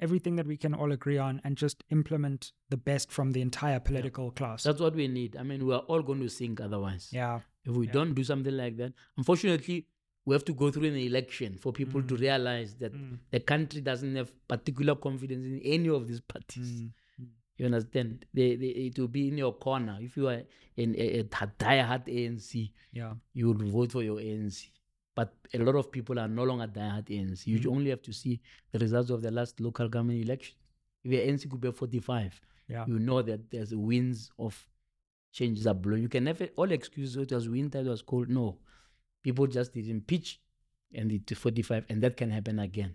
everything 0.00 0.36
that 0.36 0.46
we 0.46 0.56
can 0.56 0.74
all 0.74 0.92
agree 0.92 1.18
on, 1.18 1.40
and 1.44 1.56
just 1.56 1.82
implement 1.90 2.52
the 2.70 2.76
best 2.76 3.10
from 3.10 3.32
the 3.32 3.40
entire 3.40 3.80
political 3.80 4.30
class. 4.30 4.62
That's 4.64 4.80
what 4.80 4.94
we 4.94 5.08
need. 5.08 5.36
I 5.36 5.42
mean, 5.42 5.66
we 5.66 5.72
are 5.74 5.80
all 5.88 6.02
going 6.02 6.20
to 6.20 6.28
sink 6.28 6.60
otherwise. 6.60 7.10
yeah. 7.12 7.40
If 7.64 7.74
we 7.74 7.86
Yeah. 7.86 7.92
don't 7.92 8.14
do 8.14 8.22
something 8.22 8.56
like 8.56 8.76
that, 8.76 8.92
unfortunately, 9.16 9.86
we 10.24 10.34
have 10.34 10.44
to 10.44 10.52
go 10.52 10.70
through 10.70 10.84
an 10.88 10.96
election 10.96 11.56
for 11.58 11.72
people 11.72 12.02
to 12.02 12.14
Mm. 12.14 12.20
realize 12.20 12.74
that 12.76 12.92
Mm. 12.92 13.18
the 13.30 13.40
country 13.40 13.80
doesn't 13.80 14.14
have 14.16 14.30
particular 14.48 14.94
confidence 14.94 15.44
in 15.46 15.58
any 15.60 15.88
of 15.88 16.06
these 16.06 16.20
parties. 16.20 16.82
Mm. 16.82 16.92
You 17.58 17.66
understand? 17.66 18.26
They, 18.34 18.54
they, 18.56 18.66
it 18.66 18.98
will 18.98 19.08
be 19.08 19.28
in 19.28 19.38
your 19.38 19.54
corner. 19.54 19.98
If 20.00 20.16
you 20.16 20.28
are 20.28 20.42
in 20.76 20.94
a, 20.96 21.20
a 21.20 21.22
die-hard 21.58 22.04
ANC, 22.06 22.70
Yeah. 22.92 23.14
you 23.32 23.48
will 23.52 23.66
vote 23.70 23.92
for 23.92 24.02
your 24.02 24.20
ANC. 24.20 24.70
But 25.16 25.34
a 25.54 25.58
lot 25.58 25.74
of 25.76 25.90
people 25.90 26.18
are 26.20 26.28
no 26.28 26.44
longer 26.44 26.66
die-hard 26.68 27.06
ANC. 27.10 27.46
You 27.50 27.58
Mm. 27.58 27.72
only 27.76 27.90
have 27.90 28.02
to 28.02 28.12
see 28.12 28.40
the 28.70 28.78
results 28.78 29.10
of 29.10 29.22
the 29.22 29.30
last 29.30 29.58
local 29.60 29.88
government 29.88 30.22
election. 30.22 30.54
If 31.02 31.10
your 31.12 31.22
ANC 31.22 31.48
could 31.48 31.60
be 31.60 31.72
45, 31.72 32.40
Yeah. 32.68 32.84
you 32.86 32.98
know 32.98 33.22
that 33.22 33.50
there's 33.50 33.74
winds 33.74 34.30
of 34.38 34.68
changes 35.32 35.66
are 35.66 35.74
blowing. 35.74 36.02
You 36.02 36.08
can 36.08 36.24
never 36.24 36.46
all 36.56 36.70
excuses. 36.70 37.16
"Oh, 37.16 37.22
It 37.22 37.32
was 37.32 37.48
winter, 37.48 37.80
it 37.80 37.86
was 37.86 38.02
cold. 38.02 38.28
No, 38.28 38.58
people 39.22 39.46
just 39.46 39.72
didn't 39.72 40.02
pitch, 40.06 40.40
and 40.92 41.10
it 41.10 41.30
45, 41.34 41.84
and 41.88 42.02
that 42.02 42.16
can 42.16 42.30
happen 42.30 42.58
again, 42.58 42.94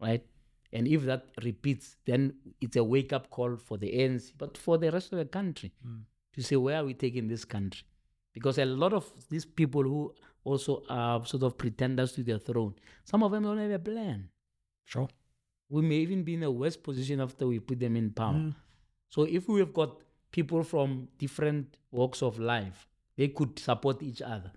right? 0.00 0.24
And 0.72 0.88
if 0.88 1.04
that 1.04 1.30
repeats, 1.44 1.96
then 2.06 2.34
it's 2.60 2.76
a 2.76 2.84
wake 2.84 3.12
up 3.12 3.28
call 3.28 3.56
for 3.58 3.76
the 3.76 3.90
ANC, 4.00 4.32
but 4.38 4.56
for 4.56 4.78
the 4.78 4.90
rest 4.90 5.12
of 5.12 5.18
the 5.18 5.26
country 5.26 5.70
Mm. 5.84 6.04
to 6.32 6.42
say 6.42 6.56
where 6.56 6.78
are 6.78 6.84
we 6.86 6.94
taking 6.94 7.28
this 7.28 7.44
country? 7.44 7.84
Because 8.32 8.56
a 8.58 8.64
lot 8.64 8.94
of 8.94 9.28
these 9.28 9.44
people 9.44 9.82
who 9.82 10.14
also 10.44 10.82
are 10.88 11.24
sort 11.26 11.42
of 11.44 11.56
pretenders 11.56 12.12
to 12.12 12.22
the 12.22 12.38
throne. 12.38 12.74
Some 13.04 13.22
of 13.22 13.32
them 13.32 13.44
don't 13.44 13.58
have 13.58 13.70
a 13.70 13.78
plan. 13.78 14.28
Sure. 14.84 15.08
We 15.68 15.82
may 15.82 15.96
even 15.96 16.22
be 16.22 16.34
in 16.34 16.42
a 16.42 16.50
worse 16.50 16.76
position 16.76 17.20
after 17.20 17.46
we 17.46 17.58
put 17.60 17.80
them 17.80 17.96
in 17.96 18.10
power. 18.10 18.34
Mm. 18.34 18.54
So 19.08 19.22
if 19.22 19.48
we 19.48 19.60
have 19.60 19.72
got 19.72 20.00
people 20.30 20.62
from 20.62 21.08
different 21.18 21.76
walks 21.90 22.22
of 22.22 22.38
life, 22.38 22.88
they 23.16 23.28
could 23.28 23.58
support 23.58 24.02
each 24.02 24.22
other. 24.22 24.52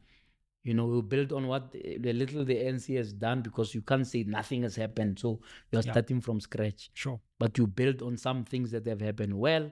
You 0.63 0.73
know, 0.73 0.85
we 0.85 1.01
build 1.01 1.31
on 1.31 1.47
what 1.47 1.71
the 1.71 1.97
the 1.99 2.11
little 2.11 2.43
the 2.43 2.55
NC 2.55 2.97
has 2.97 3.13
done 3.13 3.41
because 3.43 3.75
you 3.75 3.81
can't 3.83 4.07
say 4.07 4.23
nothing 4.23 4.63
has 4.63 4.75
happened. 4.75 5.19
So 5.19 5.39
you're 5.71 5.83
Yeah. 5.83 5.91
starting 5.91 6.21
from 6.21 6.39
scratch. 6.39 6.89
Sure. 6.93 7.19
But 7.37 7.57
you 7.59 7.67
build 7.67 8.01
on 8.01 8.17
some 8.17 8.43
things 8.45 8.71
that 8.71 8.85
have 8.87 8.99
happened 9.01 9.37
well 9.37 9.71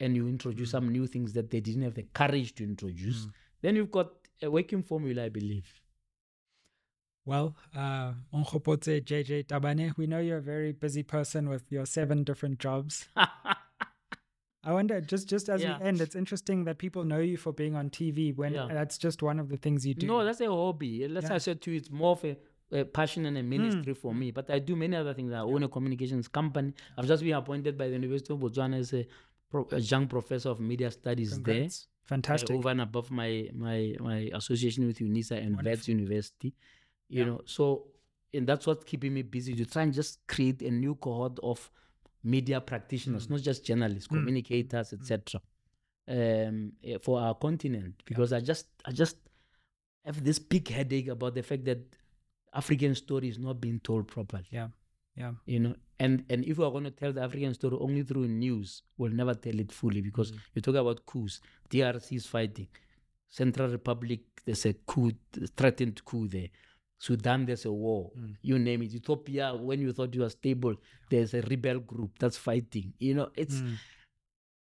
and 0.00 0.14
you 0.14 0.28
introduce 0.28 0.70
some 0.70 0.90
new 0.90 1.06
things 1.06 1.32
that 1.32 1.50
they 1.50 1.60
didn't 1.60 1.82
have 1.82 1.94
the 1.94 2.02
courage 2.12 2.54
to 2.56 2.64
introduce. 2.64 3.26
Then 3.62 3.76
you've 3.76 3.90
got 3.90 4.12
a 4.42 4.50
working 4.50 4.82
formula, 4.82 5.24
I 5.24 5.28
believe. 5.28 5.66
Well, 7.24 7.56
uh, 7.76 8.14
JJ 8.32 9.46
Tabane, 9.48 9.96
we 9.98 10.06
know 10.06 10.18
you're 10.18 10.38
a 10.38 10.42
very 10.42 10.72
busy 10.72 11.02
person 11.02 11.48
with 11.50 11.70
your 11.70 11.84
seven 11.84 12.24
different 12.24 12.58
jobs. 12.58 13.06
I 14.64 14.72
wonder, 14.72 15.00
just 15.00 15.28
just 15.28 15.48
as 15.48 15.62
Yeah. 15.62 15.78
we 15.78 15.84
end, 15.86 16.00
it's 16.00 16.16
interesting 16.16 16.64
that 16.64 16.78
people 16.78 17.04
know 17.04 17.20
you 17.20 17.36
for 17.36 17.52
being 17.52 17.74
on 17.76 17.90
TV 17.90 18.34
when 18.36 18.54
Yeah. 18.54 18.68
that's 18.72 18.98
just 18.98 19.22
one 19.22 19.38
of 19.38 19.48
the 19.50 19.56
things 19.56 19.86
you 19.86 19.94
do. 19.94 20.06
No, 20.06 20.24
that's 20.24 20.40
a 20.40 20.46
hobby. 20.46 21.06
That's 21.06 21.28
Yeah. 21.28 21.34
I 21.34 21.38
said 21.38 21.60
to 21.62 21.70
you, 21.70 21.76
it's 21.78 21.90
more 21.90 22.12
of 22.12 22.24
a, 22.24 22.36
a 22.72 22.84
passion 22.84 23.24
and 23.26 23.36
a 23.38 23.42
ministry 23.42 23.94
for 23.94 24.14
me. 24.14 24.30
But 24.30 24.50
I 24.50 24.58
do 24.58 24.74
many 24.76 24.96
other 24.96 25.14
things. 25.14 25.32
I 25.32 25.38
own 25.40 25.62
a 25.62 25.68
communications 25.68 26.28
company. 26.28 26.72
I've 26.96 27.06
just 27.06 27.22
been 27.22 27.34
appointed 27.34 27.78
by 27.78 27.86
the 27.88 27.94
University 27.94 28.32
of 28.34 28.40
Botswana 28.40 28.78
as 28.78 28.92
a, 28.94 29.06
pro, 29.50 29.66
a 29.72 29.78
young 29.80 30.06
professor 30.08 30.48
of 30.50 30.60
media 30.60 30.90
studies 30.90 31.34
Congrats. 31.34 31.86
there. 31.86 31.88
Fantastic. 32.08 32.50
over 32.56 32.70
and 32.70 32.80
above 32.80 33.10
my 33.10 33.48
my 33.54 33.94
my 34.00 34.30
association 34.34 34.86
with 34.86 34.98
UNISA 34.98 35.36
and 35.44 35.62
Wits 35.62 35.88
University. 35.88 36.54
You 37.08 37.20
Yeah. 37.20 37.24
know, 37.26 37.40
so 37.44 37.88
and 38.34 38.46
that's 38.46 38.66
what's 38.66 38.84
keeping 38.84 39.14
me 39.14 39.22
busy 39.22 39.54
to 39.54 39.64
try 39.64 39.82
and 39.82 39.92
just 39.92 40.26
create 40.26 40.60
a 40.62 40.70
new 40.70 40.94
cohort 40.96 41.38
of 41.42 41.70
media 42.24 42.60
practitioners, 42.60 43.26
Mm. 43.26 43.30
not 43.30 43.40
just 43.42 43.64
journalists, 43.64 44.08
communicators, 44.08 44.92
etc. 44.92 45.40
Um, 46.08 46.72
eh, 46.82 46.98
for 47.02 47.20
our 47.20 47.34
continent, 47.34 48.02
because 48.06 48.32
I 48.32 48.40
just 48.40 48.66
I 48.84 48.92
just 48.92 49.16
have 50.04 50.24
this 50.24 50.38
big 50.38 50.68
headache 50.68 51.08
about 51.08 51.34
the 51.34 51.42
fact 51.42 51.64
that 51.66 51.78
African 52.54 52.94
story 52.94 53.28
is 53.28 53.38
not 53.38 53.60
being 53.60 53.80
told 53.80 54.08
properly. 54.08 54.46
Yeah. 54.50 54.68
Yeah. 55.16 55.34
You 55.44 55.60
know, 55.60 55.74
and 56.00 56.24
and 56.30 56.44
if 56.44 56.58
we're 56.58 56.70
going 56.70 56.84
to 56.84 56.90
tell 56.90 57.12
the 57.12 57.22
African 57.22 57.54
story 57.54 57.76
only 57.80 58.02
through 58.02 58.28
news, 58.28 58.82
we'll 58.98 59.12
never 59.12 59.34
tell 59.34 59.58
it 59.58 59.72
fully 59.72 60.00
because 60.00 60.32
Mm. 60.32 60.38
you 60.54 60.62
talk 60.62 60.74
about 60.76 61.04
coups. 61.06 61.40
DRC 61.70 62.16
is 62.16 62.26
fighting. 62.26 62.68
Central 63.28 63.68
Republic, 63.68 64.20
there's 64.46 64.64
a 64.66 64.72
coup, 64.72 65.12
threatened 65.56 66.02
coup 66.04 66.28
there. 66.28 66.48
Sudan, 67.00 67.44
there's 67.46 67.64
a 67.66 67.72
war. 67.72 68.10
Mm. 68.18 68.36
You 68.42 68.58
name 68.58 68.82
it. 68.82 68.94
Ethiopia, 68.94 69.54
when 69.54 69.80
you 69.80 69.92
thought 69.92 70.14
you 70.14 70.22
were 70.22 70.30
stable, 70.30 70.74
there's 71.10 71.34
a 71.34 71.42
rebel 71.42 71.78
group 71.80 72.18
that's 72.18 72.36
fighting. 72.36 72.92
You 72.98 73.14
know, 73.14 73.30
it's 73.36 73.56
Mm. 73.60 73.76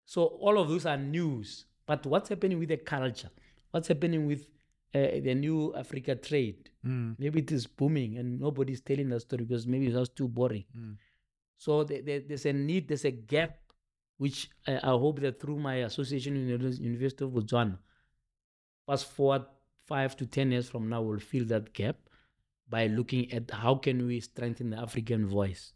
so 0.06 0.24
all 0.24 0.58
of 0.58 0.68
those 0.68 0.86
are 0.86 0.96
news. 0.96 1.66
But 1.86 2.06
what's 2.06 2.28
happening 2.28 2.58
with 2.58 2.68
the 2.68 2.76
culture? 2.76 3.30
What's 3.70 3.88
happening 3.88 4.26
with 4.26 4.46
uh, 4.94 5.20
the 5.22 5.34
new 5.34 5.74
Africa 5.74 6.14
trade? 6.14 6.70
Mm. 6.86 7.16
Maybe 7.18 7.40
it 7.40 7.50
is 7.52 7.66
booming 7.66 8.18
and 8.18 8.38
nobody's 8.40 8.80
telling 8.80 9.08
the 9.08 9.18
story 9.20 9.44
because 9.44 9.66
maybe 9.66 9.86
it 9.88 9.94
was 9.94 10.08
too 10.10 10.28
boring. 10.28 10.64
So 11.64 11.84
the- 11.88 12.00
the- 12.06 12.24
there's 12.28 12.46
a 12.46 12.52
need, 12.52 12.88
there's 12.88 13.04
a 13.04 13.10
gap, 13.34 13.52
which 14.22 14.38
I, 14.66 14.74
I 14.90 14.92
hope 15.04 15.20
that 15.24 15.40
through 15.40 15.58
my 15.70 15.76
association 15.88 16.34
with 16.50 16.60
the 16.62 16.82
University 16.90 17.24
of 17.24 17.30
Botswana, 17.36 17.76
fast 18.86 19.06
forward 19.16 19.44
five 19.92 20.16
to 20.16 20.26
ten 20.26 20.50
years 20.52 20.68
from 20.68 20.88
now, 20.88 21.02
we'll 21.02 21.18
fill 21.32 21.44
that 21.46 21.72
gap 21.72 21.96
by 22.68 22.86
looking 22.98 23.30
at 23.32 23.50
how 23.50 23.74
can 23.76 24.06
we 24.06 24.18
strengthen 24.20 24.70
the 24.70 24.78
African 24.86 25.26
voice. 25.26 25.72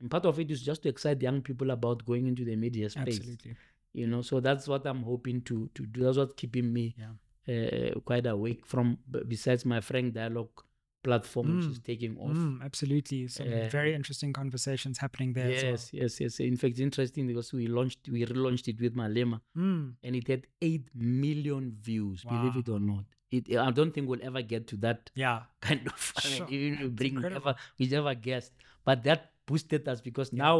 And 0.00 0.10
part 0.10 0.26
of 0.26 0.38
it 0.38 0.50
is 0.50 0.62
just 0.62 0.82
to 0.82 0.88
excite 0.90 1.22
young 1.22 1.40
people 1.42 1.70
about 1.70 2.04
going 2.04 2.26
into 2.26 2.44
the 2.44 2.56
media 2.56 2.90
space. 2.90 3.18
Absolutely. 3.18 3.56
You 3.94 4.06
know, 4.06 4.22
so 4.22 4.40
that's 4.40 4.68
what 4.68 4.86
I'm 4.86 5.02
hoping 5.02 5.40
to 5.42 5.70
to 5.74 5.86
do. 5.86 6.02
That's 6.04 6.18
what's 6.18 6.34
keeping 6.42 6.72
me 6.72 6.94
Yeah. 7.02 7.14
uh, 7.52 8.00
quite 8.10 8.26
awake 8.26 8.66
from 8.66 8.98
besides 9.34 9.64
my 9.64 9.80
Frank 9.80 10.14
Dialogue 10.14 10.62
platform, 11.06 11.46
which 11.56 11.66
is 11.72 11.78
Mm. 11.80 11.84
taking 11.90 12.12
off. 12.24 12.36
Mm, 12.36 12.54
absolutely. 12.68 13.20
Some 13.36 13.48
Uh, 13.52 13.68
very 13.78 13.92
interesting 14.00 14.32
conversations 14.40 14.98
happening 15.04 15.30
there 15.38 15.50
as 15.56 15.62
well. 15.64 15.72
Yes, 15.72 15.84
yes, 16.00 16.12
yes. 16.22 16.40
In 16.52 16.56
fact, 16.60 16.72
it's 16.74 16.80
interesting 16.90 17.24
because 17.30 17.48
we 17.58 17.64
launched, 17.78 18.02
we 18.16 18.20
relaunched 18.32 18.66
it 18.72 18.78
with 18.84 18.94
Malema, 19.02 19.38
Mm. 19.56 19.84
and 20.04 20.12
it 20.20 20.26
had 20.32 20.42
eight 20.68 20.86
million 21.20 21.64
views. 21.90 22.24
Believe 22.34 22.56
it 22.62 22.68
or 22.76 22.80
not, 22.92 23.04
it. 23.30 23.44
I 23.68 23.70
don't 23.78 23.92
think 23.94 24.08
we'll 24.08 24.26
ever 24.30 24.42
get 24.54 24.66
to 24.72 24.76
that 24.86 25.10
Yeah. 25.24 25.38
kind 25.68 25.86
of. 25.94 26.12
I 26.24 26.26
mean, 26.32 26.44
even 26.56 26.82
we 26.82 26.88
bring 27.02 27.24
ever, 27.24 27.54
we 27.78 27.86
never 27.98 28.14
guessed, 28.30 28.52
but 28.88 29.02
that 29.08 29.20
boosted 29.46 29.82
us 29.92 30.00
because 30.08 30.32
now 30.48 30.56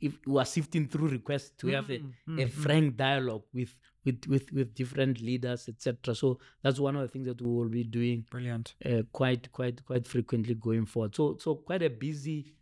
if 0.00 0.14
we 0.26 0.40
are 0.40 0.44
sifting 0.46 0.86
through 0.88 1.08
requests 1.08 1.50
to 1.58 1.68
have 1.68 1.90
a, 1.90 1.98
Mm, 1.98 2.42
a 2.42 2.46
mm, 2.46 2.50
frank 2.50 2.96
dialogue 2.96 3.42
with 3.52 3.74
with 4.04 4.26
with 4.26 4.50
with 4.52 4.74
different 4.74 5.20
leaders, 5.20 5.68
etc. 5.68 6.14
So 6.14 6.38
that's 6.62 6.78
one 6.80 6.96
of 6.96 7.02
the 7.02 7.08
things 7.08 7.26
that 7.26 7.40
we 7.42 7.48
will 7.50 7.68
be 7.68 7.84
doing 7.84 8.24
Brilliant. 8.30 8.74
uh, 8.84 9.02
quite 9.12 9.50
quite 9.52 9.84
quite 9.84 10.06
frequently 10.06 10.54
going 10.54 10.86
forward. 10.86 11.14
So 11.14 11.36
so 11.38 11.54
quite 11.56 11.82
a 11.82 11.90
busy 11.90 12.54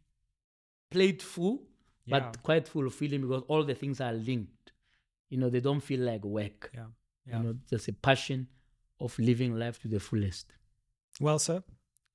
plate 0.90 1.22
full, 1.22 1.62
Yeah. 2.06 2.20
but 2.20 2.42
quite 2.42 2.66
fulfilling 2.68 3.20
because 3.22 3.42
all 3.48 3.62
the 3.64 3.74
things 3.74 4.00
are 4.00 4.12
linked. 4.12 4.72
You 5.30 5.38
know, 5.38 5.50
they 5.50 5.60
don't 5.60 5.80
feel 5.80 6.00
like 6.00 6.24
work. 6.24 6.70
Yeah. 6.74 6.86
Yeah. 7.26 7.38
You 7.38 7.44
know, 7.44 7.54
there's 7.68 7.88
a 7.88 7.92
passion 7.92 8.48
of 9.00 9.16
living 9.18 9.54
life 9.58 9.78
to 9.82 9.88
the 9.88 10.00
fullest. 10.00 10.54
Well, 11.20 11.38
sir, 11.38 11.62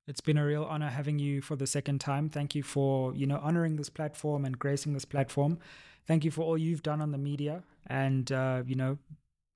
it's 0.08 0.22
been 0.22 0.38
a 0.38 0.46
real 0.46 0.64
honor 0.64 0.90
having 0.90 1.20
you 1.20 1.42
for 1.42 1.56
the 1.56 1.68
second 1.68 2.00
time. 2.02 2.30
Thank 2.30 2.56
you 2.56 2.64
for, 2.64 3.14
you 3.16 3.26
know, 3.26 3.40
honoring 3.42 3.76
this 3.78 3.90
platform 3.90 4.46
and 4.46 4.58
gracing 4.58 4.94
this 4.94 5.06
platform. 5.06 5.60
Thank 6.06 6.26
you 6.26 6.32
for 6.32 6.42
all 6.42 6.58
you've 6.58 6.84
done 6.84 7.02
on 7.02 7.12
the 7.12 7.18
media 7.18 7.64
and, 7.88 8.30
uh, 8.32 8.64
you 8.66 8.76
know, 8.76 8.98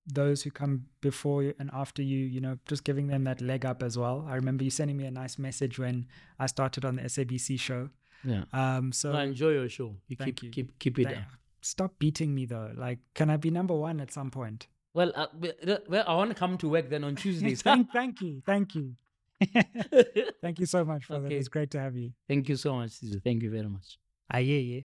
those 0.10 0.42
who 0.44 0.52
come 0.52 0.86
before 1.02 1.44
you 1.44 1.54
and 1.60 1.70
after 1.74 2.02
you, 2.02 2.20
you 2.20 2.40
know, 2.40 2.58
just 2.66 2.86
giving 2.86 3.08
them 3.08 3.26
that 3.26 3.42
leg 3.42 3.66
up 3.66 3.84
as 3.84 3.98
well. 3.98 4.26
I 4.30 4.36
remember 4.36 4.64
you 4.64 4.70
sending 4.70 4.96
me 4.96 5.04
a 5.06 5.12
nice 5.12 5.38
message 5.38 5.78
when 5.78 6.08
I 6.40 6.46
started 6.46 6.86
on 6.86 6.96
the 6.96 7.02
SABC 7.04 7.60
show. 7.60 7.90
Yeah. 8.24 8.44
Um, 8.54 8.94
so 8.94 9.12
I 9.12 9.24
enjoy 9.24 9.50
your 9.50 9.68
show. 9.68 9.96
You 10.08 10.16
Thank 10.16 10.38
keep 10.38 10.44
you. 10.44 10.50
keep 10.52 10.80
keep 10.80 11.00
it 11.00 11.06
Thank- 11.06 11.18
up. 11.18 11.24
stop 11.62 12.00
beating 12.00 12.34
me 12.34 12.46
though. 12.46 12.72
Like, 12.76 13.00
can 13.14 13.30
I 13.30 13.36
be 13.36 13.52
number 13.52 13.76
one 13.76 14.00
at 14.00 14.12
some 14.14 14.32
point? 14.32 14.68
Well, 14.94 15.12
uh, 15.14 15.28
well, 15.38 15.80
well, 15.90 16.06
I 16.08 16.16
want 16.16 16.30
to 16.32 16.36
come 16.36 16.58
to 16.60 16.70
work 16.70 16.90
then 16.90 17.04
on 17.04 17.16
Tuesdays. 17.24 17.62
thank, 17.62 17.92
thank 17.92 18.22
you. 18.22 18.42
Thank 18.46 18.76
you. 18.76 18.96
thank 20.42 20.60
you 20.60 20.66
so 20.66 20.84
much, 20.84 21.08
brother. 21.08 21.28
Okay. 21.28 21.36
It 21.36 21.38
was 21.40 21.50
great 21.50 21.72
to 21.72 21.80
have 21.80 21.96
you. 21.96 22.12
Thank 22.28 22.50
you 22.50 22.56
so 22.56 22.76
much, 22.76 22.92
Sisu. 22.92 23.24
Thank 23.24 23.44
you 23.44 23.52
very 23.52 23.68
much. 23.68 23.98
Ah, 24.32 24.38
yeah, 24.38 24.58
yeah. 24.58 24.82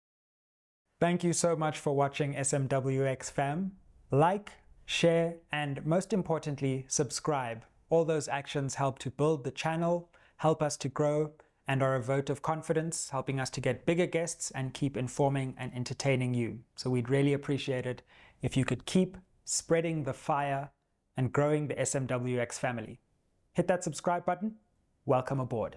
Thank 1.00 1.24
you 1.24 1.32
so 1.32 1.57
much 1.57 1.78
for 1.78 1.94
watching 1.94 2.34
SMWX 2.34 3.30
fam. 3.30 3.72
Like, 4.11 4.53
share, 4.84 5.36
and 5.50 5.84
most 5.84 6.12
importantly, 6.12 6.84
subscribe. 6.88 7.64
All 7.90 8.05
those 8.05 8.28
actions 8.28 8.76
help 8.76 8.98
to 9.00 9.11
build 9.11 9.44
the 9.44 9.50
channel, 9.50 10.11
help 10.36 10.62
us 10.62 10.76
to 10.78 10.88
grow, 10.88 11.32
and 11.66 11.82
are 11.82 11.94
a 11.94 12.03
vote 12.03 12.28
of 12.28 12.42
confidence, 12.42 13.11
helping 13.11 13.40
us 13.40 13.50
to 13.50 13.61
get 13.61 13.86
bigger 13.86 14.07
guests 14.07 14.50
and 14.50 14.74
keep 14.74 14.96
informing 14.96 15.55
and 15.59 15.72
entertaining 15.74 16.34
you. 16.34 16.61
So 16.76 16.90
we'd 16.90 17.09
really 17.09 17.32
appreciate 17.32 17.86
it 17.86 18.03
if 18.42 18.57
you 18.57 18.64
could 18.64 18.84
keep 18.84 19.16
spreading 19.44 20.05
the 20.05 20.12
fire 20.12 20.70
and 21.16 21.32
growing 21.32 21.68
the 21.68 21.74
SMWX 21.74 22.55
family. 22.55 23.00
Hit 23.55 23.68
that 23.68 23.84
subscribe 23.84 24.24
button. 24.24 24.55
Welcome 25.05 25.38
aboard. 25.38 25.76